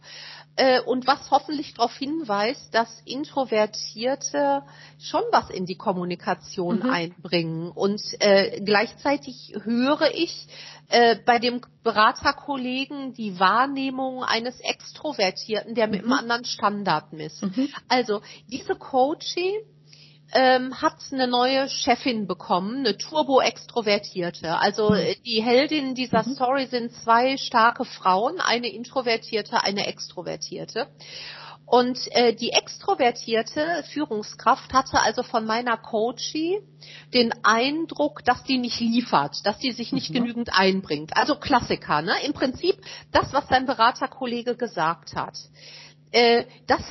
äh, 0.56 0.82
und 0.82 1.08
was 1.08 1.32
hoffentlich 1.32 1.74
darauf 1.74 1.96
hinweist, 1.96 2.74
dass 2.74 3.02
Introvertierte 3.06 4.64
schon 5.00 5.24
was 5.32 5.50
in 5.50 5.66
die 5.66 5.78
Kommunikation 5.78 6.80
mhm. 6.80 6.90
einbringen. 6.90 7.72
Und 7.72 8.02
äh, 8.20 8.62
gleichzeitig 8.62 9.56
höre 9.64 10.14
ich 10.14 10.48
äh, 10.90 11.16
bei 11.26 11.40
dem 11.40 11.62
Beraterkollegen 11.84 13.14
die 13.14 13.40
Wahrnehmung 13.40 14.24
eines 14.24 14.60
Extrovertierten, 14.60 15.76
der 15.76 15.88
mit 15.88 16.06
mhm. 16.06 16.12
einem 16.12 16.20
anderen 16.20 16.46
Standard 16.46 17.14
misst. 17.14 17.42
Mhm. 17.42 17.70
Also 17.88 18.22
diese 18.52 18.76
Coaching 18.76 19.56
ähm, 20.32 20.82
hat 20.82 20.96
eine 21.12 21.28
neue 21.28 21.70
Chefin 21.70 22.28
bekommen, 22.28 22.80
eine 22.80 22.98
Turbo-Extrovertierte. 22.98 24.58
Also 24.58 24.90
mhm. 24.90 24.96
Äh, 24.96 25.16
die 25.26 25.44
Heldinnen 25.44 25.96
dieser 25.96 26.28
mhm. 26.28 26.34
Story 26.34 26.66
sind 26.68 26.94
zwei 26.94 27.38
starke 27.38 27.86
Frauen, 27.86 28.40
eine 28.40 28.70
Introvertierte, 28.70 29.64
eine 29.64 29.88
Extrovertierte. 29.88 30.88
Und 31.66 31.98
äh, 32.12 32.36
die 32.36 32.52
extrovertierte 32.52 33.84
Führungskraft 33.94 34.74
hatte 34.74 35.02
also 35.02 35.24
von 35.24 35.46
meiner 35.46 35.78
Coachie 35.78 36.60
den 37.14 37.34
Eindruck, 37.44 38.24
dass 38.26 38.44
die 38.44 38.58
nicht 38.58 38.80
liefert, 38.80 39.38
dass 39.46 39.60
die 39.60 39.72
sich 39.72 39.94
nicht 39.94 40.10
mhm. 40.10 40.16
genügend 40.16 40.50
einbringt. 40.54 41.16
Also 41.16 41.36
Klassiker, 41.36 42.02
ne? 42.02 42.14
Im 42.26 42.34
Prinzip 42.34 42.76
das, 43.12 43.34
was 43.34 43.48
sein 43.48 43.66
Beraterkollege 43.66 44.56
gesagt 44.56 45.16
hat. 45.16 45.38
Äh, 46.14 46.46
das 46.68 46.82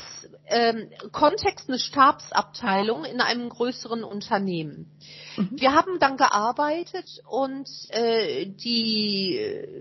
ähm, 0.47 0.91
Kontext 1.13 1.69
eine 1.69 1.79
Stabsabteilung 1.79 3.05
in 3.05 3.21
einem 3.21 3.49
größeren 3.49 4.03
Unternehmen. 4.03 4.91
Mhm. 5.37 5.51
Wir 5.53 5.73
haben 5.75 6.01
dann 6.01 6.17
gearbeitet 6.17 7.23
und 7.29 7.69
äh, 7.91 8.47
die, 8.47 9.41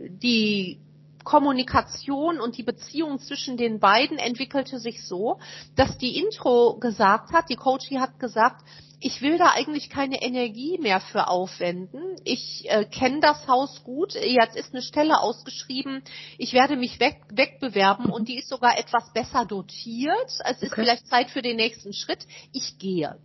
die 0.10 0.80
Kommunikation 1.24 2.40
und 2.40 2.58
die 2.58 2.64
Beziehung 2.64 3.20
zwischen 3.20 3.58
den 3.58 3.80
beiden 3.80 4.20
entwickelte 4.20 4.80
sich 4.80 5.04
so, 5.06 5.40
dass 5.76 5.98
die 5.98 6.20
Intro 6.20 6.78
gesagt 6.80 7.34
hat, 7.34 7.50
die 7.50 7.56
Coachie 7.56 8.00
hat 8.00 8.20
gesagt, 8.20 8.64
ich 9.02 9.22
will 9.22 9.38
da 9.40 9.52
eigentlich 9.52 9.90
keine 9.90 10.22
Energie 10.22 10.78
mehr 10.78 11.02
für 11.02 11.28
aufwenden. 11.28 12.16
Ich 12.24 12.70
äh, 12.70 12.86
kenne 12.86 13.20
das 13.20 13.48
Haus 13.48 13.84
gut. 13.84 14.14
Jetzt 14.14 14.56
ist 14.56 14.74
eine 14.74 14.84
Stelle 14.84 15.20
ausgeschrieben. 15.20 16.04
Ich 16.38 16.54
werde 16.54 16.76
mich 16.76 17.00
weg, 17.00 17.18
wegbewerben 17.32 18.06
und 18.12 18.30
die 18.30 18.38
ist 18.38 18.48
sogar 18.48 18.78
etwas 18.78 19.12
besser 19.12 19.46
dotiert. 19.46 20.30
Es 20.46 20.62
ist 20.62 20.72
okay. 20.72 20.82
vielleicht 20.82 21.08
Zeit 21.08 21.32
für 21.32 21.42
den 21.42 21.56
nächsten 21.56 21.94
Schritt. 21.94 22.28
Ich 22.54 22.78
gehe. 22.78 23.18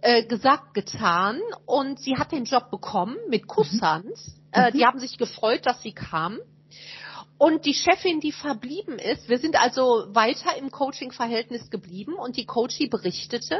Äh, 0.00 0.24
gesagt, 0.24 0.72
getan. 0.72 1.40
Und 1.66 1.98
sie 1.98 2.16
hat 2.16 2.30
den 2.30 2.44
Job 2.44 2.70
bekommen 2.70 3.16
mit 3.28 3.48
Kusshand. 3.48 4.06
Mhm. 4.06 4.12
Äh, 4.52 4.70
die 4.70 4.78
mhm. 4.78 4.84
haben 4.84 4.98
sich 5.00 5.18
gefreut, 5.18 5.66
dass 5.66 5.82
sie 5.82 5.92
kam. 5.92 6.38
Und 7.36 7.66
die 7.66 7.74
Chefin, 7.74 8.20
die 8.20 8.32
verblieben 8.32 8.98
ist, 8.98 9.28
wir 9.28 9.38
sind 9.38 9.60
also 9.60 10.06
weiter 10.10 10.56
im 10.56 10.70
Coaching-Verhältnis 10.70 11.68
geblieben 11.68 12.14
und 12.14 12.36
die 12.36 12.46
Coachie 12.46 12.86
berichtete, 12.88 13.58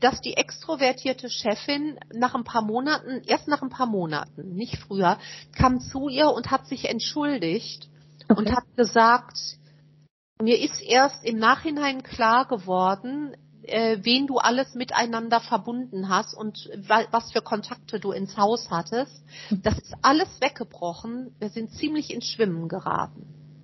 dass 0.00 0.20
die 0.20 0.36
extrovertierte 0.36 1.30
Chefin 1.30 1.98
nach 2.12 2.34
ein 2.34 2.44
paar 2.44 2.62
Monaten, 2.62 3.22
erst 3.26 3.48
nach 3.48 3.62
ein 3.62 3.70
paar 3.70 3.86
Monaten, 3.86 4.54
nicht 4.54 4.76
früher, 4.76 5.18
kam 5.56 5.80
zu 5.80 6.08
ihr 6.08 6.28
und 6.30 6.50
hat 6.50 6.66
sich 6.66 6.90
entschuldigt 6.90 7.88
okay. 8.28 8.38
und 8.38 8.54
hat 8.54 8.64
gesagt, 8.76 9.38
mir 10.42 10.60
ist 10.60 10.82
erst 10.82 11.24
im 11.24 11.38
Nachhinein 11.38 12.02
klar 12.02 12.46
geworden, 12.46 13.34
äh, 13.68 13.98
wen 14.02 14.26
du 14.26 14.38
alles 14.38 14.74
miteinander 14.74 15.40
verbunden 15.40 16.08
hast 16.08 16.34
und 16.34 16.70
was 16.88 17.32
für 17.32 17.42
Kontakte 17.42 18.00
du 18.00 18.12
ins 18.12 18.36
Haus 18.36 18.68
hattest. 18.70 19.24
Das 19.62 19.78
ist 19.78 19.94
alles 20.02 20.28
weggebrochen. 20.40 21.34
Wir 21.38 21.48
sind 21.48 21.70
ziemlich 21.72 22.12
ins 22.12 22.26
Schwimmen 22.26 22.68
geraten. 22.68 23.62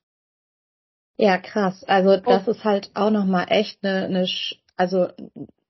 Ja, 1.16 1.38
krass. 1.38 1.84
Also 1.84 2.16
das 2.16 2.48
oh. 2.48 2.50
ist 2.50 2.64
halt 2.64 2.90
auch 2.94 3.10
nochmal 3.10 3.46
echt 3.48 3.84
eine, 3.84 4.06
eine, 4.06 4.28
also 4.76 5.08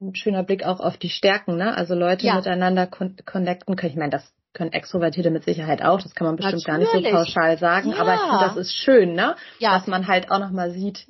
ein 0.00 0.14
schöner 0.14 0.42
Blick 0.42 0.64
auch 0.64 0.80
auf 0.80 0.96
die 0.96 1.10
Stärken, 1.10 1.56
ne? 1.56 1.76
Also 1.76 1.94
Leute 1.94 2.26
ja. 2.26 2.36
miteinander 2.36 2.86
con 2.86 3.16
connecten 3.24 3.76
können. 3.76 3.92
Ich 3.92 3.98
meine, 3.98 4.10
das 4.10 4.32
können 4.52 4.72
Extrovertierte 4.72 5.30
mit 5.30 5.44
Sicherheit 5.44 5.82
auch. 5.82 6.00
Das 6.00 6.14
kann 6.14 6.26
man 6.26 6.36
bestimmt 6.36 6.66
Natürlich. 6.66 6.90
gar 6.90 7.00
nicht 7.00 7.10
so 7.10 7.16
pauschal 7.16 7.58
sagen. 7.58 7.90
Ja. 7.90 7.98
Aber 7.98 8.14
ich 8.14 8.20
finde, 8.20 8.44
das 8.44 8.56
ist 8.56 8.74
schön, 8.74 9.14
ne? 9.14 9.36
Ja. 9.58 9.74
Dass 9.74 9.86
man 9.86 10.06
halt 10.06 10.30
auch 10.30 10.38
nochmal 10.38 10.70
sieht, 10.70 11.06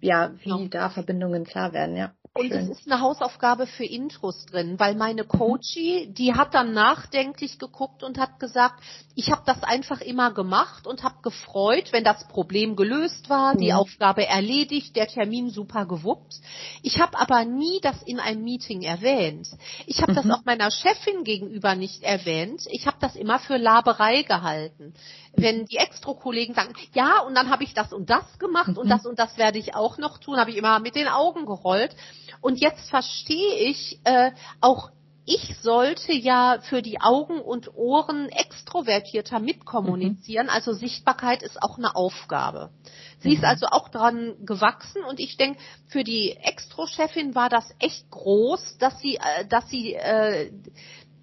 ja, 0.00 0.32
wie 0.38 0.50
genau. 0.50 0.68
da 0.68 0.90
Verbindungen 0.90 1.44
klar 1.44 1.72
werden, 1.72 1.96
ja. 1.96 2.12
Und 2.36 2.52
es 2.52 2.68
ist 2.68 2.90
eine 2.90 3.00
Hausaufgabe 3.00 3.66
für 3.66 3.84
Intros 3.84 4.46
drin, 4.46 4.78
weil 4.78 4.94
meine 4.94 5.24
Coachie, 5.24 6.08
die 6.12 6.34
hat 6.34 6.54
dann 6.54 6.72
nachdenklich 6.72 7.58
geguckt 7.58 8.02
und 8.02 8.18
hat 8.18 8.38
gesagt, 8.38 8.82
ich 9.14 9.30
habe 9.30 9.42
das 9.46 9.62
einfach 9.62 10.02
immer 10.02 10.32
gemacht 10.32 10.86
und 10.86 11.02
habe 11.02 11.22
gefreut, 11.22 11.92
wenn 11.92 12.04
das 12.04 12.28
Problem 12.28 12.76
gelöst 12.76 13.30
war, 13.30 13.54
mhm. 13.54 13.58
die 13.58 13.72
Aufgabe 13.72 14.26
erledigt, 14.26 14.94
der 14.94 15.06
Termin 15.06 15.50
super 15.50 15.86
gewuppt. 15.86 16.34
Ich 16.82 17.00
habe 17.00 17.18
aber 17.18 17.44
nie 17.44 17.80
das 17.80 18.02
in 18.02 18.20
einem 18.20 18.44
Meeting 18.44 18.82
erwähnt. 18.82 19.48
Ich 19.86 20.02
habe 20.02 20.12
mhm. 20.12 20.16
das 20.16 20.30
auch 20.30 20.44
meiner 20.44 20.70
Chefin 20.70 21.24
gegenüber 21.24 21.74
nicht 21.74 22.02
erwähnt. 22.02 22.62
Ich 22.70 22.86
habe 22.86 22.98
das 23.00 23.16
immer 23.16 23.38
für 23.38 23.56
Laberei 23.56 24.22
gehalten. 24.22 24.92
Wenn 25.34 25.66
die 25.66 25.76
Extro-Kollegen 25.76 26.54
sagen, 26.54 26.74
ja, 26.94 27.20
und 27.20 27.34
dann 27.34 27.50
habe 27.50 27.64
ich 27.64 27.74
das 27.74 27.92
und 27.92 28.10
das 28.10 28.38
gemacht 28.38 28.68
mhm. 28.68 28.78
und 28.78 28.88
das 28.88 29.06
und 29.06 29.18
das 29.18 29.38
werde 29.38 29.58
ich 29.58 29.74
auch 29.74 29.98
noch 29.98 30.18
tun, 30.18 30.38
habe 30.38 30.50
ich 30.50 30.56
immer 30.56 30.78
mit 30.80 30.94
den 30.94 31.08
Augen 31.08 31.46
gerollt. 31.46 31.96
Und 32.40 32.60
jetzt 32.60 32.88
verstehe 32.90 33.54
ich, 33.56 34.00
äh, 34.04 34.32
auch 34.60 34.90
ich 35.28 35.56
sollte 35.60 36.12
ja 36.12 36.60
für 36.60 36.82
die 36.82 37.00
Augen 37.00 37.40
und 37.40 37.74
Ohren 37.74 38.28
extrovertierter 38.28 39.40
mitkommunizieren. 39.40 40.46
Mhm. 40.46 40.52
Also 40.52 40.72
Sichtbarkeit 40.72 41.42
ist 41.42 41.60
auch 41.60 41.78
eine 41.78 41.96
Aufgabe. 41.96 42.70
Sie 43.18 43.30
mhm. 43.30 43.34
ist 43.34 43.44
also 43.44 43.66
auch 43.66 43.88
dran 43.88 44.36
gewachsen 44.46 45.02
und 45.02 45.18
ich 45.18 45.36
denke, 45.36 45.58
für 45.88 46.04
die 46.04 46.36
Extro-Chefin 46.36 47.34
war 47.34 47.48
das 47.48 47.74
echt 47.80 48.08
groß, 48.10 48.78
dass 48.78 49.00
sie, 49.00 49.16
äh, 49.16 49.46
dass 49.48 49.68
sie 49.68 49.94
äh, 49.94 50.52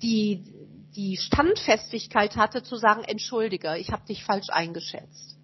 die, 0.01 0.43
die 0.97 1.15
Standfestigkeit 1.15 2.35
hatte 2.35 2.61
zu 2.61 2.75
sagen, 2.75 3.05
entschuldige, 3.05 3.77
ich 3.77 3.91
habe 3.91 4.05
dich 4.05 4.25
falsch 4.25 4.49
eingeschätzt. 4.49 5.37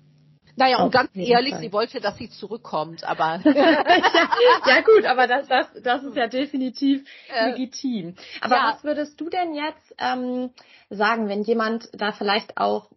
Naja, 0.60 0.84
und 0.84 0.92
ganz 0.92 1.10
ehrlich, 1.16 1.54
Fall. 1.54 1.62
sie 1.62 1.72
wollte, 1.72 2.02
dass 2.02 2.18
sie 2.18 2.30
zurückkommt, 2.30 3.06
aber. 3.06 3.40
ja, 3.46 4.82
gut, 4.82 5.06
aber 5.06 5.26
das, 5.26 5.48
das, 5.48 5.68
das 5.82 6.04
ist 6.04 6.18
ja 6.18 6.28
definitiv 6.28 7.08
äh, 7.34 7.52
legitim. 7.52 8.16
Aber 8.42 8.56
ja. 8.56 8.74
was 8.74 8.84
würdest 8.84 9.20
du 9.22 9.30
denn 9.30 9.54
jetzt 9.54 9.96
ähm, 9.98 10.52
sagen, 10.90 11.30
wenn 11.30 11.44
jemand 11.44 11.90
da 11.94 12.12
vielleicht 12.12 12.58
auch 12.58 12.90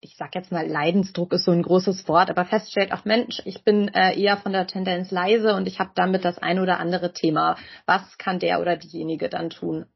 ich 0.00 0.16
sag 0.16 0.36
jetzt 0.36 0.52
mal, 0.52 0.64
Leidensdruck 0.64 1.32
ist 1.32 1.44
so 1.44 1.50
ein 1.50 1.62
großes 1.62 2.06
Wort, 2.06 2.30
aber 2.30 2.44
feststellt, 2.44 2.92
auch 2.92 3.04
Mensch, 3.04 3.42
ich 3.44 3.64
bin 3.64 3.88
äh, 3.88 4.16
eher 4.16 4.36
von 4.36 4.52
der 4.52 4.68
Tendenz 4.68 5.10
leise 5.10 5.56
und 5.56 5.66
ich 5.66 5.80
habe 5.80 5.90
damit 5.96 6.24
das 6.24 6.38
ein 6.38 6.60
oder 6.60 6.78
andere 6.78 7.12
Thema. 7.12 7.56
Was 7.84 8.16
kann 8.16 8.38
der 8.38 8.60
oder 8.60 8.76
diejenige 8.76 9.28
dann 9.28 9.50
tun? 9.50 9.86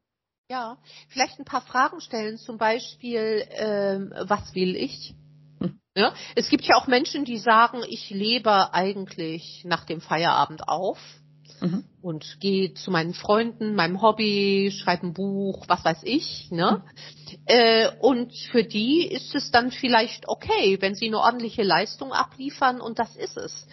Ja, 0.49 0.77
vielleicht 1.07 1.39
ein 1.39 1.45
paar 1.45 1.61
Fragen 1.61 2.01
stellen, 2.01 2.37
zum 2.37 2.57
Beispiel, 2.57 3.47
ähm, 3.51 4.13
was 4.27 4.53
will 4.55 4.75
ich? 4.75 5.15
Ja? 5.95 6.13
Es 6.35 6.49
gibt 6.49 6.65
ja 6.65 6.75
auch 6.75 6.87
Menschen, 6.87 7.25
die 7.25 7.37
sagen, 7.37 7.81
ich 7.87 8.09
lebe 8.09 8.73
eigentlich 8.73 9.63
nach 9.65 9.85
dem 9.85 10.01
Feierabend 10.01 10.67
auf 10.67 10.97
mhm. 11.61 11.83
und 12.01 12.39
gehe 12.39 12.73
zu 12.73 12.89
meinen 12.91 13.13
Freunden, 13.13 13.75
meinem 13.75 14.01
Hobby, 14.01 14.71
schreibe 14.75 15.07
ein 15.07 15.13
Buch, 15.13 15.65
was 15.67 15.85
weiß 15.85 15.99
ich. 16.03 16.49
Ne? 16.51 16.83
Mhm. 16.83 17.37
Äh, 17.45 17.89
und 17.99 18.33
für 18.51 18.63
die 18.63 19.07
ist 19.07 19.35
es 19.35 19.51
dann 19.51 19.71
vielleicht 19.71 20.27
okay, 20.27 20.77
wenn 20.81 20.95
sie 20.95 21.07
eine 21.07 21.19
ordentliche 21.19 21.63
Leistung 21.63 22.11
abliefern 22.11 22.81
und 22.81 22.99
das 22.99 23.15
ist 23.15 23.37
es. 23.37 23.67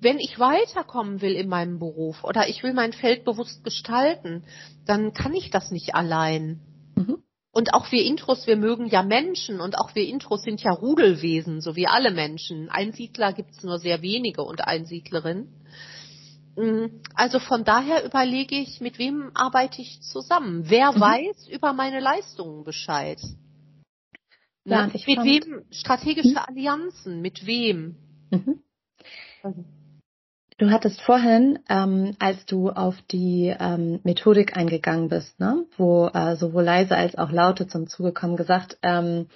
Wenn 0.00 0.18
ich 0.18 0.38
weiterkommen 0.38 1.22
will 1.22 1.32
in 1.32 1.48
meinem 1.48 1.78
Beruf 1.78 2.24
oder 2.24 2.48
ich 2.48 2.62
will 2.62 2.74
mein 2.74 2.92
Feld 2.92 3.24
bewusst 3.24 3.64
gestalten, 3.64 4.44
dann 4.86 5.12
kann 5.12 5.34
ich 5.34 5.50
das 5.50 5.70
nicht 5.70 5.94
allein. 5.94 6.60
Und 7.54 7.72
auch 7.72 7.92
wir 7.92 8.04
Intros, 8.04 8.48
wir 8.48 8.56
mögen 8.56 8.86
ja 8.86 9.04
Menschen 9.04 9.60
und 9.60 9.78
auch 9.78 9.94
wir 9.94 10.04
Intros 10.08 10.42
sind 10.42 10.60
ja 10.60 10.72
Rudelwesen, 10.72 11.60
so 11.60 11.76
wie 11.76 11.86
alle 11.86 12.10
Menschen. 12.10 12.68
Einsiedler 12.68 13.32
gibt's 13.32 13.62
nur 13.62 13.78
sehr 13.78 14.02
wenige 14.02 14.42
und 14.42 14.66
Einsiedlerinnen. 14.66 15.48
Mm, 16.56 16.86
also 17.14 17.38
von 17.38 17.62
daher 17.62 18.04
überlege 18.04 18.56
ich, 18.56 18.80
mit 18.80 18.98
wem 18.98 19.30
arbeite 19.34 19.82
ich 19.82 20.02
zusammen? 20.02 20.64
Wer 20.66 20.92
mhm. 20.92 21.00
weiß 21.00 21.48
über 21.48 21.72
meine 21.72 22.00
Leistungen 22.00 22.64
Bescheid? 22.64 23.20
Ja, 24.64 24.88
mit 24.88 25.06
wem 25.06 25.64
strategische 25.70 26.30
mhm. 26.30 26.38
Allianzen? 26.38 27.20
Mit 27.20 27.46
wem? 27.46 27.94
Mhm. 28.30 28.64
Du 30.56 30.70
hattest 30.70 31.00
vorhin, 31.00 31.58
ähm, 31.68 32.14
als 32.20 32.46
du 32.46 32.70
auf 32.70 32.94
die 33.10 33.52
ähm, 33.58 33.98
Methodik 34.04 34.56
eingegangen 34.56 35.08
bist, 35.08 35.40
ne, 35.40 35.64
wo 35.76 36.06
äh, 36.06 36.36
sowohl 36.36 36.62
leise 36.62 36.96
als 36.96 37.18
auch 37.18 37.32
laute 37.32 37.66
zum 37.66 37.88
Zuge 37.88 38.12
kommen, 38.12 38.36
gesagt, 38.36 38.78
ähm, 38.82 39.26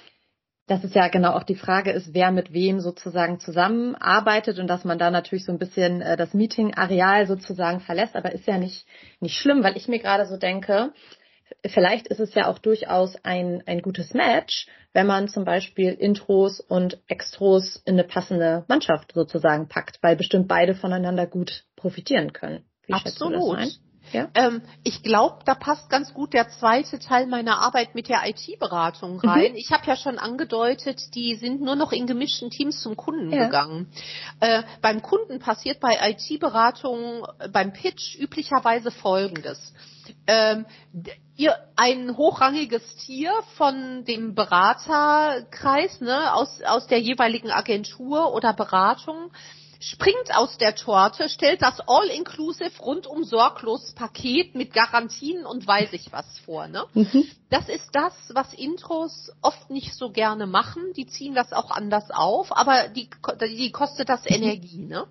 dass 0.69 0.85
es 0.85 0.95
ja 0.95 1.09
genau 1.09 1.33
auch 1.33 1.43
die 1.43 1.57
Frage 1.57 1.91
ist, 1.91 2.15
wer 2.15 2.31
mit 2.31 2.53
wem 2.53 2.79
sozusagen 2.79 3.41
zusammenarbeitet 3.41 4.61
und 4.61 4.69
dass 4.69 4.85
man 4.85 4.99
da 4.99 5.11
natürlich 5.11 5.45
so 5.45 5.51
ein 5.51 5.59
bisschen 5.59 6.03
äh, 6.03 6.17
das 6.17 6.35
Meeting-Areal 6.35 7.27
sozusagen 7.27 7.81
verlässt, 7.81 8.15
aber 8.15 8.31
ist 8.31 8.47
ja 8.47 8.59
nicht, 8.59 8.87
nicht 9.19 9.37
schlimm, 9.37 9.65
weil 9.65 9.77
ich 9.77 9.89
mir 9.89 9.99
gerade 9.99 10.27
so 10.27 10.37
denke, 10.37 10.93
vielleicht 11.67 12.09
ist 12.09 12.21
es 12.21 12.35
ja 12.35 12.47
auch 12.47 12.59
durchaus 12.59 13.17
ein, 13.25 13.63
ein 13.67 13.83
gutes 13.83 14.15
Match, 14.15 14.67
wenn 14.93 15.07
man 15.07 15.29
zum 15.29 15.45
Beispiel 15.45 15.93
Intros 15.93 16.61
und 16.61 17.03
Extros 17.09 17.83
in 17.85 17.95
eine 17.95 18.05
passende 18.05 18.65
Mannschaft 18.69 19.13
sozusagen 19.13 19.69
packt, 19.69 19.99
weil 20.03 20.17
bestimmt 20.17 20.49
beide 20.49 20.75
voneinander 20.75 21.27
gut 21.27 21.65
profitieren 21.77 22.33
können. 22.33 22.65
Wie 22.87 22.95
Absolut. 22.95 23.79
Ja? 24.13 24.29
Ähm, 24.35 24.63
ich 24.85 25.03
glaube, 25.03 25.39
da 25.45 25.55
passt 25.55 25.91
ganz 25.91 26.15
gut 26.15 26.33
der 26.33 26.49
zweite 26.49 26.99
Teil 26.99 27.27
meiner 27.27 27.59
Arbeit 27.61 27.95
mit 27.95 28.09
der 28.09 28.23
IT-Beratung 28.27 29.15
mhm. 29.15 29.29
rein. 29.29 29.53
Mhm. 29.53 29.59
Ich 29.59 29.71
habe 29.73 29.87
ja 29.87 29.97
schon 29.97 30.19
angedeutet, 30.19 31.15
die 31.15 31.35
sind 31.35 31.61
nur 31.61 31.77
noch 31.77 31.93
in 31.93 32.07
gemischten 32.07 32.51
Teams 32.51 32.81
zum 32.81 32.97
Kunden 32.97 33.33
ja. 33.33 33.47
gegangen. 33.47 33.89
Äh, 34.41 34.63
beim 34.83 35.03
Kunden 35.03 35.39
passiert 35.39 35.81
bei 35.81 35.99
IT-Beratungen 36.01 37.25
äh, 37.39 37.49
beim 37.49 37.73
Pitch 37.73 38.19
üblicherweise 38.19 38.91
Folgendes 38.91 39.73
ähm, 40.27 40.67
ihr 41.37 41.57
ein 41.77 42.17
hochrangiges 42.17 42.97
Tier 42.97 43.33
von 43.57 44.05
dem 44.05 44.35
Beraterkreis, 44.35 46.01
ne, 46.01 46.35
aus, 46.35 46.61
aus 46.63 46.87
der 46.87 47.01
jeweiligen 47.01 47.51
Agentur 47.51 48.35
oder 48.35 48.53
Beratung 48.53 49.31
springt 49.81 50.35
aus 50.35 50.59
der 50.59 50.75
Torte, 50.75 51.29
stellt 51.29 51.63
das 51.63 51.81
All-Inclusive 51.87 52.81
rundum 52.81 53.23
sorglos 53.25 53.93
Paket 53.93 54.55
mit 54.55 54.73
Garantien 54.73 55.47
und 55.47 55.67
weiß 55.67 55.93
ich 55.93 56.13
was 56.13 56.27
vor. 56.41 56.67
Ne? 56.67 56.85
Mhm. 56.95 57.25
Das 57.51 57.69
ist 57.69 57.89
das, 57.93 58.13
was 58.31 58.53
Intros 58.55 59.31
oft 59.41 59.71
nicht 59.71 59.95
so 59.95 60.11
gerne 60.11 60.47
machen. 60.47 60.93
Die 60.97 61.07
ziehen 61.07 61.35
das 61.35 61.53
auch 61.53 61.71
anders 61.71 62.11
auf, 62.11 62.57
aber 62.57 62.89
die, 62.89 63.09
die 63.57 63.71
kostet 63.71 64.09
das 64.09 64.23
Energie. 64.27 64.85
Ne? 64.85 65.07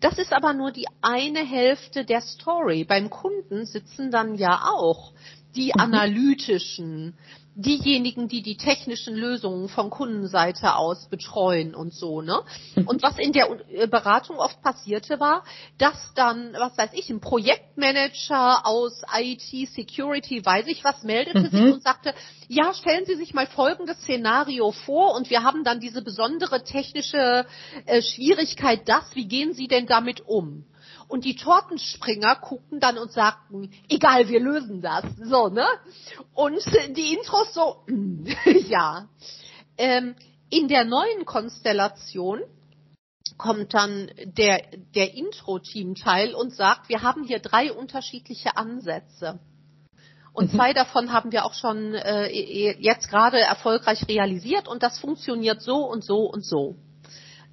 Das 0.00 0.18
ist 0.18 0.32
aber 0.32 0.52
nur 0.52 0.70
die 0.70 0.86
eine 1.00 1.44
Hälfte 1.44 2.04
der 2.04 2.20
Story. 2.20 2.84
Beim 2.84 3.08
Kunden 3.08 3.64
sitzen 3.64 4.10
dann 4.10 4.34
ja 4.34 4.66
auch 4.66 5.12
die 5.56 5.72
mhm. 5.74 5.80
analytischen, 5.80 7.14
diejenigen, 7.54 8.28
die 8.28 8.42
die 8.42 8.56
technischen 8.56 9.14
Lösungen 9.14 9.68
von 9.68 9.90
Kundenseite 9.90 10.76
aus 10.76 11.08
betreuen 11.08 11.74
und 11.74 11.92
so, 11.92 12.22
ne? 12.22 12.42
Mhm. 12.76 12.86
Und 12.86 13.02
was 13.02 13.18
in 13.18 13.32
der 13.32 13.48
äh, 13.70 13.86
Beratung 13.86 14.36
oft 14.36 14.62
passierte 14.62 15.20
war, 15.20 15.44
dass 15.78 16.12
dann, 16.14 16.52
was 16.54 16.76
weiß 16.78 16.90
ich, 16.94 17.10
ein 17.10 17.20
Projektmanager 17.20 18.66
aus 18.66 19.02
IT, 19.18 19.68
Security, 19.70 20.44
weiß 20.44 20.66
ich 20.68 20.84
was, 20.84 21.02
meldete 21.02 21.40
mhm. 21.40 21.50
sich 21.50 21.72
und 21.74 21.82
sagte, 21.82 22.14
ja, 22.48 22.72
stellen 22.72 23.04
Sie 23.04 23.16
sich 23.16 23.34
mal 23.34 23.46
folgendes 23.46 23.98
Szenario 24.02 24.72
vor 24.72 25.14
und 25.14 25.30
wir 25.30 25.42
haben 25.42 25.64
dann 25.64 25.80
diese 25.80 26.02
besondere 26.02 26.64
technische 26.64 27.46
äh, 27.86 28.02
Schwierigkeit, 28.02 28.88
das, 28.88 29.04
wie 29.14 29.26
gehen 29.26 29.52
Sie 29.52 29.68
denn 29.68 29.86
damit 29.86 30.22
um? 30.26 30.64
Und 31.10 31.24
die 31.24 31.34
Tortenspringer 31.34 32.36
guckten 32.36 32.78
dann 32.78 32.96
und 32.96 33.10
sagten, 33.10 33.72
egal, 33.88 34.28
wir 34.28 34.38
lösen 34.38 34.80
das. 34.80 35.04
So, 35.24 35.48
ne? 35.48 35.66
Und 36.34 36.60
die 36.96 37.14
Intros 37.14 37.52
so, 37.52 37.84
ja. 38.68 39.08
Ähm, 39.76 40.14
in 40.50 40.68
der 40.68 40.84
neuen 40.84 41.24
Konstellation 41.24 42.40
kommt 43.38 43.74
dann 43.74 44.08
der, 44.22 44.62
der 44.94 45.14
Intro-Team-Teil 45.14 46.32
und 46.32 46.54
sagt, 46.54 46.88
wir 46.88 47.02
haben 47.02 47.24
hier 47.24 47.40
drei 47.40 47.72
unterschiedliche 47.72 48.56
Ansätze. 48.56 49.40
Und 50.32 50.52
mhm. 50.52 50.56
zwei 50.56 50.72
davon 50.72 51.12
haben 51.12 51.32
wir 51.32 51.44
auch 51.44 51.54
schon 51.54 51.94
äh, 51.94 52.28
jetzt 52.78 53.08
gerade 53.10 53.40
erfolgreich 53.40 54.06
realisiert 54.06 54.68
und 54.68 54.84
das 54.84 55.00
funktioniert 55.00 55.60
so 55.60 55.78
und 55.78 56.04
so 56.04 56.26
und 56.26 56.44
so. 56.44 56.76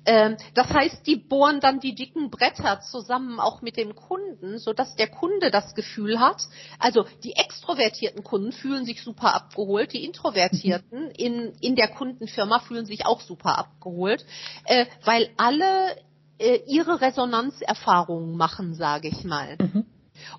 Ähm, 0.08 0.38
das 0.54 0.70
heißt, 0.70 1.06
die 1.06 1.18
bohren 1.18 1.60
dann 1.60 1.82
die 1.82 1.94
dicken 1.94 2.32
Bretter 2.32 2.80
zusammen 2.80 3.42
auch 3.42 3.62
mit 3.62 3.76
dem 3.76 3.94
Kunden, 3.94 4.58
so 4.58 4.72
dass 4.72 4.96
der 4.96 5.10
Kunde 5.10 5.52
das 5.52 5.76
Gefühl 5.76 6.22
hat, 6.22 6.42
also 6.80 7.06
die 7.26 7.34
extrovertierten 7.34 8.24
Kunden 8.24 8.54
fühlen 8.54 8.86
sich 8.86 9.04
super 9.04 9.36
abgeholt, 9.36 9.92
die 9.92 10.06
introvertierten 10.06 11.12
in, 11.12 11.52
in 11.60 11.76
der 11.76 11.90
Kundenfirma 11.90 12.60
fühlen 12.60 12.86
sich 12.86 13.06
auch 13.06 13.20
super 13.20 13.58
abgeholt, 13.58 14.26
äh, 14.64 14.86
weil 15.04 15.30
alle 15.36 15.98
äh, 16.40 16.62
ihre 16.68 17.02
Resonanzerfahrungen 17.02 18.38
machen, 18.38 18.76
sage 18.76 19.10
ich 19.10 19.26
mal. 19.26 19.58
Mhm. 19.60 19.86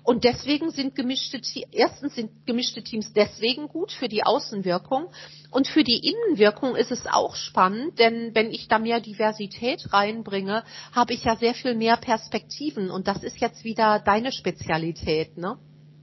Und 0.03 0.23
deswegen 0.23 0.71
sind 0.71 0.95
gemischte 0.95 1.39
erstens 1.71 2.15
sind 2.15 2.45
gemischte 2.45 2.83
Teams 2.83 3.13
deswegen 3.13 3.67
gut 3.67 3.91
für 3.91 4.07
die 4.07 4.23
Außenwirkung. 4.23 5.07
Und 5.51 5.67
für 5.67 5.83
die 5.83 6.07
Innenwirkung 6.07 6.75
ist 6.75 6.91
es 6.91 7.05
auch 7.07 7.35
spannend, 7.35 7.97
denn 7.99 8.35
wenn 8.35 8.51
ich 8.51 8.67
da 8.67 8.77
mehr 8.77 8.99
Diversität 8.99 9.91
reinbringe, 9.91 10.63
habe 10.93 11.13
ich 11.13 11.23
ja 11.23 11.35
sehr 11.35 11.53
viel 11.53 11.75
mehr 11.75 11.97
Perspektiven. 11.97 12.91
Und 12.91 13.07
das 13.07 13.23
ist 13.23 13.39
jetzt 13.39 13.63
wieder 13.63 13.99
deine 13.99 14.31
Spezialität, 14.31 15.37
ne? 15.37 15.57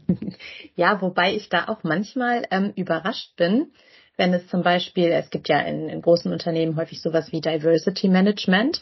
Ja, 0.76 1.00
wobei 1.00 1.34
ich 1.34 1.48
da 1.48 1.68
auch 1.68 1.82
manchmal 1.82 2.44
ähm, 2.50 2.72
überrascht 2.76 3.36
bin, 3.36 3.72
wenn 4.16 4.32
es 4.32 4.46
zum 4.48 4.62
Beispiel, 4.62 5.10
es 5.10 5.30
gibt 5.30 5.48
ja 5.48 5.60
in, 5.60 5.88
in 5.88 6.02
großen 6.02 6.32
Unternehmen 6.32 6.76
häufig 6.76 7.02
sowas 7.02 7.32
wie 7.32 7.40
Diversity 7.40 8.08
Management 8.08 8.80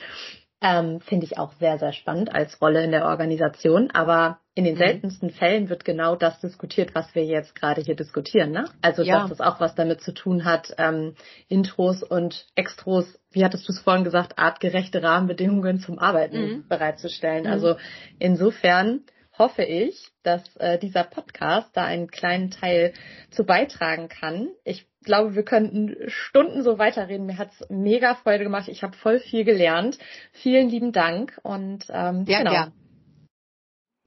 ähm, 0.61 1.01
Finde 1.01 1.27
ich 1.27 1.39
auch 1.39 1.53
sehr, 1.55 1.79
sehr 1.79 1.93
spannend 1.93 2.35
als 2.35 2.61
Rolle 2.61 2.83
in 2.85 2.91
der 2.91 3.07
Organisation. 3.07 3.91
Aber 3.91 4.39
in 4.55 4.65
den 4.65 4.75
mhm. 4.75 4.79
seltensten 4.79 5.31
Fällen 5.31 5.69
wird 5.69 5.85
genau 5.85 6.17
das 6.17 6.41
diskutiert, 6.41 6.95
was 6.95 7.15
wir 7.15 7.25
jetzt 7.25 7.55
gerade 7.55 7.83
hier 7.83 7.97
diskutieren. 7.97 8.53
Ne? 8.53 8.65
Also 8.81 9.03
ja. 9.03 9.21
dass 9.21 9.31
das 9.31 9.41
auch 9.41 9.61
was 9.61 9.75
damit 9.75 10.01
zu 10.01 10.15
tun 10.15 10.45
hat, 10.45 10.75
ähm, 10.79 11.15
Intros 11.49 12.03
und 12.03 12.47
Extros, 12.55 13.19
wie 13.31 13.45
hattest 13.45 13.69
du 13.69 13.73
es 13.73 13.81
vorhin 13.81 14.05
gesagt, 14.05 14.39
artgerechte 14.39 15.03
Rahmenbedingungen 15.03 15.81
zum 15.81 15.99
Arbeiten 15.99 16.41
mhm. 16.41 16.69
bereitzustellen. 16.69 17.45
Mhm. 17.45 17.51
Also 17.51 17.77
insofern 18.19 19.01
hoffe 19.39 19.65
ich, 19.65 20.09
dass 20.23 20.43
äh, 20.57 20.79
dieser 20.79 21.05
Podcast 21.05 21.71
da 21.75 21.85
einen 21.85 22.09
kleinen 22.09 22.51
Teil 22.51 22.93
zu 23.31 23.45
beitragen 23.45 24.09
kann. 24.09 24.49
Ich 24.65 24.87
glaube, 25.05 25.35
wir 25.35 25.45
könnten 25.45 25.95
Stunden 26.09 26.63
so 26.63 26.79
weiterreden. 26.79 27.27
Mir 27.27 27.39
hat's 27.39 27.65
mega 27.69 28.15
Freude 28.15 28.45
gemacht. 28.45 28.69
Ich 28.69 28.83
habe 28.83 28.97
voll 28.97 29.21
viel 29.21 29.45
gelernt. 29.45 29.99
Vielen 30.33 30.69
lieben 30.69 30.93
Dank 30.93 31.39
und 31.43 31.87
ähm, 31.91 32.25
ja, 32.27 32.39
genau. 32.39 32.53
Ja. 32.53 32.73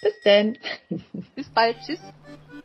Bis 0.02 0.20
denn. 0.24 0.58
Bis 1.36 1.50
bald. 1.50 1.78
Tschüss. 1.86 2.00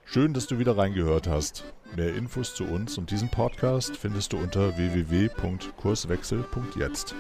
Schön, 0.05 0.35
dass 0.35 0.47
du 0.47 0.59
wieder 0.59 0.77
reingehört 0.77 1.27
hast. 1.27 1.65
Mehr 1.97 2.15
Infos 2.15 2.55
zu 2.55 2.65
uns 2.65 2.99
und 2.99 3.11
diesem 3.11 3.31
Podcast 3.31 3.97
findest 3.97 4.33
du 4.33 4.39
unter 4.39 4.77
www.kurswechsel.jetzt. 4.77 7.15